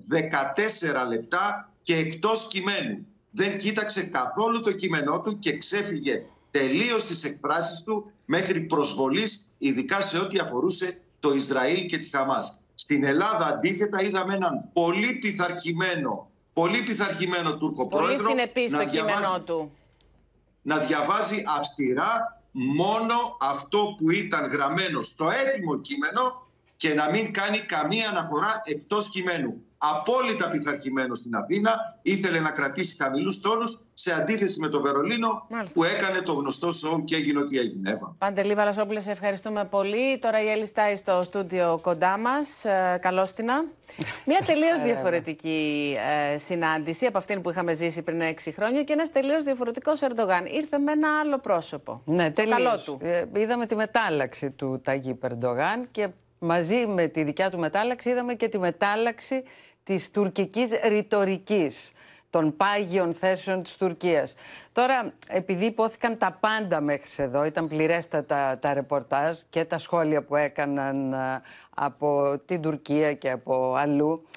14 1.06 1.08
λεπτά 1.10 1.72
και 1.82 1.96
εκτός 1.96 2.48
κειμένου. 2.48 3.06
Δεν 3.32 3.58
κοίταξε 3.58 4.04
καθόλου 4.04 4.62
το 4.62 4.72
κείμενό 4.72 5.22
του 5.22 5.40
και 5.40 5.58
ξέφυγε 5.58 6.24
τελείως 6.52 7.06
τις 7.06 7.24
εκφράσεις 7.24 7.82
του 7.84 8.12
μέχρι 8.26 8.62
προσβολής, 8.62 9.52
ειδικά 9.58 10.02
σε 10.02 10.18
ό,τι 10.18 10.40
αφορούσε 10.40 11.02
το 11.20 11.34
Ισραήλ 11.34 11.86
και 11.86 11.98
τη 11.98 12.10
Χαμάς. 12.10 12.60
Στην 12.74 13.04
Ελλάδα 13.04 13.46
αντίθετα 13.46 14.02
είδαμε 14.02 14.34
έναν 14.34 14.70
πολύ 14.74 15.14
πειθαρχημένο, 15.22 16.30
πολύ 16.54 16.84
πειθαρχημένο 16.84 17.58
Τούρκο 17.58 17.88
πολύ 17.88 18.04
πρόεδρο 18.06 18.34
να 18.70 18.84
διαβάζει, 18.84 19.42
του. 19.46 19.72
να 20.62 20.78
διαβάζει 20.78 21.44
αυστηρά 21.58 22.42
μόνο 22.52 23.16
αυτό 23.42 23.96
που 23.98 24.12
ήταν 24.12 24.52
γραμμένο 24.52 25.02
στο 25.02 25.30
έτοιμο 25.30 25.80
κείμενο 25.80 26.43
και 26.84 26.94
να 26.94 27.10
μην 27.10 27.34
κάνει 27.34 27.60
καμία 27.60 28.10
αναφορά 28.10 28.62
εκτός 28.66 29.10
κειμένου. 29.10 29.62
Απόλυτα 29.78 30.50
πειθαρχημένο 30.50 31.16
στην 31.16 31.36
Αθήνα, 31.36 32.00
ήθελε 32.02 32.40
να 32.40 32.52
κρατήσει 32.52 32.96
χαμηλούς 33.04 33.42
τόνους 33.42 33.80
σε 33.94 34.14
αντίθεση 34.14 34.60
με 34.60 34.68
το 34.68 34.82
Βερολίνο 34.82 35.48
που 35.74 35.84
έκανε 35.84 36.22
το 36.22 36.34
γνωστό 36.34 36.72
σοου 36.72 37.04
και 37.04 37.16
έγινε 37.16 37.40
ό,τι 37.40 37.58
έγινε. 37.58 37.92
Εύα. 37.92 38.16
Παντελή 38.18 38.54
Βαλασόπουλε, 38.54 39.00
σε 39.00 39.12
ευχαριστούμε 39.12 39.66
πολύ. 39.66 40.20
Τώρα 40.20 40.44
η 40.44 40.48
Έλλη 40.48 40.66
στάει 40.66 40.96
στο 40.96 41.22
στούντιο 41.22 41.80
κοντά 41.82 42.18
μας. 42.18 42.66
Ε, 42.66 42.98
καλώς 43.02 43.34
την. 43.34 43.46
Μια 44.26 44.42
τελείως 44.46 44.82
διαφορετική 44.82 45.96
ε, 46.34 46.38
συνάντηση 46.38 47.06
από 47.06 47.18
αυτήν 47.18 47.42
που 47.42 47.50
είχαμε 47.50 47.74
ζήσει 47.74 48.02
πριν 48.02 48.22
6 48.22 48.52
χρόνια 48.56 48.84
και 48.84 48.94
ένας 48.94 49.12
τελείως 49.12 49.44
διαφορετικός 49.44 50.02
Ερντογάν. 50.02 50.46
Ήρθε 50.46 50.78
με 50.78 50.92
ένα 50.92 51.20
άλλο 51.20 51.40
πρόσωπο. 51.40 52.02
Ναι, 52.06 52.32
τελείως. 52.32 52.58
Καλό 52.58 52.80
του. 52.86 52.98
Ε, 53.02 53.26
είδαμε 53.34 53.66
τη 53.66 53.76
μετάλλαξη 53.76 54.52
του 54.52 54.82
Ταγί 54.84 55.18
Ερντογάν 55.22 55.88
και 55.92 56.08
μαζί 56.44 56.86
με 56.88 57.08
τη 57.08 57.24
δικιά 57.24 57.50
του 57.50 57.60
μετάλλαξη 57.60 58.10
είδαμε 58.10 58.34
και 58.34 58.48
τη 58.48 58.60
μετάλλαξη 58.60 59.44
της 59.84 60.12
τουρκικής 60.12 60.70
ρητορικής 60.88 61.92
των 62.30 62.58
πάγιων 62.58 63.14
θέσεων 63.14 63.64
της 63.64 63.76
Τουρκίας. 63.76 64.36
Τώρα, 64.72 65.14
επειδή 65.28 65.66
υπόθηκαν 65.66 66.18
τα 66.18 66.38
πάντα 66.40 66.82
μέχρι 66.82 67.24
εδώ, 67.24 67.46
ήταν 67.46 67.68
πληρέστατα 67.68 68.58
τα 68.62 68.74
ρεπορτάζ 68.74 69.38
και 69.50 69.66
τα 69.66 69.78
σχόλια 69.78 70.24
που 70.24 70.36
έκαναν 70.36 71.16
από 71.76 72.40
την 72.46 72.62
Τουρκία 72.62 73.14
και 73.14 73.30
από 73.30 73.74
αλλού, 73.76 74.28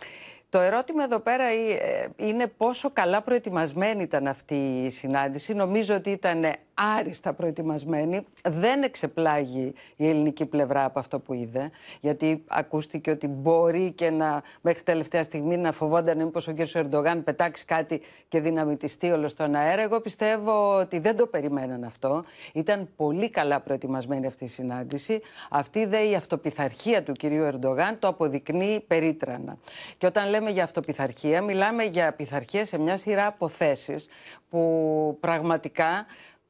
το 0.48 0.60
ερώτημα 0.60 1.04
εδώ 1.04 1.18
πέρα 1.18 1.44
ε, 1.44 2.08
είναι 2.16 2.46
πόσο 2.46 2.90
καλά 2.92 3.22
προετοιμασμένη 3.22 4.02
ήταν 4.02 4.26
αυτή 4.26 4.54
η 4.54 4.90
συνάντηση. 4.90 5.54
Νομίζω 5.54 5.94
ότι 5.94 6.10
ήταν 6.10 6.44
άριστα 6.76 7.32
προετοιμασμένη. 7.32 8.26
Δεν 8.42 8.82
εξεπλάγει 8.82 9.72
η 9.96 10.08
ελληνική 10.08 10.46
πλευρά 10.46 10.84
από 10.84 10.98
αυτό 10.98 11.18
που 11.18 11.34
είδε, 11.34 11.70
γιατί 12.00 12.44
ακούστηκε 12.46 13.10
ότι 13.10 13.26
μπορεί 13.26 13.92
και 13.92 14.10
να 14.10 14.42
μέχρι 14.60 14.82
τελευταία 14.82 15.22
στιγμή 15.22 15.56
να 15.56 15.72
φοβόνταν 15.72 16.16
μήπως 16.16 16.48
ο 16.48 16.54
κ. 16.54 16.58
Ερντογάν 16.74 17.24
πετάξει 17.24 17.64
κάτι 17.64 18.00
και 18.28 18.40
δυναμητιστεί 18.40 19.10
όλο 19.10 19.28
στον 19.28 19.54
αέρα. 19.54 19.82
Εγώ 19.82 20.00
πιστεύω 20.00 20.78
ότι 20.78 20.98
δεν 20.98 21.16
το 21.16 21.26
περιμέναν 21.26 21.84
αυτό. 21.84 22.24
Ήταν 22.52 22.88
πολύ 22.96 23.30
καλά 23.30 23.60
προετοιμασμένη 23.60 24.26
αυτή 24.26 24.44
η 24.44 24.48
συνάντηση. 24.48 25.20
Αυτή 25.50 25.86
δε 25.86 26.08
η 26.08 26.14
αυτοπιθαρχία 26.14 27.02
του 27.02 27.12
κ. 27.12 27.22
Ερντογάν 27.22 27.98
το 27.98 28.08
αποδεικνύει 28.08 28.84
περίτρανα. 28.86 29.58
Και 29.98 30.06
όταν 30.06 30.28
λέμε 30.28 30.50
για 30.50 30.64
αυτοπιθαρχία, 30.64 31.42
μιλάμε 31.42 31.84
για 31.84 32.12
πειθαρχία 32.12 32.64
σε 32.64 32.78
μια 32.78 32.96
σειρά 32.96 33.26
αποθέσεις 33.26 34.08
που 34.50 35.16
πραγματικά 35.20 36.06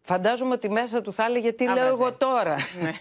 Φαντάζομαι 0.09 0.55
ότι 0.55 0.71
μέσα 0.71 1.03
του 1.03 1.13
θα 1.13 1.25
έλεγε 1.25 1.53
τι 1.53 1.65
λέω 1.69 1.87
εγώ 1.87 2.13
τώρα; 2.13 2.57
Ναι. 2.81 2.93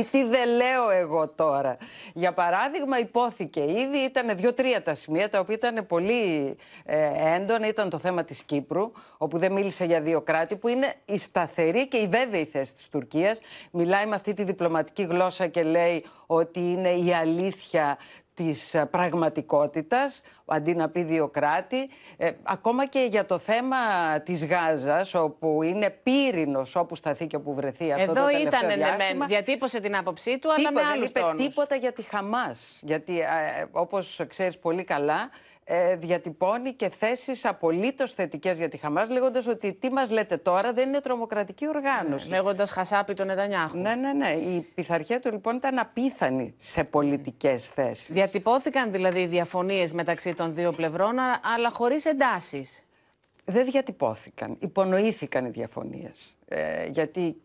ή 0.00 0.04
τι 0.04 0.24
δεν 0.24 0.48
λέω 0.48 0.90
εγώ 0.90 1.28
τώρα; 1.28 1.76
Για 2.12 2.32
παράδειγμα 2.32 2.98
υπόθηκε 2.98 3.60
ήδη, 3.60 3.98
ήταν 3.98 4.36
δύο-τρία 4.36 4.82
τα 4.82 4.94
σημεία 4.94 5.28
τα 5.28 5.38
οποία 5.38 5.54
ήταν 5.54 5.86
πολύ 5.86 6.56
ε, 6.84 7.34
έντονα. 7.34 7.68
Ήταν 7.68 7.90
το 7.90 7.98
θέμα 7.98 8.24
της 8.24 8.42
Κύπρου, 8.42 8.92
όπου 9.16 9.38
δεν 9.38 9.52
μίλησε 9.52 9.84
για 9.84 10.00
δύο 10.00 10.20
κράτη, 10.20 10.56
που 10.56 10.68
είναι 10.68 10.94
η 11.04 11.18
σταθερή 11.18 11.88
και 11.88 11.96
η 11.96 12.06
βέβαιη 12.06 12.44
θέση 12.44 12.74
της 12.74 12.88
Τουρκίας. 12.88 13.40
Μιλάει 13.70 14.06
με 14.06 14.14
αυτή 14.14 14.34
τη 14.34 14.44
διπλωματική 14.44 15.02
γλώσσα 15.02 15.46
και 15.46 15.62
λέει 15.62 16.04
ότι 16.26 16.60
είναι 16.60 16.90
η 16.90 17.14
αλήθεια 17.14 17.98
της 18.36 18.74
ε, 18.74 18.86
πραγματικότητας, 18.86 20.22
αντί 20.46 20.74
να 20.74 20.88
πει 20.88 21.02
δύο 21.02 21.28
κράτη. 21.28 21.88
Ε, 22.16 22.30
ακόμα 22.42 22.86
και 22.86 23.06
για 23.10 23.26
το 23.26 23.38
θέμα 23.38 23.76
της 24.24 24.46
Γάζας, 24.46 25.14
όπου 25.14 25.62
είναι 25.62 25.90
πύρινος 26.02 26.76
όπου 26.76 26.94
σταθεί 26.94 27.26
και 27.26 27.36
όπου 27.36 27.54
βρεθεί 27.54 27.92
αυτό 27.92 28.02
Εδώ 28.02 28.12
το 28.14 28.26
τελευταίο 28.26 28.60
ήταν, 28.60 28.74
διάστημα. 28.78 29.26
διατύπωσε 29.26 29.80
την 29.80 29.96
άποψή 29.96 30.38
του, 30.38 30.52
αλλά 30.52 30.72
με 30.72 30.80
δεν 30.80 30.90
άλλους 30.90 31.08
είπε 31.08 31.20
τόνους. 31.20 31.46
τίποτα 31.46 31.74
για 31.74 31.92
τη 31.92 32.02
Χαμάς. 32.02 32.80
Γιατί, 32.82 33.20
ε, 33.20 33.24
όπως 33.70 34.20
ξέρεις 34.28 34.58
πολύ 34.58 34.84
καλά, 34.84 35.30
ε, 35.68 35.96
διατυπώνει 35.96 36.72
και 36.72 36.88
θέσεις 36.88 37.44
απολύτως 37.44 38.12
θετικές 38.12 38.56
για 38.58 38.68
τη 38.68 38.76
Χαμάς, 38.76 39.08
λέγοντας 39.08 39.46
ότι 39.46 39.72
τι 39.72 39.90
μας 39.92 40.10
λέτε 40.10 40.36
τώρα 40.36 40.72
δεν 40.72 40.88
είναι 40.88 41.00
τρομοκρατική 41.00 41.68
οργάνωση. 41.68 42.28
Ναι, 42.28 42.36
λέγοντας 42.36 42.70
χασάπι 42.70 43.14
τον 43.14 43.26
Νετανιάχου. 43.26 43.78
Ναι, 43.78 43.94
ναι, 43.94 44.12
ναι. 44.12 44.30
Η 44.30 44.60
πειθαρχία 44.74 45.20
του 45.20 45.30
λοιπόν 45.30 45.56
ήταν 45.56 45.78
απίθανη 45.78 46.54
σε 46.56 46.84
πολιτικές 46.84 47.66
θέσεις. 47.66 48.10
Διατυπώθηκαν 48.10 48.92
δηλαδή 48.92 49.26
διαφωνίες 49.26 49.92
μεταξύ 49.92 50.34
των 50.34 50.54
δύο 50.54 50.72
πλευρών, 50.72 51.18
α- 51.18 51.40
αλλά 51.54 51.70
χωρίς 51.70 52.04
εντάσεις. 52.04 52.80
Δεν 53.44 53.64
διατυπώθηκαν. 53.64 54.56
Υπονοήθηκαν 54.58 55.44
οι 55.44 55.50
διαφωνίες. 55.50 56.36
Ε, 56.48 56.86
γιατί 56.86 57.40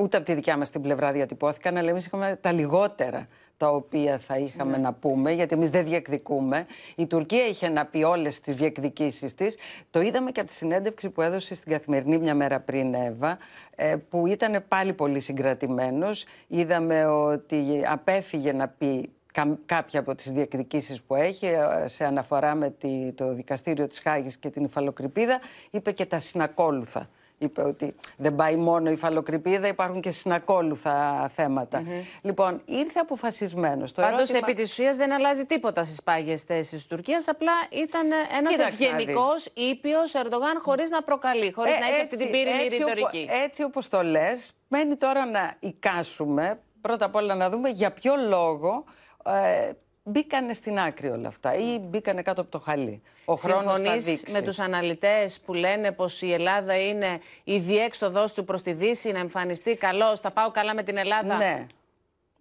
ούτε 0.00 0.16
από 0.16 0.26
τη 0.26 0.34
δικιά 0.34 0.56
μας 0.56 0.70
την 0.70 0.80
πλευρά 0.82 1.12
διατυπώθηκαν, 1.12 1.76
αλλά 1.76 1.90
εμείς 1.90 2.06
είχαμε 2.06 2.38
τα 2.40 2.52
λιγότερα 2.52 3.26
τα 3.58 3.68
οποία 3.68 4.18
θα 4.18 4.38
είχαμε 4.38 4.70
Ναι. 4.70 4.82
να 4.82 4.92
πούμε, 4.92 5.32
γιατί 5.32 5.54
εμείς 5.54 5.70
δεν 5.70 5.84
διεκδικούμε. 5.84 6.66
Η 6.96 7.06
Τουρκία 7.06 7.46
είχε 7.46 7.68
να 7.68 7.84
πει 7.86 8.02
όλες 8.02 8.40
τις 8.40 8.54
διεκδικήσεις 8.56 9.34
της. 9.34 9.56
Το 9.90 10.00
είδαμε 10.00 10.30
και 10.30 10.40
από 10.40 10.48
τη 10.48 10.54
συνέντευξη 10.54 11.10
που 11.10 11.22
έδωσε 11.22 11.54
στην 11.54 11.72
Καθημερινή 11.72 12.18
μια 12.18 12.34
μέρα 12.34 12.60
πριν, 12.60 12.94
Εύα, 12.94 13.38
ε, 13.74 13.96
που 14.10 14.26
ήταν 14.26 14.64
πάλι 14.68 14.92
πολύ 14.92 15.20
συγκρατημένος. 15.20 16.24
Είδαμε 16.46 17.06
ότι 17.06 17.82
απέφυγε 17.90 18.52
να 18.52 18.68
πει 18.68 19.10
κα- 19.32 19.58
κάποια 19.66 20.00
από 20.00 20.14
τις 20.14 20.32
διεκδικήσεις 20.32 21.02
που 21.02 21.14
έχει 21.14 21.46
ε, 21.46 21.58
σε 21.86 22.04
αναφορά 22.04 22.54
με 22.54 22.70
τη- 22.70 23.12
το 23.14 23.34
δικαστήριο 23.34 23.86
της 23.86 23.98
Χάγης 24.00 24.36
και 24.36 24.50
την 24.50 24.64
υφαλοκρηπίδα 24.64 25.40
είπε 25.70 25.92
και 25.92 26.06
τα 26.06 26.18
συνακόλουθα. 26.18 27.08
Είπε 27.38 27.62
ότι 27.62 27.94
δεν 28.16 28.34
πάει 28.34 28.56
μόνο 28.56 28.90
η 28.90 28.92
υφαλοκρηπίδα, 28.92 29.68
υπάρχουν 29.68 30.00
και 30.00 30.10
συνακόλουθα 30.10 31.28
θέματα. 31.34 31.82
Λοιπόν, 32.22 32.62
ήρθε 32.64 32.98
αποφασισμένος. 32.98 33.92
Το 33.92 34.02
Πάντως, 34.02 34.18
ερώτημα- 34.28 34.48
επί 34.50 34.62
της 34.62 34.70
ουσίας 34.70 34.96
δεν 34.96 35.12
αλλάζει 35.12 35.46
τίποτα 35.46 35.84
στις 35.84 36.02
πάγιες 36.02 36.42
θέσεις 36.42 36.70
της 36.70 36.86
Τουρκίας. 36.86 37.28
Απλά 37.28 37.52
ήταν 37.70 38.06
ένας 38.38 38.52
Κοίταξε 38.54 38.84
να 38.88 38.90
ευγενικός, 38.96 39.50
ήπιος 39.54 40.14
Ερντογάν 40.14 40.58
χωρίς 40.62 40.90
να 40.90 41.02
προκαλεί, 41.02 41.52
χωρίς 41.52 41.78
να 41.80 41.86
έχει 41.86 42.00
αυτή 42.02 42.16
την 42.16 42.30
πύρινη 42.30 42.50
Ε, 42.56 42.64
έτσι 42.64 42.68
ρητορική. 42.76 43.26
οπο- 43.28 43.42
έτσι 43.44 43.62
όπως 43.62 43.88
το 43.88 44.02
λες, 44.02 44.52
μένει 44.68 44.96
τώρα 44.96 45.26
να 45.26 45.54
εικάσουμε, 45.60 46.60
πρώτα 46.80 47.04
απ' 47.04 47.14
όλα 47.14 47.34
να 47.34 47.50
δούμε 47.50 47.68
για 47.68 47.90
ποιο 47.92 48.14
λόγο 48.28 48.84
ε, 49.26 49.70
μπήκανε 50.08 50.54
στην 50.54 50.78
άκρη 50.78 51.08
όλα 51.08 51.28
αυτά 51.28 51.54
ή 51.54 51.78
μπήκανε 51.78 52.22
κάτω 52.22 52.40
από 52.40 52.50
το 52.50 52.58
χαλί. 52.58 53.02
Ο 53.24 53.34
χρόνος 53.34 53.64
θα 53.64 53.74
Συμφωνείς 53.76 54.04
δείξει. 54.04 54.32
με 54.32 54.42
τους 54.42 54.58
αναλυτές 54.58 55.40
που 55.40 55.54
λένε 55.54 55.92
πως 55.92 56.22
η 56.22 56.32
Ελλάδα 56.32 56.78
είναι 56.80 57.20
η 57.44 57.58
διέξοδος 57.58 58.34
του 58.34 58.44
προς 58.44 58.62
τη 58.62 58.72
Δύση, 58.72 59.12
να 59.12 59.18
εμφανιστεί 59.18 59.76
καλώς, 59.76 60.20
θα 60.20 60.30
πάω 60.32 60.50
καλά 60.50 60.74
με 60.74 60.82
την 60.82 60.96
Ελλάδα; 60.96 61.36
Ναι. 61.36 61.66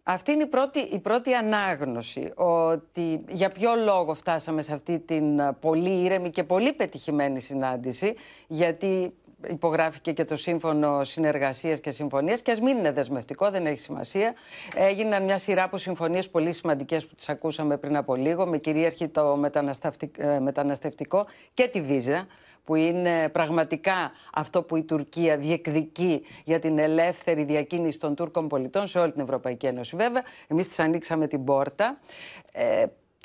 Αυτή 0.07 0.31
είναι 0.31 0.43
η 0.43 0.47
πρώτη, 0.47 0.79
η 0.79 0.99
πρώτη 0.99 1.33
ανάγνωση 1.33 2.31
ότι 2.35 3.23
για 3.29 3.49
ποιο 3.49 3.75
λόγο 3.75 4.13
φτάσαμε 4.13 4.61
σε 4.61 4.73
αυτή 4.73 4.99
την 4.99 5.41
α, 5.41 5.53
πολύ 5.53 6.03
ήρεμη 6.03 6.29
και 6.29 6.43
πολύ 6.43 6.73
πετυχημένη 6.73 7.39
συνάντηση 7.41 8.15
γιατί 8.47 9.13
υπογράφηκε 9.49 10.11
και 10.11 10.25
το 10.25 10.35
σύμφωνο 10.35 11.03
συνεργασίας 11.03 11.79
και 11.79 11.91
συμφωνίας 11.91 12.41
και 12.41 12.51
ας 12.51 12.59
μην 12.59 12.77
είναι 12.77 12.91
δεσμευτικό, 12.91 13.49
δεν 13.51 13.65
έχει 13.65 13.79
σημασία. 13.79 14.33
Έγιναν 14.75 15.23
μια 15.23 15.37
σειρά 15.37 15.63
από 15.63 15.77
συμφωνίες 15.77 16.29
πολύ 16.29 16.53
σημαντικές 16.53 17.05
που 17.05 17.15
τις 17.15 17.29
ακούσαμε 17.29 17.77
πριν 17.77 17.97
από 17.97 18.15
λίγο 18.15 18.45
με 18.45 18.57
κυρίαρχη 18.57 19.07
το 19.07 19.35
μεταναστευτικ- 19.35 20.19
ε, 20.19 20.39
μεταναστευτικό 20.39 21.25
και 21.53 21.67
τη 21.67 21.81
βίζα 21.81 22.27
που 22.63 22.75
είναι 22.75 23.29
πραγματικά 23.29 24.11
αυτό 24.33 24.63
που 24.63 24.75
η 24.75 24.83
Τουρκία 24.83 25.37
διεκδικεί 25.37 26.21
για 26.43 26.59
την 26.59 26.79
ελεύθερη 26.79 27.43
διακίνηση 27.43 27.99
των 27.99 28.15
Τούρκων 28.15 28.47
πολιτών 28.47 28.87
σε 28.87 28.99
όλη 28.99 29.11
την 29.11 29.21
Ευρωπαϊκή 29.21 29.65
Ένωση. 29.65 29.95
Βέβαια, 29.95 30.23
εμείς 30.47 30.67
της 30.67 30.79
ανοίξαμε 30.79 31.27
την 31.27 31.43
πόρτα. 31.43 31.97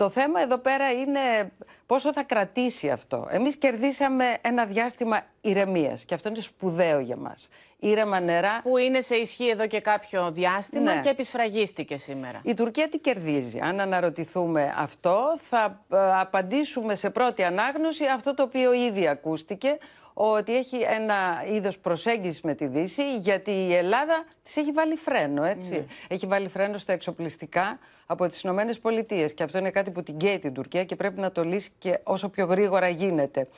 Ε, 0.00 0.02
το 0.02 0.10
θέμα 0.10 0.40
εδώ 0.40 0.58
πέρα 0.58 0.92
είναι 0.92 1.52
πόσο 1.86 2.12
θα 2.12 2.22
κρατήσει 2.22 2.90
αυτό. 2.90 3.26
Εμείς 3.30 3.56
κερδίσαμε 3.56 4.36
ένα 4.40 4.64
διάστημα 4.64 5.22
ηρεμίας 5.40 6.04
και 6.04 6.14
αυτό 6.14 6.28
είναι 6.28 6.40
σπουδαίο 6.40 6.98
για 6.98 7.16
μας. 7.16 7.48
Ήρεμα 7.80 8.20
νερά. 8.20 8.60
Που 8.62 8.76
είναι 8.76 9.00
σε 9.00 9.14
ισχύ 9.14 9.48
εδώ 9.48 9.66
και 9.66 9.80
κάποιο 9.80 10.30
διάστημα 10.30 10.94
Ναι. 10.94 11.00
και 11.00 11.08
επισφραγίστηκε 11.08 11.96
σήμερα. 11.96 12.40
Η 12.44 12.54
Τουρκία 12.54 12.88
τι 12.88 12.98
κερδίζει. 12.98 13.58
Αν 13.62 13.80
αναρωτηθούμε 13.80 14.74
αυτό, 14.76 15.38
θα 15.48 15.84
ε, 15.92 15.96
απαντήσουμε 16.20 16.94
σε 16.94 17.10
πρώτη 17.10 17.42
ανάγνωση 17.42 18.04
αυτό 18.14 18.34
το 18.34 18.42
οποίο 18.42 18.72
ήδη 18.72 19.08
ακούστηκε, 19.08 19.78
ότι 20.14 20.56
έχει 20.56 20.76
ένα 20.76 21.44
είδος 21.52 21.78
προσέγγισης 21.78 22.40
με 22.40 22.54
τη 22.54 22.66
Δύση, 22.66 23.16
γιατί 23.16 23.50
η 23.50 23.74
Ελλάδα 23.74 24.24
της 24.42 24.56
έχει 24.56 24.72
βάλει 24.72 24.96
φρένο, 24.96 25.44
έτσι. 25.44 25.70
Ναι. 25.70 25.84
Έχει 26.08 26.26
βάλει 26.26 26.48
φρένο 26.48 26.78
στα 26.78 26.92
εξοπλιστικά 26.92 27.78
από 28.06 28.28
τις 28.28 28.42
Ηνωμένες 28.42 28.78
Πολιτείες. 28.78 29.34
Και 29.34 29.42
αυτό 29.42 29.58
είναι 29.58 29.70
κάτι 29.70 29.90
που 29.90 30.02
την 30.02 30.16
καίει 30.16 30.38
την 30.38 30.52
Τουρκία 30.54 30.84
και 30.84 30.96
πρέπει 30.96 31.20
να 31.20 31.32
το 31.32 31.44
λύσει 31.44 31.70
και 31.78 31.98
όσο 32.02 32.28
πιο 32.28 32.46
γρήγορα 32.46 32.88
γίνεται. 32.88 33.48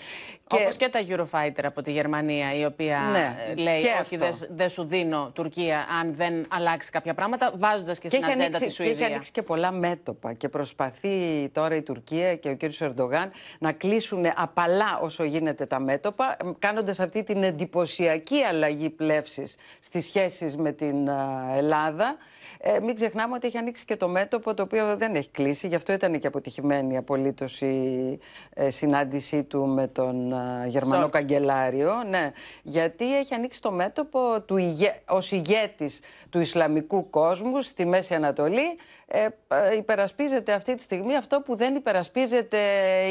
Και... 0.47 0.57
Όπως 0.61 0.77
και 0.77 0.89
τα 0.89 1.01
Eurofighter 1.09 1.63
από 1.65 1.83
τη 1.83 1.93
Γερμανία, 1.93 2.55
η 2.55 2.65
οποία 2.65 2.99
Ναι, 3.13 3.37
ε, 3.51 3.55
λέει 3.55 3.81
και 3.81 3.89
όχι 4.15 4.25
αυτό. 4.25 4.47
δεν 4.47 4.57
δεν 4.57 4.69
σου 4.69 4.85
δίνω 4.85 5.31
Τουρκία 5.35 5.87
αν 6.01 6.15
δεν 6.15 6.47
αλλάξει 6.49 6.91
κάποια 6.91 7.15
πράγματα, 7.15 7.53
βάζοντας 7.57 7.99
και, 7.99 8.09
στην 8.09 8.23
έχει 8.23 8.33
ατζέντα 8.33 8.45
ανοίξει, 8.57 8.67
της 8.67 8.77
και 8.77 8.83
έχει 8.83 8.91
Σουηδία. 8.91 9.07
ανοίξει 9.07 9.33
και 9.33 9.43
πολλά 9.43 9.73
μέτωπα 9.73 10.33
και 10.33 10.49
προσπαθεί 10.49 11.49
τώρα 11.53 11.77
η 11.77 11.83
Τουρκία 11.83 12.37
και 12.37 12.49
ο 12.49 12.55
κύριος 12.55 12.81
Ερντογάν 12.81 13.31
να 13.59 13.73
κλείσουν 13.73 14.25
απαλά 14.35 14.99
όσο 15.03 15.25
γίνεται 15.25 15.67
τα 15.67 15.79
μέτωπα, 15.81 16.37
εμ, 16.45 16.53
κάνοντας 16.59 17.01
αυτή 17.01 17.23
την 17.23 17.43
εντυπωσιακή 17.43 18.43
αλλαγή 18.43 18.91
πλεύσης 18.91 19.57
στις 19.81 20.05
σχέσεις 20.05 20.57
με 20.57 20.73
την 20.73 21.11
α, 21.11 21.53
Ελλάδα. 21.57 22.17
Ε, 22.65 22.81
μην 22.81 22.95
ξεχνάμε 22.95 23.35
ότι 23.35 23.47
έχει 23.47 23.59
ανοίξει 23.59 23.85
και 23.85 23.97
το 23.97 24.09
μέτωπο 24.09 24.55
το 24.55 24.63
οποίο 24.63 24.97
δεν 24.97 25.15
έχει 25.15 25.29
κλείσει, 25.31 25.67
γι' 25.67 25.75
αυτό 25.75 25.93
ήταν 25.93 26.21
και 26.21 26.27
αποτυχημένη 26.27 26.97
απολύτως 26.97 27.61
η 27.61 28.19
ε, 28.55 28.71
συνάντησή 28.71 29.43
του 29.43 29.67
με 29.67 29.87
τον 29.87 30.33
α, 30.33 30.67
Γερμανό 30.67 31.01
Σόλτς. 31.01 31.19
καγκελάριο. 31.19 31.93
Ναι, 32.09 32.33
γιατί 32.63 33.19
έχει 33.19 33.35
ανοίξει 33.35 33.63
το 33.63 33.71
μέτωπο 33.71 34.41
του 34.41 34.57
ηγε... 34.57 34.95
ως 35.09 35.33
ηγέτης 35.33 36.01
του 36.31 36.39
Ισλαμικού 36.41 37.11
κόσμου 37.11 37.61
στη 37.61 37.87
Μέση 37.87 38.15
Ανατολή 38.15 38.77
ε, 39.07 39.29
ε, 39.49 39.77
υπερασπίζεται 39.77 40.53
αυτή 40.53 40.75
τη 40.75 40.83
στιγμή 40.83 41.17
αυτό 41.17 41.41
που 41.41 41.57
δεν 41.57 41.75
υπερασπίζεται 41.75 42.59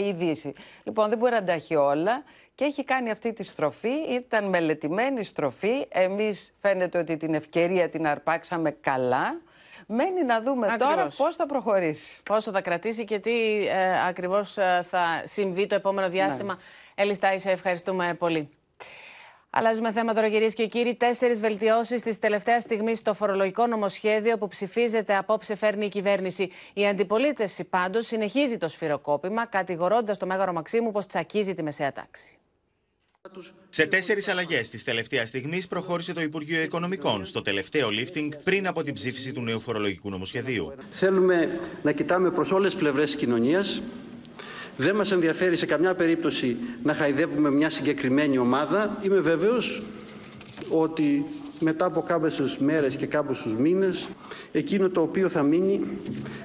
η 0.05 0.13
Δύση. 0.13 0.53
Λοιπόν, 0.83 1.09
δεν 1.09 1.17
μπορεί 1.17 1.31
να 1.31 1.43
τα 1.43 1.51
έχει 1.51 1.75
όλα 1.75 2.23
και 2.55 2.65
έχει 2.65 2.83
κάνει 2.83 3.11
αυτή 3.11 3.33
τη 3.33 3.43
στροφή. 3.43 3.93
Ήταν 4.09 4.45
μελετημένη 4.49 5.23
στροφή. 5.23 5.85
Εμείς 5.89 6.53
φαίνεται 6.59 6.97
ότι 6.97 7.17
την 7.17 7.33
ευκαιρία 7.33 7.89
την 7.89 8.07
αρπάξαμε 8.07 8.71
καλά. 8.71 9.41
Μένει 9.87 10.23
να 10.23 10.41
δούμε 10.41 10.67
τώρα 10.79 10.91
Ακριβώς. 10.91 11.15
πώς 11.15 11.35
θα 11.35 11.45
προχωρήσει. 11.45 12.21
Πόσο 12.23 12.51
θα 12.51 12.61
κρατήσει 12.61 13.03
και 13.05 13.19
τι 13.19 13.67
ε, 13.67 14.07
ακριβώς 14.07 14.57
ε, 14.57 14.85
θα 14.89 15.21
συμβεί 15.25 15.67
το 15.67 15.75
επόμενο 15.75 16.09
διάστημα. 16.09 16.57
Έλλη 16.95 17.13
Στάη, 17.13 17.37
σε 17.37 17.51
ευχαριστούμε 17.51 18.15
πολύ. 18.19 18.49
Αλλάζουμε 19.53 19.91
θέμα 19.91 20.13
τώρα, 20.13 20.29
κυρίες 20.29 20.53
και 20.53 20.67
κύριοι. 20.67 20.95
Τέσσερις 20.95 21.39
βελτιώσεις 21.39 22.01
της 22.01 22.19
τελευταίας 22.19 22.63
στιγμής 22.63 22.97
στο 22.97 23.13
φορολογικό 23.13 23.67
νομοσχέδιο 23.67 24.37
που 24.37 24.47
ψηφίζεται 24.47 25.15
απόψε 25.15 25.55
φέρνει 25.55 25.85
η 25.85 25.89
κυβέρνηση. 25.89 26.51
Η 26.73 26.87
αντιπολίτευση 26.87 27.63
πάντως 27.63 28.05
συνεχίζει 28.05 28.57
το 28.57 28.67
σφυροκόπημα, 28.67 29.45
κατηγορώντας 29.45 30.17
το 30.17 30.25
Μέγαρο 30.25 30.53
Μαξίμου 30.53 30.91
πως 30.91 31.05
τσακίζει 31.05 31.53
τη 31.53 31.63
μεσαία 31.63 31.91
τάξη. 31.91 32.35
Σε 33.69 33.85
τέσσερις 33.85 34.27
αλλαγές 34.27 34.69
της 34.69 34.83
τελευταίας 34.83 35.27
στιγμής 35.27 35.67
προχώρησε 35.67 36.13
το 36.13 36.21
Υπουργείο 36.21 36.61
Οικονομικών 36.61 37.25
στο 37.25 37.41
τελευταίο 37.41 37.87
lifting 37.87 38.29
πριν 38.43 38.67
από 38.67 38.83
την 38.83 38.93
ψήφιση 38.93 39.33
του 39.33 39.41
νέου 39.41 39.59
φορολογικού 39.59 40.09
νομοσχεδίου. 40.09 40.73
Θέλουμε 40.91 41.59
να 41.83 41.91
κοιτάμε 41.91 42.31
προς 42.31 42.51
όλες 42.51 42.71
τις 42.71 42.81
πλευρές 42.81 43.05
της 43.05 43.15
κοινωνίας. 43.15 43.81
Δεν 44.81 44.95
μας 44.95 45.11
ενδιαφέρει 45.11 45.55
σε 45.55 45.65
καμιά 45.65 45.93
περίπτωση 45.93 46.57
να 46.83 46.93
χαϊδεύουμε 46.93 47.51
μια 47.51 47.69
συγκεκριμένη 47.69 48.37
ομάδα. 48.37 48.97
Είμαι 49.01 49.19
βέβαιος 49.19 49.81
ότι 50.69 51.25
μετά 51.59 51.85
από 51.85 52.01
κάποιες 52.01 52.57
μέρες 52.57 52.95
και 52.95 53.05
κάποιους 53.05 53.45
μήνες 53.59 54.07
εκείνο 54.51 54.89
το 54.89 55.01
οποίο 55.01 55.29
θα 55.29 55.43
μείνει 55.43 55.81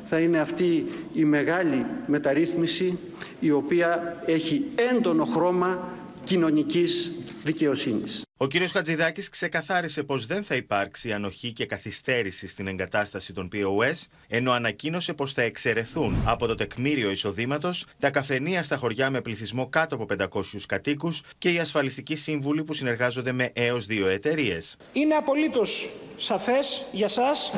θα 0.04 0.18
είναι 0.18 0.38
αυτή 0.38 0.86
η 1.12 1.24
μεγάλη 1.24 1.86
μεταρρύθμιση 2.06 2.98
η 3.40 3.50
οποία 3.50 4.22
έχει 4.26 4.64
έντονο 4.94 5.24
χρώμα 5.24 5.88
κοινωνικής 6.24 7.12
δικαιοσύνης. 7.44 8.25
Ο 8.38 8.46
κύριος 8.46 8.72
Χατζηδάκης 8.72 9.28
ξεκαθάρισε 9.28 10.02
πως 10.02 10.26
δεν 10.26 10.44
θα 10.44 10.54
υπάρξει 10.54 11.12
ανοχή 11.12 11.52
και 11.52 11.66
καθυστέρηση 11.66 12.48
στην 12.48 12.66
εγκατάσταση 12.66 13.32
των 13.32 13.48
POS, 13.52 14.06
ενώ 14.28 14.52
ανακοίνωσε 14.52 15.12
πως 15.12 15.32
θα 15.32 15.42
εξαιρεθούν 15.42 16.16
από 16.26 16.46
το 16.46 16.54
τεκμήριο 16.54 17.10
εισοδήματος 17.10 17.86
τα 17.98 18.10
καφενεία 18.10 18.62
στα 18.62 18.76
χωριά 18.76 19.10
με 19.10 19.20
πληθυσμό 19.20 19.66
κάτω 19.68 19.94
από 19.94 20.06
500 20.42 20.42
κατοίκους 20.66 21.22
και 21.38 21.52
οι 21.52 21.58
ασφαλιστικοί 21.58 22.16
σύμβουλοι 22.16 22.64
που 22.64 22.74
συνεργάζονται 22.74 23.32
με 23.32 23.50
έως 23.52 23.86
δύο 23.86 24.08
εταιρείες. 24.08 24.76
Είναι 24.92 25.14
απολύτως 25.14 25.88
σαφές 26.16 26.86
για 26.92 27.08
σας 27.08 27.52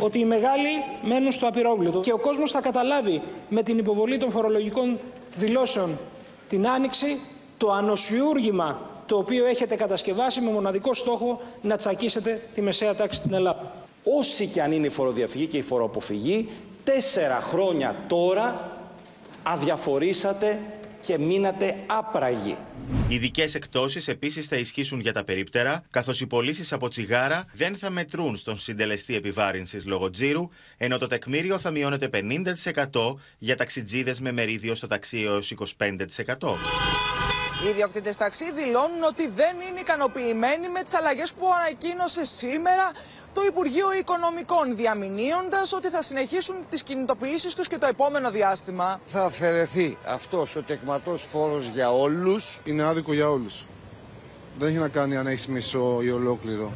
ότι 0.00 0.18
οι 0.18 0.24
μεγάλοι 0.24 0.68
μένουν 1.04 1.32
στο 1.32 1.46
απειρόβλητο 1.46 2.00
και 2.00 2.12
ο 2.12 2.18
κόσμος 2.18 2.50
θα 2.50 2.60
καταλάβει 2.60 3.22
με 3.48 3.62
την 3.62 3.78
υποβολή 3.78 4.18
των 4.18 4.30
φορολογικών 4.30 4.98
δηλώσεων 5.36 5.98
την 6.48 6.68
Άνοιξη 6.68 7.20
το 7.56 7.72
ανοσιούργημα 7.72 8.88
το 9.10 9.16
οποίο 9.16 9.46
έχετε 9.46 9.74
κατασκευάσει 9.76 10.40
με 10.40 10.50
μοναδικό 10.50 10.94
στόχο 10.94 11.40
να 11.62 11.76
τσακίσετε 11.76 12.48
τη 12.54 12.62
μεσαία 12.62 12.94
τάξη 12.94 13.18
στην 13.18 13.34
Ελλάδα. 13.34 13.74
Όσοι 14.18 14.46
και 14.46 14.62
αν 14.62 14.72
είναι 14.72 14.86
η 14.86 14.90
φοροδιαφυγή 14.90 15.46
και 15.46 15.56
η 15.56 15.62
φοροαποφυγή, 15.62 16.48
τέσσερα 16.84 17.40
χρόνια 17.40 18.04
τώρα 18.08 18.76
αδιαφορήσατε 19.42 20.58
και 21.00 21.18
μείνατε 21.18 21.76
άπραγοι. 21.86 22.56
Ειδικές 23.08 23.54
εκτόσεις 23.54 24.08
επίσης 24.08 24.46
θα 24.46 24.56
ισχύσουν 24.56 25.00
για 25.00 25.12
τα 25.12 25.24
περίπτερα, 25.24 25.82
καθώς 25.90 26.20
οι 26.20 26.26
πωλήσεις 26.26 26.72
από 26.72 26.88
τσιγάρα 26.88 27.44
δεν 27.52 27.76
θα 27.76 27.90
μετρούν 27.90 28.36
στον 28.36 28.58
συντελεστή 28.58 29.14
επιβάρυνσης 29.14 29.86
λόγω 29.86 30.10
τζίρου, 30.10 30.48
ενώ 30.76 30.98
το 30.98 31.06
τεκμήριο 31.06 31.58
θα 31.58 31.70
μειώνεται 31.70 32.10
50% 32.92 33.14
για 33.38 33.56
ταξιτζίδες 33.56 34.20
με 34.20 34.32
μερίδιο 34.32 34.74
στο 34.74 34.86
ταξί 34.86 35.22
έως 35.22 35.54
25%. 35.76 37.09
Οι 37.64 37.68
ιδιοκτήτες 37.68 38.16
ταξί 38.16 38.52
δηλώνουν 38.52 39.02
ότι 39.02 39.28
δεν 39.28 39.56
είναι 39.68 39.80
ικανοποιημένοι 39.80 40.68
με 40.68 40.82
τις 40.82 40.94
αλλαγές 40.94 41.32
που 41.32 41.46
ανακοίνωσε 41.54 42.24
σήμερα 42.24 42.90
το 43.32 43.42
Υπουργείο 43.46 43.92
Οικονομικών, 43.92 44.76
διαμηνύοντας 44.76 45.72
ότι 45.72 45.88
θα 45.88 46.02
συνεχίσουν 46.02 46.56
τις 46.70 46.82
κινητοποιήσεις 46.82 47.54
τους 47.54 47.68
και 47.68 47.78
το 47.78 47.86
επόμενο 47.86 48.30
διάστημα. 48.30 49.00
Θα 49.06 49.22
αφαιρεθεί 49.24 49.98
αυτός 50.06 50.56
ο 50.56 50.62
τεκματός 50.62 51.22
φόρος 51.22 51.68
για 51.68 51.90
όλους. 51.90 52.58
Είναι 52.64 52.82
άδικο 52.82 53.12
για 53.12 53.30
όλους. 53.30 53.66
Δεν 54.58 54.68
έχει 54.68 54.78
να 54.78 54.88
κάνει 54.88 55.16
αν 55.16 55.26
έχεις 55.26 55.46
μισό 55.48 56.00
ή 56.02 56.10
ολόκληρο. 56.10 56.72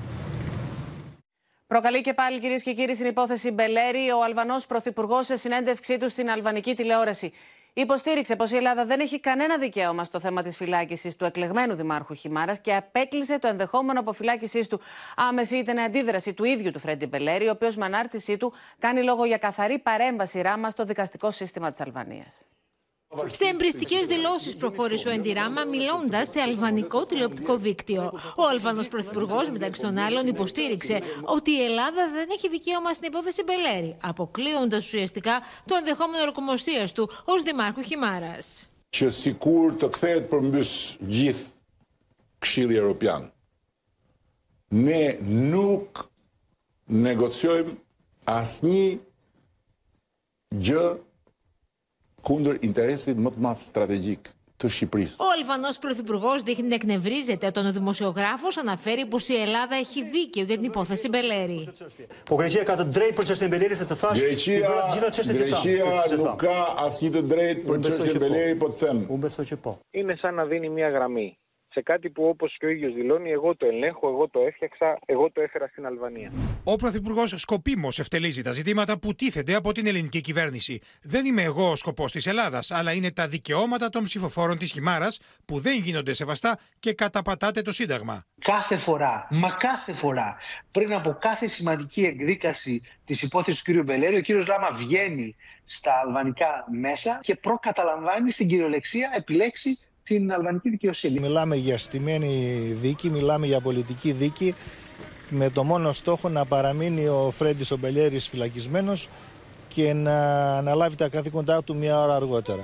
Προκαλεί 1.67 2.01
και 2.01 2.15
πάλι 2.15 2.39
κυρίες 2.41 2.63
και 2.63 2.73
κύριοι 2.73 2.95
στην 2.95 3.07
υπόθεση 3.07 3.51
Μπελέρη 3.51 4.11
ο 4.11 4.23
Αλβανός 4.25 4.67
Πρωθυπουργός 4.67 5.27
σε 5.27 5.37
συνέντευξή 5.37 5.99
του 5.99 6.09
στην 6.09 6.31
αλβανική 6.31 6.75
τηλεόραση. 6.75 7.33
Υποστήριξε 7.77 8.37
πως 8.37 8.51
η 8.51 8.57
Ελλάδα 8.57 8.85
δεν 8.85 9.01
έχει 9.01 9.21
κανένα 9.21 9.59
δικαίωμα 9.59 10.05
στο 10.05 10.21
θέμα 10.21 10.43
της 10.43 10.57
φυλάκισης 10.57 11.17
του 11.17 11.25
εκλεγμένου 11.25 11.75
Δημάρχου 11.75 12.15
Χιμάρας 12.15 12.61
και 12.61 12.75
απέκλεισε 12.75 13.39
το 13.39 13.49
ενδεχόμενο 13.49 14.01
αποφυλάκησής 14.01 14.69
του. 14.69 14.81
Άμεση 15.17 15.57
ήταν 15.57 15.77
η 15.77 15.83
αντίδραση 15.83 16.35
του 16.35 16.45
ίδιου 16.45 16.71
του 16.71 16.79
Φρέντι 16.79 17.07
Μπελέρη, 17.07 17.49
ο 17.49 17.51
οποίος 17.51 17.77
με 17.77 17.85
ανάρτησή 17.85 18.37
του 18.37 18.53
κάνει 18.79 19.03
λόγο 19.03 19.25
για 19.25 19.39
καθαρή 19.39 19.79
παρέμβαση 19.79 20.41
ράμα 20.41 20.71
στο 20.71 20.85
δικαστικό 20.85 21.31
σύστημα 21.31 21.71
της 21.71 21.81
Αλβανίας. 21.81 22.43
Σε 23.27 23.45
εμπριστικές 23.45 24.07
δηλώσεις 24.07 24.57
προχώρησε 24.57 25.09
ο 25.09 25.13
Εντιράμα, 25.13 25.65
μιλώντας 25.65 26.29
σε 26.29 26.41
αλβανικό 26.41 27.07
τηλεοπτικό 27.07 27.57
δίκτυο. 27.57 28.13
Ο 28.37 28.47
Αλβανός 28.51 28.89
Πρωθυπουργός, 28.89 29.51
μεταξύ 29.51 29.83
των 29.83 29.99
άλλων, 29.99 30.27
υποστήριξε 30.27 31.01
ότι 31.23 31.51
η 31.51 31.63
Ελλάδα 31.63 32.11
δεν 32.13 32.29
έχει 32.33 32.49
δικαίωμα 32.49 32.93
στην 32.93 33.09
υπόθεση 33.09 33.43
Μπελέρη, 33.43 33.97
αποκλείοντας 34.01 34.87
ουσιαστικά 34.87 35.43
το 35.67 35.75
ενδεχόμενο 35.75 36.23
ορκομοστία 36.23 36.89
του 36.95 37.11
ως 37.25 37.43
Δημάρχου 37.43 37.83
Χιμάρας. 37.83 38.69
që 38.95 39.11
sikur 39.11 39.75
të 39.81 39.89
kthehet 39.97 40.29
përmbys 40.31 40.73
gjithë 41.03 41.51
Këshilli 42.45 42.77
Evropian. 42.79 43.27
Ne 44.71 45.17
nuk 45.25 46.05
negociojmë 46.87 47.75
asnjë 48.31 48.85
gjë 50.69 50.85
ο 55.19 55.25
Αλβανό 55.39 55.69
πρωθυπουργός 55.81 56.43
δείχνει 56.43 56.69
να 56.69 56.75
εκνευρίζεται 56.75 57.47
όταν 57.47 57.67
ο 57.67 57.73
δημοσιογράφος 57.73 58.57
αναφέρει 58.57 59.07
πως 59.07 59.29
η 59.29 59.35
Ελλάδα 59.35 59.77
έχει 59.77 60.03
δίκιο 60.03 60.43
για 60.43 60.57
την 60.57 60.65
υπόθεση 60.65 61.09
Μπελέρη. 61.09 61.69
Είναι 69.91 70.17
σαν 70.17 70.35
να 70.35 70.45
δίνει 70.45 70.69
μια 70.69 70.89
γραμμή 70.89 71.39
σε 71.75 71.83
κάτι 71.83 72.11
που 72.11 72.25
όπως 72.25 72.57
και 72.59 72.67
ο 72.67 72.69
ίδιος 72.69 72.95
δηλώνει 72.95 73.31
εγώ 73.31 73.57
το 73.57 73.67
ελέγχω, 73.67 74.09
εγώ 74.09 74.29
το 74.29 74.41
έφτιαξα, 74.41 74.99
εγώ 75.07 75.31
το 75.31 75.41
έφερα 75.41 75.67
στην 75.67 75.87
Αλβανία. 75.87 76.33
Ο 76.65 76.77
Πρωθυπουργός 76.77 77.35
σκοπίμως 77.37 77.99
ευτελίζει 77.99 78.43
τα 78.43 78.53
ζητήματα 78.53 78.99
που 78.99 79.15
τίθενται 79.15 79.55
από 79.55 79.73
την 79.73 79.87
ελληνική 79.87 80.21
κυβέρνηση. 80.21 80.81
Δεν 81.03 81.25
είμαι 81.27 81.43
εγώ 81.43 81.71
ο 81.71 81.77
σκοπός 81.77 82.13
της 82.13 82.27
Ελλάδας, 82.27 82.71
αλλά 82.71 82.93
είναι 82.93 83.11
τα 83.11 83.29
δικαιώματα 83.29 83.89
των 83.89 84.05
ψηφοφόρων 84.05 84.59
της 84.59 84.73
Χιμάρας 84.73 85.21
που 85.45 85.61
δεν 85.61 85.81
γίνονται 85.81 86.13
σεβαστά 86.13 86.59
και 86.81 86.93
καταπατάτε 86.93 87.63
το 87.63 87.73
Σύνταγμα. 87.73 88.27
κάθε 88.41 88.77
φορά, 88.77 89.27
μα 89.31 89.51
κάθε 89.51 89.93
φορά, 89.93 90.37
πριν 90.71 90.93
από 90.95 91.17
κάθε 91.21 91.49
σημαντική 91.49 92.03
εκδίκαση 92.03 92.83
της 93.05 93.23
υπόθεσης 93.23 93.63
του 93.63 93.73
κ. 93.73 93.85
Μπελέρη, 93.85 94.17
ο 94.17 94.21
κ. 94.21 94.29
Λάμα 94.49 94.71
βγαίνει 94.73 95.37
στα 95.65 96.03
αλβανικά 96.05 96.65
μέσα 96.81 97.19
και 97.23 97.35
προκαταλαμβάνει 97.35 98.31
στην 98.31 98.49
κυριολεξία 98.49 99.11
επιλέξει 99.17 99.79
την 100.05 100.33
αλβανική 100.33 100.69
δικαιοσύνη. 100.69 101.21
Μιλάμε 101.21 101.57
για 101.57 101.79
στημένη 101.79 102.59
δίκη, 102.81 103.11
μιλάμε 103.11 103.47
για 103.47 103.61
πολιτική 103.61 104.13
δίκη 104.13 104.55
με 105.29 105.51
το 105.51 105.65
μόνο 105.65 105.93
στόχο 105.93 106.29
να 106.29 106.45
παραμείνει 106.45 107.07
ο 107.09 107.31
Φρέντης 107.31 107.71
ο 107.71 107.77
Μπελιέρης 107.77 108.29
φυλακισμένος 108.29 109.09
και 109.69 109.93
να 109.93 110.47
αναλάβει 110.57 110.97
τα 110.97 111.09
καθήκοντά 111.09 111.63
του 111.63 111.77
μια 111.77 112.03
ώρα 112.03 112.15
αργότερα. 112.15 112.63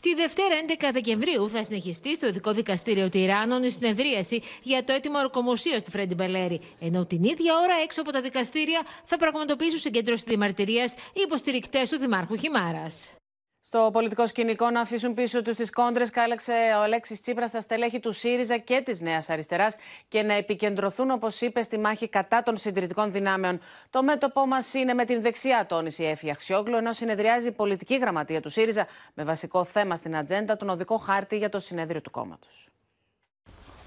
Τη 0.00 0.14
Δευτέρα 0.14 0.54
11 0.80 0.90
Δεκεμβρίου 0.92 1.48
θα 1.48 1.64
συνεχιστεί 1.64 2.14
στο 2.14 2.26
Ειδικό 2.26 2.52
Δικαστήριο 2.52 3.08
Τυράννων 3.08 3.62
η 3.62 3.70
συνεδρίαση 3.70 4.42
για 4.62 4.84
το 4.84 4.92
αίτημα 4.92 5.20
ορκομοσίας 5.20 5.82
του 5.82 5.90
Φρέντι 5.90 6.14
Μπελέρη. 6.14 6.60
Ενώ 6.80 7.06
την 7.06 7.22
ίδια 7.22 7.54
ώρα 7.62 7.74
έξω 7.82 8.00
από 8.00 8.12
τα 8.12 8.20
δικαστήρια 8.20 8.82
θα 9.04 9.16
πραγματοποιήσουν 9.16 9.78
συγκέντρωση 9.78 10.24
διαμαρτυρίας 10.26 10.92
οι 10.92 11.20
υποστηρικτές 11.24 11.90
του 11.90 11.98
Δημάρχου 11.98 12.36
Χιμάρας. 12.36 13.12
Στο 13.64 13.90
πολιτικό 13.92 14.26
σκηνικό 14.26 14.70
να 14.70 14.80
αφήσουν 14.80 15.14
πίσω 15.14 15.42
τους 15.42 15.56
τις 15.56 15.70
κόντρες, 15.70 16.10
κάλεξε 16.10 16.52
ο 16.76 16.82
Αλέξης 16.82 17.20
Τσίπρας 17.20 17.48
στα 17.48 17.60
στελέχη 17.60 18.00
του 18.00 18.12
ΣΥΡΙΖΑ 18.12 18.58
και 18.58 18.80
της 18.84 19.00
Νέας 19.00 19.30
Αριστεράς 19.30 19.76
και 20.08 20.22
να 20.22 20.34
επικεντρωθούν, 20.34 21.10
όπως 21.10 21.40
είπε, 21.40 21.62
στη 21.62 21.78
μάχη 21.78 22.08
κατά 22.08 22.42
των 22.42 22.56
συντηρητικών 22.56 23.10
δυνάμεων. 23.10 23.60
Το 23.90 24.02
μέτωπό 24.02 24.46
μας 24.46 24.74
είναι 24.74 24.94
με 24.94 25.04
την 25.04 25.20
δεξιά, 25.20 25.66
τόνισε 25.66 26.02
η 26.02 26.06
Έφη 26.06 26.30
Αξιόγλου, 26.30 26.76
ενώ 26.76 26.92
συνεδριάζει 26.92 27.48
η 27.48 27.52
πολιτική 27.52 27.96
γραμματεία 27.96 28.40
του 28.40 28.48
ΣΥΡΙΖΑ 28.48 28.86
με 29.14 29.24
βασικό 29.24 29.64
θέμα 29.64 29.96
στην 29.96 30.16
ατζέντα 30.16 30.56
τον 30.56 30.68
οδικό 30.68 30.96
χάρτη 30.96 31.36
για 31.36 31.48
το 31.48 31.58
συνέδριο 31.58 32.00
του 32.00 32.10
κόμματος. 32.10 32.68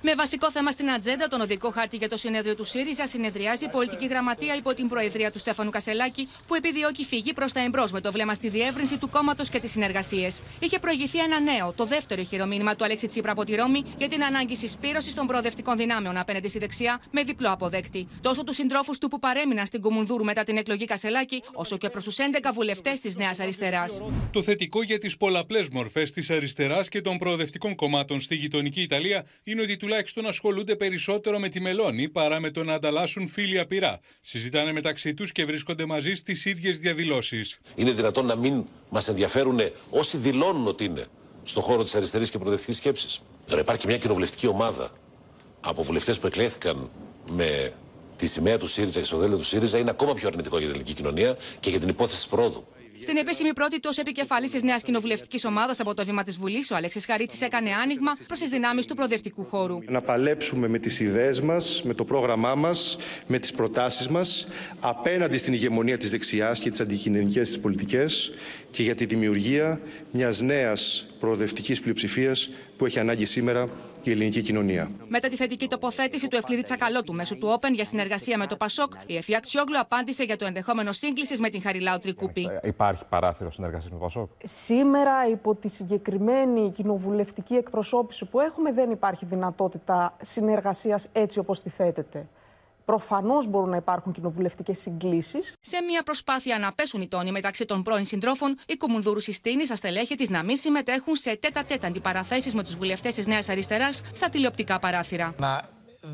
Με 0.08 0.16
βασικό 0.16 0.51
θέμα 0.51 0.72
στην 0.72 0.91
ατζέντα, 0.91 1.28
τον 1.28 1.41
οδικό 1.41 1.72
χάρτη 1.72 1.97
για 1.97 2.10
το 2.10 2.18
συνέδριο 2.18 2.56
του 2.56 2.64
ΣΥΡΙΖΑ, 2.64 3.08
συνεδριάζει 3.08 3.66
η 3.66 3.70
πολιτική 3.70 4.06
γραμματεία 4.06 4.56
υπό 4.56 4.74
την 4.74 4.88
προεδρία 4.88 5.32
του 5.32 5.39
Στέφανου 5.39 5.70
Κασελάκη, 5.70 6.30
που 6.47 6.56
επιδιώκει 6.56 7.03
φυγή 7.03 7.34
προς 7.34 7.51
τα 7.51 7.64
εμπρός 7.64 7.91
με 7.91 8.01
το 8.01 8.12
βλέμμα 8.12 8.34
στη 8.34 8.49
διεύρυνση 8.49 8.97
του 8.97 9.10
κόμματος 9.10 9.49
και 9.49 9.60
τις 9.60 9.72
συνεργασίες. 9.72 10.41
Είχε 10.60 10.80
προηγηθεί 10.80 11.20
ένα 11.20 11.39
νέο, 11.39 11.74
το 11.76 11.86
δεύτερο 11.86 12.24
χειρομήνυμα 12.24 12.76
του 12.76 12.84
Αλέξη 12.84 13.08
Τσίπρα 13.08 13.32
από 13.32 13.43
τη 13.43 13.56
Ρώμη 13.56 13.84
για 13.97 14.08
την 14.08 14.24
ανάγκη 14.24 14.56
συσπήρωσης 14.56 15.14
των 15.14 15.28
προοδευτικών 15.28 15.78
δυνάμεων 15.78 16.18
απέναντι 16.18 16.47
στη 16.47 16.60
δεξιά, 16.60 17.01
με 17.12 17.24
διπλό 17.24 17.51
αποδέκτη. 17.51 18.08
Τόσο 18.22 18.43
τους 18.43 18.56
συντρόφους 18.56 18.97
του 18.97 19.08
που 19.08 19.20
παρέμειναν 19.20 19.66
στην 19.66 19.82
Κουμουνδούρου 19.82 20.24
μετά 20.24 20.43
την 20.43 20.58
εκλογή 20.58 20.86
Κασελάκη, 20.86 21.43
όσο 21.53 21.78
και 21.78 21.89
προς 21.89 22.03
τους 22.03 22.18
11 22.18 22.51
βουλευτές 22.53 22.99
της 22.99 23.16
Νέας 23.16 23.39
Αριστεράς. 23.39 24.01
Το 24.32 24.41
θετικό 24.41 24.84
για 24.84 24.97
τις 24.97 25.18
πολλαπλές 25.18 25.68
μορφές 25.70 26.12
της 26.12 26.30
αριστεράς 26.30 26.89
και 26.89 27.01
των 27.01 27.18
προοδευτικών 27.18 27.76
κομμάτων 27.76 28.22
στη 28.22 28.36
γειτονική 28.36 28.82
Ιταλία 28.82 29.26
είναι 29.43 29.62
ότι 29.62 29.78
τουλάχιστον 29.78 29.93
ασχολούνται 30.28 30.76
περισσότερο 30.76 31.39
με 31.39 31.50
τη 31.50 31.62
Μελώνη 31.62 32.10
παρά 32.10 32.39
με 32.39 32.52
το 32.52 32.64
να 32.64 32.74
ανταλλάσσουν 32.74 33.28
φίλια 33.28 33.66
πειρά. 33.66 34.00
Συζητάνε 34.22 34.72
μεταξύ 34.72 35.14
τους 35.14 35.32
και 35.32 35.46
βρίσκονται 35.46 35.86
μαζί 35.86 36.16
στις 36.16 36.46
ίδιες 36.46 36.80
διαδηλώσεις. 36.80 37.60
Είναι 37.76 37.91
δυνατόν 37.91 38.26
να 38.26 38.36
μην 38.36 38.64
μας 38.89 39.08
ενδιαφέρουν 39.08 39.60
όσοι 39.89 40.18
δηλώνουν 40.18 40.68
ότι 40.68 40.84
είναι 40.84 41.06
στον 41.43 41.64
χώρο 41.64 41.84
της 41.84 41.96
αριστερής 41.96 42.30
και 42.30 42.38
προοδευτικής 42.38 42.78
σκέψης. 42.78 43.22
Τώρα 43.48 43.62
υπάρχει 43.62 43.88
μια 43.88 43.98
κοινοβουλευτική 43.98 44.48
ομάδα 44.48 44.91
από 45.62 45.84
βουλευτές 45.84 46.20
που 46.20 46.28
εκλέχθηκαν 46.28 46.89
με 47.32 47.74
τη 48.18 48.28
σημαία 48.28 48.58
του 48.58 48.68
ΣΥΡΙΖΑ 48.68 49.00
και 49.00 49.06
στο 49.06 49.18
δέλειο 49.18 49.38
του 49.38 49.43
ΣΥΡΙΖΑ 49.43 49.78
είναι 49.78 49.89
ακόμα 49.89 50.14
πιο 50.14 50.28
αρνητικό 50.28 50.58
για 50.58 50.68
την 50.68 50.76
ελληνική 50.76 50.93
κοινωνία 50.93 51.38
και 51.60 51.70
για 51.70 51.80
την 51.80 51.89
υπόθεση 51.89 52.16
της 52.16 52.28
πρόοδου. 52.28 52.66
Στην 53.00 53.18
επίσημη 53.18 53.54
πρώτη 53.54 53.80
του 53.80 53.88
ως 53.91 53.98
επικεφαλής 53.98 54.52
της 54.52 54.64
νέας 54.64 54.84
κοινοβουλευτικής 54.84 55.46
ομάδας 55.46 55.80
από 55.80 55.93
το 55.93 56.06
βήμα 56.06 56.24
της 56.24 56.38
Βουλής, 56.38 56.72
ο 56.72 56.76
Αλέξης 56.76 57.06
Χαρίτσης 57.06 57.41
έκανε 57.41 57.70
άνοιγμα 57.74 58.16
προς 58.28 58.39
τις 58.39 58.50
δυνάμεις 58.50 58.86
του 58.86 58.96
προοδευτικού 58.96 59.46
χώρου. 59.46 59.78
Να 59.88 60.02
παλέψουμε 60.02 60.68
με 60.68 60.80
τις 60.80 61.00
ιδέες 61.00 61.41
μας, 61.41 61.82
με 61.84 61.93
το 61.93 62.06
πρόγραμμά 62.06 62.56
μας, 62.56 62.98
με 63.28 63.39
τις 63.39 63.52
προτάσεις 63.52 64.08
μας 64.08 64.48
απέναντι 64.80 65.38
στην 65.38 65.54
ηγεμονία 65.54 65.98
της 65.98 66.10
δεξιάς 66.10 66.60
και 66.60 66.70
τις 66.70 66.80
αντικοινωνικέ 66.80 67.41
της 67.41 67.60
πολιτικές 67.60 68.32
και 68.72 68.84
για 68.84 68.96
τη 68.96 69.06
δημιουργία 69.06 69.82
μιας 70.12 70.41
νέας 70.41 71.06
προοδευτικής 71.20 71.82
πλειοψηφίας 71.82 72.50
που 72.78 72.86
έχει 72.86 73.00
ανάγκη 73.00 73.26
σήμερα 73.26 73.70
η 74.10 74.12
ελληνική 74.12 74.41
κοινωνία. 74.41 74.89
Μετά 75.08 75.28
τη 75.30 75.36
θετική 75.36 75.68
τοποθέτηση 75.68 76.28
του 76.28 76.36
Ευκλήδη 76.36 76.62
Τσακαλώτου 76.62 77.14
μέσω 77.14 77.36
του 77.36 77.47
Όπεν 77.51 77.74
για 77.74 77.86
συνεργασία 77.86 78.38
με 78.38 78.47
το 78.47 78.56
Πασόκ, 78.56 78.91
η 79.06 79.16
Εφη 79.16 79.36
Αξιόγλου 79.36 79.80
απάντησε 79.80 80.24
για 80.24 80.38
το 80.38 80.45
ενδεχόμενο 80.45 80.91
σύγκλησης 80.91 81.39
με 81.39 81.49
την 81.49 81.62
Χαριλάου 81.62 81.99
Τρικούπη. 81.99 82.49
Υπάρχει 82.64 83.03
παράθυρο 83.10 83.51
συνεργασίας 83.51 83.91
με 83.91 83.97
το 83.99 84.03
Πασόκ; 84.03 84.30
Σήμερα, 84.43 85.28
υπό 85.30 85.56
τη 85.56 85.70
συγκεκριμένη 85.70 86.72
κοινοβουλευτική 86.72 87.53
εκπροσώπηση 87.53 88.26
που 88.26 88.39
έχουμε, 88.39 88.72
δεν 88.72 88.91
υπάρχει 88.91 89.26
δυνατότητα 89.26 90.18
συνεργασίας 90.22 91.10
έτσι 91.12 91.39
όπως 91.39 91.62
τη 91.62 91.70
θέτεται. 91.70 92.28
Προφανώς 92.86 93.48
μπορούν 93.48 93.70
να 93.70 93.76
υπάρχουν 93.76 94.12
κοινοβουλευτικές 94.12 94.80
συγκλήσεις. 94.80 95.54
Σε 95.62 95.82
μια 95.82 96.04
προσπάθεια 96.04 96.60
να 96.60 96.74
πέσουν 96.74 97.02
οι 97.02 97.08
τόνοι 97.08 97.32
μεταξύ 97.32 97.66
των 97.66 97.84
πρώην 97.84 98.06
συντρόφων, 98.06 98.58
η 98.68 98.78
Κουμουνδούρου 98.78 99.20
συστήνει 99.20 99.66
στα 99.66 99.76
στελέχη 99.76 100.16
της 100.16 100.30
να 100.30 100.44
μην 100.44 100.58
συμμετέχουν 100.58 101.16
σε 101.16 101.38
τέτα-τέτα 101.38 101.88
αντιπαραθέσεις 101.88 102.56
με 102.56 102.64
τους 102.64 102.76
βουλευτές 102.76 103.16
της 103.16 103.28
Νέας 103.28 103.50
Αριστεράς 103.50 104.02
στα 104.14 104.30
τηλεοπτικά 104.30 104.80
παράθυρα. 104.80 105.34
Να 105.38 105.62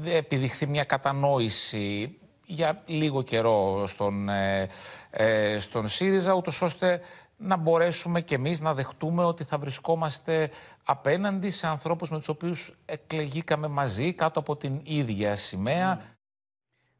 επιδειχθεί 0.05 0.67
μια 0.67 0.83
κατανόηση 0.83 2.17
για 2.45 2.83
λίγο 2.85 3.21
καιρό 3.21 3.87
στον, 3.87 4.29
ε, 4.29 4.67
ε, 5.09 5.59
στον 5.59 5.87
ΣΥΡΙΖΑ, 5.87 6.33
ούτως 6.33 6.61
ώστε 6.61 7.01
να 7.37 7.57
μπορέσουμε 7.57 8.21
κι 8.21 8.33
εμείς 8.33 8.61
να 8.61 8.73
δεχτούμε 8.73 9.23
ότι 9.23 9.43
θα 9.43 9.57
βρισκόμαστε 9.57 10.49
απέναντι 10.83 11.49
σε 11.49 11.67
ανθρώπους 11.67 12.09
με 12.09 12.17
τους 12.17 12.27
οποίους 12.27 12.73
εκλεγήκαμε 12.85 13.67
μαζί 13.67 14.13
κάτω 14.13 14.39
από 14.39 14.55
την 14.55 14.81
ίδια 14.83 15.35
σημαία. 15.35 16.01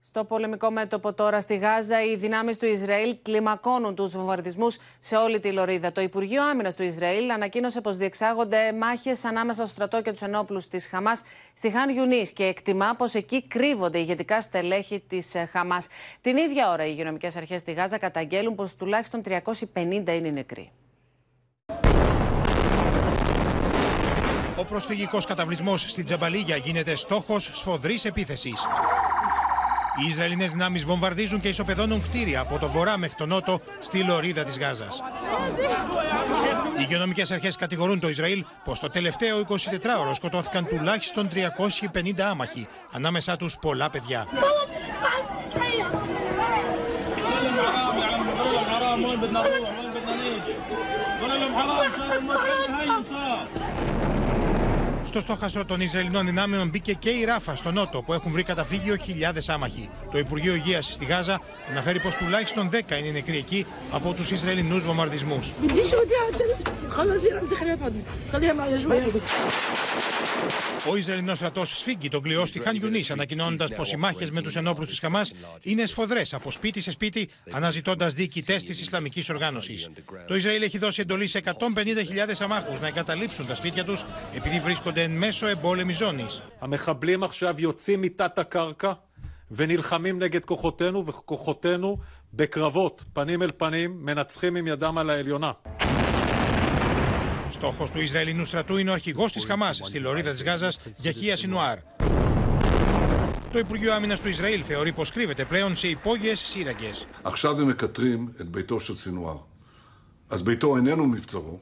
Στο 0.03 0.23
πολεμικό 0.23 0.71
μέτωπο 0.71 1.13
τώρα 1.13 1.41
στη 1.41 1.57
Γάζα, 1.57 2.03
οι 2.03 2.15
δυνάμεις 2.15 2.57
του 2.57 2.65
Ισραήλ 2.65 3.17
κλιμακώνουν 3.21 3.95
τους 3.95 4.11
βομβαρδισμούς 4.11 4.77
σε 4.99 5.15
όλη 5.15 5.39
τη 5.39 5.51
Λωρίδα. 5.51 5.91
Το 5.91 6.01
Υπουργείο 6.01 6.43
Άμυνας 6.43 6.75
του 6.75 6.83
Ισραήλ 6.83 7.29
ανακοίνωσε 7.31 7.81
πως 7.81 7.97
διεξάγονται 7.97 8.73
μάχες 8.73 9.25
ανάμεσα 9.25 9.61
στο 9.61 9.71
στρατό 9.71 10.01
και 10.01 10.11
τους 10.11 10.21
ενόπλους 10.21 10.67
της 10.67 10.87
Χαμάς 10.87 11.21
στη 11.57 11.69
Χάν 11.69 11.89
Ιουνί 11.89 12.31
και 12.33 12.43
εκτιμά 12.43 12.95
πως 12.97 13.13
εκεί 13.13 13.47
κρύβονται 13.47 13.97
ηγετικά 13.97 14.41
στελέχη 14.41 14.99
της 15.07 15.35
Χαμάς. 15.51 15.87
Την 16.21 16.37
ίδια 16.37 16.71
ώρα, 16.71 16.85
οι 16.85 16.89
υγειονομικές 16.91 17.35
αρχές 17.35 17.59
στη 17.59 17.71
Γάζα 17.71 17.97
καταγγέλουν 17.97 18.55
πως 18.55 18.75
τουλάχιστον 18.75 19.21
350 19.21 20.13
είναι 20.13 20.29
νεκροί. 20.29 20.71
Ο 24.55 24.65
προσφυγικός 24.65 25.25
καταβλισμός 25.25 25.81
στην 25.81 26.05
Τζαμπαλίγια 26.05 26.55
γίνεται 26.55 26.95
στόχος 26.95 27.49
σφοδρής 27.53 28.05
επίθεσης. 28.05 28.65
Οι 29.99 30.07
Ισραηλινές 30.07 30.51
δυνάμεις 30.51 30.83
βομβαρδίζουν 30.83 31.39
και 31.39 31.47
ισοπεδώνουν 31.47 32.01
κτίρια 32.01 32.39
από 32.39 32.57
το 32.57 32.67
βορρά 32.67 32.97
μέχρι 32.97 33.15
το 33.15 33.25
νότο 33.25 33.61
στη 33.81 34.03
λωρίδα 34.03 34.43
της 34.43 34.59
Γάζας. 34.59 35.01
Οι 36.77 36.83
υγειονομικές 36.83 37.31
αρχές 37.31 37.55
κατηγορούν 37.55 37.99
το 37.99 38.09
Ισραήλ 38.09 38.45
πως 38.63 38.79
το 38.79 38.89
τελευταίο 38.89 39.45
24ωρο 39.49 40.13
σκοτώθηκαν 40.13 40.67
τουλάχιστον 40.67 41.27
350 41.27 42.21
άμαχοι, 42.21 42.67
ανάμεσά 42.91 43.37
τους 43.37 43.57
πολλά 43.61 43.89
παιδιά. 43.89 44.27
Στο 55.11 55.19
στόχαστρο 55.19 55.65
των 55.65 55.81
Ισραηλινών 55.81 56.25
δυνάμεων 56.25 56.69
μπήκε 56.69 56.93
και 56.93 57.09
η 57.09 57.23
Ράφα 57.23 57.55
στο 57.55 57.71
Νότο, 57.71 58.01
που 58.01 58.13
έχουν 58.13 58.31
βρει 58.31 58.43
καταφύγιο 58.43 58.95
χιλιάδες 58.95 59.49
άμαχοι. 59.49 59.89
Το 60.11 60.17
Υπουργείο 60.17 60.55
Υγείας 60.55 60.85
στη 60.93 61.05
Γάζα 61.05 61.41
αναφέρει 61.69 61.99
πως 61.99 62.15
τουλάχιστον 62.15 62.69
10 62.69 62.75
είναι 62.99 63.09
νεκροί 63.11 63.37
εκεί 63.37 63.65
από 63.91 64.13
τους 64.13 64.31
Ισραηλινούς 64.31 64.83
βομβαρδισμούς. 64.83 65.51
Ο 70.90 70.96
Ισραηλινό 70.96 71.34
στρατό 71.34 71.64
σφίγγει 71.64 72.08
τον 72.08 72.22
κλειό 72.22 72.46
στη 72.46 72.58
Χαν 72.58 72.76
Ιουνί, 72.76 73.04
ανακοινώνοντα 73.10 73.68
πω 73.76 73.82
οι 73.92 73.96
μάχε 73.96 74.28
με 74.32 74.42
του 74.42 74.50
ενόπλου 74.54 74.86
τη 74.86 74.98
Χαμά 74.98 75.26
είναι 75.62 75.86
σφοδρέ 75.86 76.22
από 76.32 76.50
σπίτι 76.50 76.80
σε 76.80 76.90
σπίτι, 76.90 77.28
αναζητώντα 77.50 78.08
διοικητέ 78.08 78.56
τη 78.56 78.70
Ισλαμική 78.70 79.24
οργάνωση. 79.30 79.86
Το 80.26 80.34
Ισραήλ 80.34 80.62
έχει 80.62 80.78
δώσει 80.78 81.00
εντολή 81.00 81.26
σε 81.26 81.40
150.000 81.44 81.54
αμάχου 82.38 82.72
να 82.80 82.86
εγκαταλείψουν 82.86 83.46
τα 83.46 83.54
σπίτια 83.54 83.84
του 83.84 83.96
επειδή 84.34 84.60
βρίσκονται 84.60 85.02
εν 85.02 85.10
μέσω 85.10 85.46
εμπόλεμη 85.46 85.92
ζώνη. 85.92 86.26
המחבלים 86.58 87.22
עכשיו 87.22 87.54
יוצאים 87.58 88.00
מתת 88.00 88.38
הקרקע 88.38 88.92
ונלחמים 89.50 90.18
נגד 90.18 90.44
כוחותינו, 90.44 91.06
וכוחותינו 91.06 91.98
בקרבות, 92.32 93.04
פנים 93.12 93.42
אל 93.42 93.50
פנים, 93.56 93.98
מנצחים 94.00 94.56
עם 94.56 94.66
ידם 94.66 94.98
על 94.98 95.10
העליונה. 95.10 95.52
Στόχο 97.50 97.84
του 97.92 98.00
Ισραηλινού 98.00 98.44
στρατού 98.44 98.76
είναι 98.76 98.90
ο 98.90 98.92
αρχηγό 98.92 99.26
τη 99.26 99.46
Χαμά 99.46 99.72
στη 99.72 99.98
λωρίδα 99.98 100.32
τη 100.32 100.44
Γάζα, 100.44 100.72
Γιαχία 100.98 101.36
Σινουάρ. 101.36 101.78
Το 103.52 103.58
Υπουργείο 103.58 103.94
Άμυνα 103.94 104.16
του 104.16 104.28
Ισραήλ 104.28 104.62
θεωρεί 104.66 104.92
πω 104.92 105.02
κρύβεται 105.12 105.44
πλέον 105.44 105.76
σε 105.76 105.88
υπόγειε 105.88 106.34
σύραγγε. 106.34 106.90
עכשיו 107.22 107.60
הם 107.60 107.68
מקטרים 107.68 108.32
את 108.40 108.48
ביתו 108.48 108.80
של 108.80 108.94
סינואר. 108.94 109.36
אז 110.28 110.42
ביתו 110.42 110.76
איננו 110.76 111.06
מבצרו, 111.06 111.58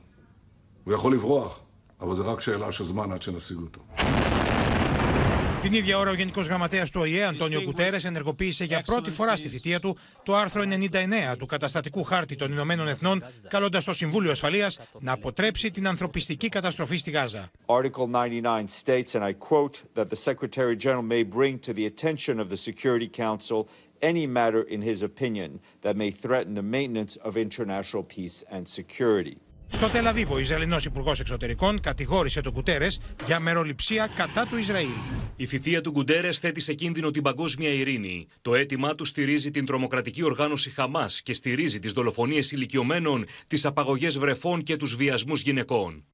הוא 0.84 0.94
יכול 0.94 1.14
לברוח, 1.14 1.60
אבל 2.00 2.14
זה 2.14 2.22
רק 2.22 2.40
שאלה 2.40 2.72
של 2.72 2.84
זמן 2.84 3.12
עד 3.12 3.22
שנשיג 3.22 3.56
אותו. 3.56 3.80
την 5.61 5.73
ίδια 5.73 5.97
ώρα, 5.97 6.11
ο 6.11 6.13
Γενικός 6.13 6.47
Γραμματέας 6.47 6.91
του 6.91 7.01
ΟΗΕ, 7.01 7.23
Αντώνιο 7.23 7.61
Κουτέρες, 7.61 8.05
ενεργοποίησε 8.05 8.63
για 8.63 8.81
πρώτη 8.85 9.09
φορά 9.11 9.35
στη 9.35 9.47
θητεία 9.47 9.79
του 9.79 9.97
το 10.23 10.35
άρθρο 10.35 10.63
99 11.31 11.35
του 11.37 11.45
Καταστατικού 11.45 12.03
Χάρτη 12.03 12.35
των 12.35 12.51
Ηνωμένων 12.51 12.87
Εθνών, 12.87 13.23
καλώντας 13.47 13.83
το 13.83 13.93
Συμβούλιο 13.93 14.31
Ασφαλείας 14.31 14.79
να 14.99 15.11
αποτρέψει 15.11 15.71
την 15.71 15.87
ανθρωπιστική 15.87 16.49
καταστροφή 16.49 16.97
στη 16.97 17.11
Γάζα. 17.11 17.51
Article 17.65 18.07
99 18.11 18.67
states, 18.67 19.15
and 19.15 19.23
I 19.23 19.33
quote, 19.33 19.83
that 19.95 20.09
the 20.09 20.15
Secretary 20.29 20.75
General 20.75 21.03
may 21.03 21.23
bring 21.23 21.59
to 21.59 21.73
the 21.73 21.85
attention 21.85 22.39
of 22.39 22.49
the 22.49 22.57
Security 22.69 23.09
Council 23.25 23.67
any 24.01 24.25
matter 24.27 24.61
in 24.75 24.81
his 24.81 25.01
opinion 25.03 25.49
that 25.81 25.95
may 25.95 26.11
threaten 26.23 26.53
the 26.53 26.67
maintenance 26.77 27.13
of 27.27 27.31
international 27.45 28.03
peace 28.15 28.37
and 28.55 28.63
security. 28.79 29.37
Στο 29.71 29.89
Τελαβίβο, 29.89 30.35
ο 30.35 30.39
Ισραηλινός 30.39 30.85
Υπουργός 30.85 31.19
Εξωτερικών 31.19 31.79
κατηγόρησε 31.79 32.41
τον 32.41 32.53
Κουτέρες 32.53 32.99
για 33.25 33.39
μεροληψία 33.39 34.09
κατά 34.15 34.45
του 34.45 34.57
Ισραήλ. 34.57 34.87
Η 35.35 35.45
θητεία 35.45 35.81
του 35.81 35.91
Γκουντέρε 35.91 36.31
θέτει 36.31 36.59
σε 36.59 36.73
κίνδυνο 36.73 37.11
την 37.11 37.21
παγκόσμια 37.21 37.69
ειρήνη. 37.69 38.27
Το 38.41 38.55
αίτημά 38.55 38.95
του 38.95 39.05
στηρίζει 39.05 39.51
την 39.51 39.65
τρομοκρατική 39.65 40.23
οργάνωση 40.23 40.69
Χαμάς 40.69 41.21
και 41.21 41.33
στηρίζει 41.33 41.79
τις 41.79 41.91
δολοφονίες 41.91 42.51
ηλικιωμένων, 42.51 43.25
τις 43.47 43.65
απαγωγές 43.65 44.17
βρεφών 44.17 44.63
και 44.63 44.77
τους 44.77 44.95
βιασμούς 44.95 45.41
γυναικών. 45.41 46.05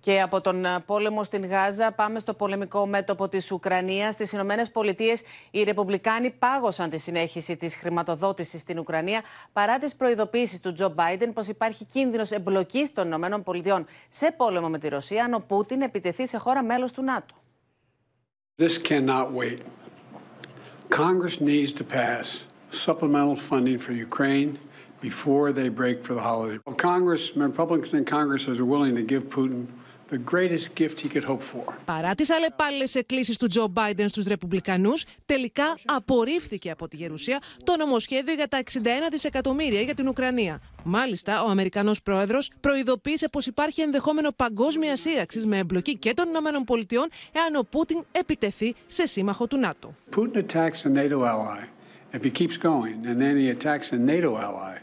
Και 0.00 0.20
από 0.20 0.40
τον 0.40 0.64
ε, 0.64 0.78
πόλεμο 0.86 1.24
στην 1.24 1.46
Γάζα 1.46 1.92
πάμε 1.92 2.18
στο 2.18 2.34
πολεμικό 2.34 2.86
μέτωπο 2.86 3.28
της 3.28 3.52
Ουκρανίας. 3.52 4.14
Στις 4.14 4.32
Ηνωμένες 4.32 4.70
Πολιτείες 4.70 5.22
οι 5.50 5.62
Ρεπουμπλικάνοι 5.62 6.30
πάγωσαν 6.30 6.90
τη 6.90 6.98
συνέχιση 6.98 7.56
της 7.56 7.74
χρηματοδότησης 7.76 8.60
στην 8.60 8.78
Ουκρανία 8.78 9.22
παρά 9.52 9.78
τις 9.78 9.94
προειδοποίησεις 9.94 10.60
του 10.60 10.72
Τζο 10.72 10.88
Μπάιντεν 10.88 11.32
πως 11.32 11.46
υπάρχει 11.46 11.84
κίνδυνος 11.84 12.30
εμπλοκής 12.30 12.92
των 12.92 13.06
Ηνωμένων 13.06 13.42
Πολιτειών 13.42 13.86
σε 14.08 14.34
πόλεμο 14.36 14.68
με 14.68 14.78
τη 14.78 14.88
Ρωσία 14.88 15.24
αν 15.24 15.34
ο 15.34 15.44
Πούτιν 15.46 15.82
επιτεθεί 15.82 16.26
σε 16.26 16.38
χώρα 16.38 16.62
μέλος 16.62 16.92
του 16.92 17.02
ΝΑΤΟ. 17.02 17.34
This 18.60 18.78
cannot 18.78 19.32
wait. 19.32 19.60
Congress 20.90 21.40
needs 21.40 21.72
to 21.72 21.84
pass 21.84 22.44
supplemental 22.86 23.36
funding 23.36 23.78
for 23.78 23.92
Ukraine 23.92 24.58
before 25.00 25.52
they 25.52 25.68
break 25.68 26.04
for 26.04 26.14
the 26.14 26.24
holiday. 26.30 26.58
Congress, 26.76 27.36
Republicans 27.36 27.94
in 27.94 28.04
Congress 28.04 28.48
are 28.48 28.64
willing 28.64 28.94
to 29.00 29.02
give 29.02 29.22
Putin 29.38 29.66
the 30.10 30.18
greatest 30.32 30.74
gift 30.74 31.00
he 31.00 31.08
could 31.08 31.24
hope 31.24 31.42
for. 31.52 31.74
Παρά 31.84 32.14
τις 32.14 32.30
αλλεπάλληλες 32.30 32.94
εκκλήσεις 32.94 33.36
του 33.36 33.46
Τζο 33.46 33.68
Μπάιντεν 33.68 34.08
στους 34.08 34.24
Ρεπουμπλικανούς, 34.24 35.04
τελικά 35.26 35.78
απορρίφθηκε 35.84 36.70
από 36.70 36.88
τη 36.88 36.96
Γερουσία 36.96 37.38
το 37.64 37.76
νομοσχέδιο 37.76 38.34
για 38.34 38.48
τα 38.48 38.58
61 38.58 38.78
δισεκατομμύρια 39.10 39.80
για 39.80 39.94
την 39.94 40.08
Ουκρανία. 40.08 40.60
Μάλιστα, 40.84 41.42
ο 41.44 41.48
Αμερικανός 41.50 42.02
πρόεδρος 42.02 42.50
προειδοποίησε 42.60 43.28
πως 43.28 43.46
υπάρχει 43.46 43.80
ενδεχόμενο 43.80 44.32
παγκόσμια 44.36 44.96
σύραξης 44.96 45.46
με 45.46 45.58
εμπλοκή 45.58 45.96
και 45.96 46.14
των 46.14 46.28
Ηνωμένων 46.28 46.64
Πολιτειών 46.64 47.08
εάν 47.32 47.54
ο 47.54 47.66
Πούτιν 47.70 48.04
επιτεθεί 48.12 48.74
σε 48.86 49.06
σύμμαχο 49.06 49.46
του 49.46 49.58
ΝΑΤΟ. 49.58 49.94
Putin 50.16 50.36
attacks 50.36 50.84
a 50.84 50.88
NATO 50.88 51.24
ally. 51.24 51.60
If 52.12 52.22
he 52.22 52.30
keeps 52.30 52.56
going 52.56 53.06
and 53.06 53.20
then 53.20 53.36
he 53.36 53.46
attacks 53.56 53.92
a 53.92 53.98
NATO 54.12 54.30
ally, 54.46 54.74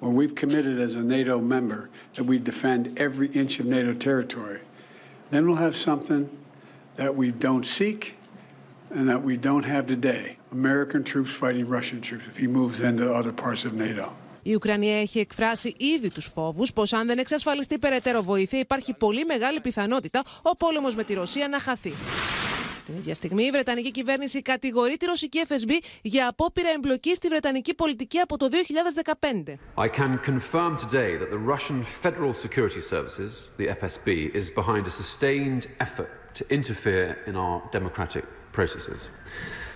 where 0.00 0.10
we've 0.10 0.34
committed 0.34 0.80
as 0.80 0.94
a 0.96 1.04
NATO 1.16 1.38
member 1.38 1.88
that 2.16 2.24
we 2.24 2.38
defend 2.38 2.82
every 2.98 3.28
inch 3.42 3.60
of 3.60 3.66
NATO 3.66 3.92
territory, 4.08 4.60
then 5.30 5.46
we'll 5.46 5.64
have 5.68 5.76
something 5.76 6.28
that 6.96 7.14
we 7.14 7.30
don't 7.30 7.66
seek 7.78 8.00
and 8.96 9.08
that 9.08 9.22
we 9.22 9.36
don't 9.36 9.66
have 9.74 9.86
today. 9.86 10.36
American 10.52 11.02
troops 11.10 11.30
fighting 11.30 11.66
Russian 11.68 12.00
troops 12.00 12.24
if 12.32 12.36
he 12.36 12.46
moves 12.46 12.80
into 12.80 13.04
other 13.12 13.32
parts 13.32 13.64
of 13.64 13.72
NATO. 13.74 14.12
Η 14.42 14.54
Ουκρανία 14.54 15.00
έχει 15.00 15.18
εκφράσει 15.18 15.74
ήδη 15.78 16.10
τους 16.10 16.26
φόβους 16.26 16.72
πως 16.72 16.92
αν 16.92 17.06
δεν 17.06 17.18
εξασφαλιστεί 17.18 17.78
περαιτέρω 17.78 18.22
βοήθεια 18.22 18.58
υπάρχει 18.58 18.92
πολύ 18.92 19.24
μεγάλη 19.24 19.60
πιθανότητα 19.60 20.22
ο 20.42 20.56
πόλεμος 20.56 20.94
με 20.94 21.04
τη 21.04 21.14
Ρωσία 21.14 21.48
να 21.48 21.58
χαθεί. 21.58 21.92
Την 22.87 22.95
ίδια 22.97 23.13
στιγμή, 23.13 23.43
η 23.43 23.51
Βρετανική 23.51 23.91
κυβέρνηση 23.91 24.41
κατηγορεί 24.41 24.97
τη 24.97 25.05
ρωσική 25.05 25.41
FSB 25.47 25.71
για 26.01 26.27
απόπειρα 26.27 26.69
εμπλοκή 26.69 27.15
στη 27.15 27.27
βρετανική 27.27 27.73
πολιτική 27.73 28.19
από 28.19 28.37
το 28.37 28.47
2015. 29.19 29.83
I 29.83 29.89
can 29.89 30.19
confirm 30.31 30.77
today 30.77 31.11
that 31.21 31.29
the 31.35 31.41
Russian 31.53 31.83
Federal 32.03 32.33
Security 32.33 32.81
Services, 32.93 33.49
the 33.57 33.67
FSB, 33.81 34.07
is 34.39 34.49
behind 34.61 34.83
a 34.85 34.93
sustained 35.01 35.63
effort 35.85 36.11
to 36.37 36.43
interfere 36.57 37.07
in 37.29 37.35
our 37.43 37.57
democratic 37.77 38.23
processes. 38.57 39.01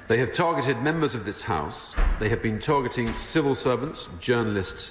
They 0.10 0.20
have 0.24 0.32
targeted 0.44 0.78
members 0.90 1.14
of 1.18 1.22
this 1.30 1.42
House. 1.56 1.80
They 2.22 2.30
have 2.34 2.42
been 2.48 2.60
targeting 2.72 3.08
civil 3.34 3.56
servants, 3.66 4.00
journalists, 4.30 4.84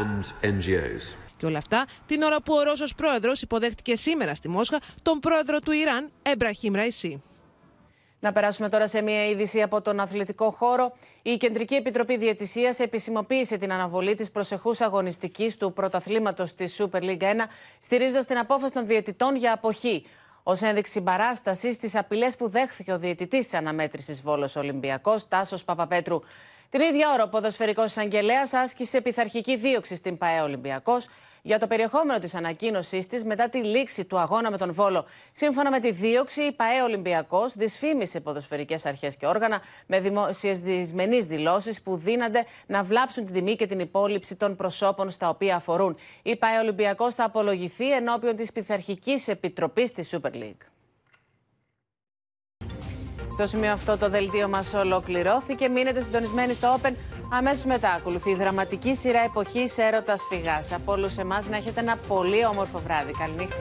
and 0.00 0.20
NGOs. 0.42 1.16
Και 1.36 1.46
όλα 1.46 1.58
αυτά 1.58 1.86
την 2.06 2.22
ώρα 2.22 2.42
που 2.42 2.54
ο 2.54 2.62
Ρώσος 2.62 2.94
πρόεδρος 2.94 3.42
υποδέχτηκε 3.42 3.96
σήμερα 3.96 4.34
στη 4.34 4.48
Μόσχα 4.48 4.80
τον 5.02 5.18
πρόεδρο 5.18 5.60
του 5.60 5.72
Ιράν, 5.72 6.10
Εμπραχήμ 6.22 6.74
Ραϊσί. 6.74 7.22
Να 8.20 8.32
περάσουμε 8.32 8.68
τώρα 8.68 8.88
σε 8.88 9.02
μια 9.02 9.28
είδηση 9.28 9.62
από 9.62 9.82
τον 9.82 10.00
αθλητικό 10.00 10.50
χώρο. 10.50 10.92
Η 11.22 11.36
Κεντρική 11.36 11.74
Επιτροπή 11.74 12.16
Διαιτησίας 12.16 12.78
επισημοποίησε 12.78 13.56
την 13.56 13.72
αναβολή 13.72 14.14
της 14.14 14.30
προσεχούς 14.30 14.80
αγωνιστικής 14.80 15.56
του 15.56 15.72
πρωταθλήματος 15.72 16.54
της 16.54 16.80
Super 16.82 17.02
League 17.02 17.22
1, 17.22 17.48
στηρίζοντας 17.80 18.26
την 18.26 18.38
απόφαση 18.38 18.72
των 18.72 18.86
διαιτητών 18.86 19.36
για 19.36 19.52
αποχή. 19.52 20.06
Ω 20.42 20.52
ένδειξη 20.66 20.92
συμπαράστασης 20.92 21.74
στις 21.74 21.96
απειλές 21.96 22.36
που 22.36 22.48
δέχθηκε 22.48 22.92
ο 22.92 22.98
διαιτητής 22.98 23.44
της 23.44 23.54
αναμέτρησης 23.54 24.22
Βόλος 24.22 24.56
Ολυμπιακός, 24.56 25.28
Τάσος 25.28 25.64
Παπαπέτρου. 25.64 26.20
Την 26.70 26.80
ίδια 26.80 27.12
ώρα, 27.12 27.22
ο 27.24 27.28
ποδοσφαιρικός 27.28 27.84
εισαγγελέας 27.84 28.52
άσκησε 28.52 29.00
πειθαρχική 29.00 29.56
δίωξη 29.56 29.96
στην 29.96 30.18
ΠαΕ 30.18 30.40
Ολυμπιακός 30.40 31.06
για 31.42 31.58
το 31.58 31.66
περιεχόμενο 31.66 32.18
της 32.18 32.34
ανακοίνωσής 32.34 33.06
της 33.06 33.24
μετά 33.24 33.48
τη 33.48 33.58
λήξη 33.58 34.04
του 34.04 34.18
αγώνα 34.18 34.50
με 34.50 34.56
τον 34.56 34.72
Βόλο. 34.72 35.04
Σύμφωνα 35.32 35.70
με 35.70 35.80
τη 35.80 35.90
δίωξη, 35.90 36.42
η 36.42 36.52
ΠαΕ 36.52 36.82
Ολυμπιακός 36.82 37.56
δυσφήμισε 37.56 38.20
ποδοσφαιρικές 38.20 38.86
αρχές 38.86 39.16
και 39.16 39.26
όργανα 39.26 39.60
με 39.86 40.00
δημόσιες 40.00 40.60
δυσμενείς 40.60 41.24
δηλώσεις 41.24 41.82
που 41.82 41.96
δίνανται 41.96 42.44
να 42.66 42.82
βλάψουν 42.82 43.24
την 43.24 43.34
τιμή 43.34 43.56
και 43.56 43.66
την 43.66 43.80
υπόλοιψη 43.80 44.36
των 44.36 44.56
προσώπων 44.56 45.10
στα 45.10 45.28
οποία 45.28 45.56
αφορούν. 45.56 45.96
Η 46.22 46.36
ΠαΕ 46.36 46.58
Ολυμπιακός 46.58 47.14
θα 47.14 47.24
απολογηθεί 47.24 47.92
ενώπιον 47.92 48.36
της 48.36 48.52
πειθαρχικής 48.52 49.28
επιτροπής 49.28 49.92
της 49.92 50.16
Super 50.16 50.34
League. 50.34 50.75
Στο 53.36 53.46
σημείο 53.46 53.72
αυτό 53.72 53.96
το 53.96 54.08
δελτίο 54.08 54.48
μας 54.48 54.74
ολοκληρώθηκε. 54.74 55.68
Μείνετε 55.68 56.00
συντονισμένοι 56.02 56.54
στο 56.54 56.78
Open. 56.80 56.92
Αμέσως 57.32 57.64
μετά 57.64 57.90
ακολουθεί 57.90 58.30
η 58.30 58.34
δραματική 58.34 58.94
σειρά 58.94 59.20
εποχής 59.20 59.78
έρωτας 59.78 60.20
φυγάς. 60.30 60.72
Από 60.72 60.92
όλους 60.92 61.16
εμάς 61.16 61.48
να 61.48 61.56
έχετε 61.56 61.80
ένα 61.80 61.96
πολύ 62.08 62.46
όμορφο 62.46 62.78
βράδυ. 62.78 63.12
Καληνύχτα. 63.18 63.56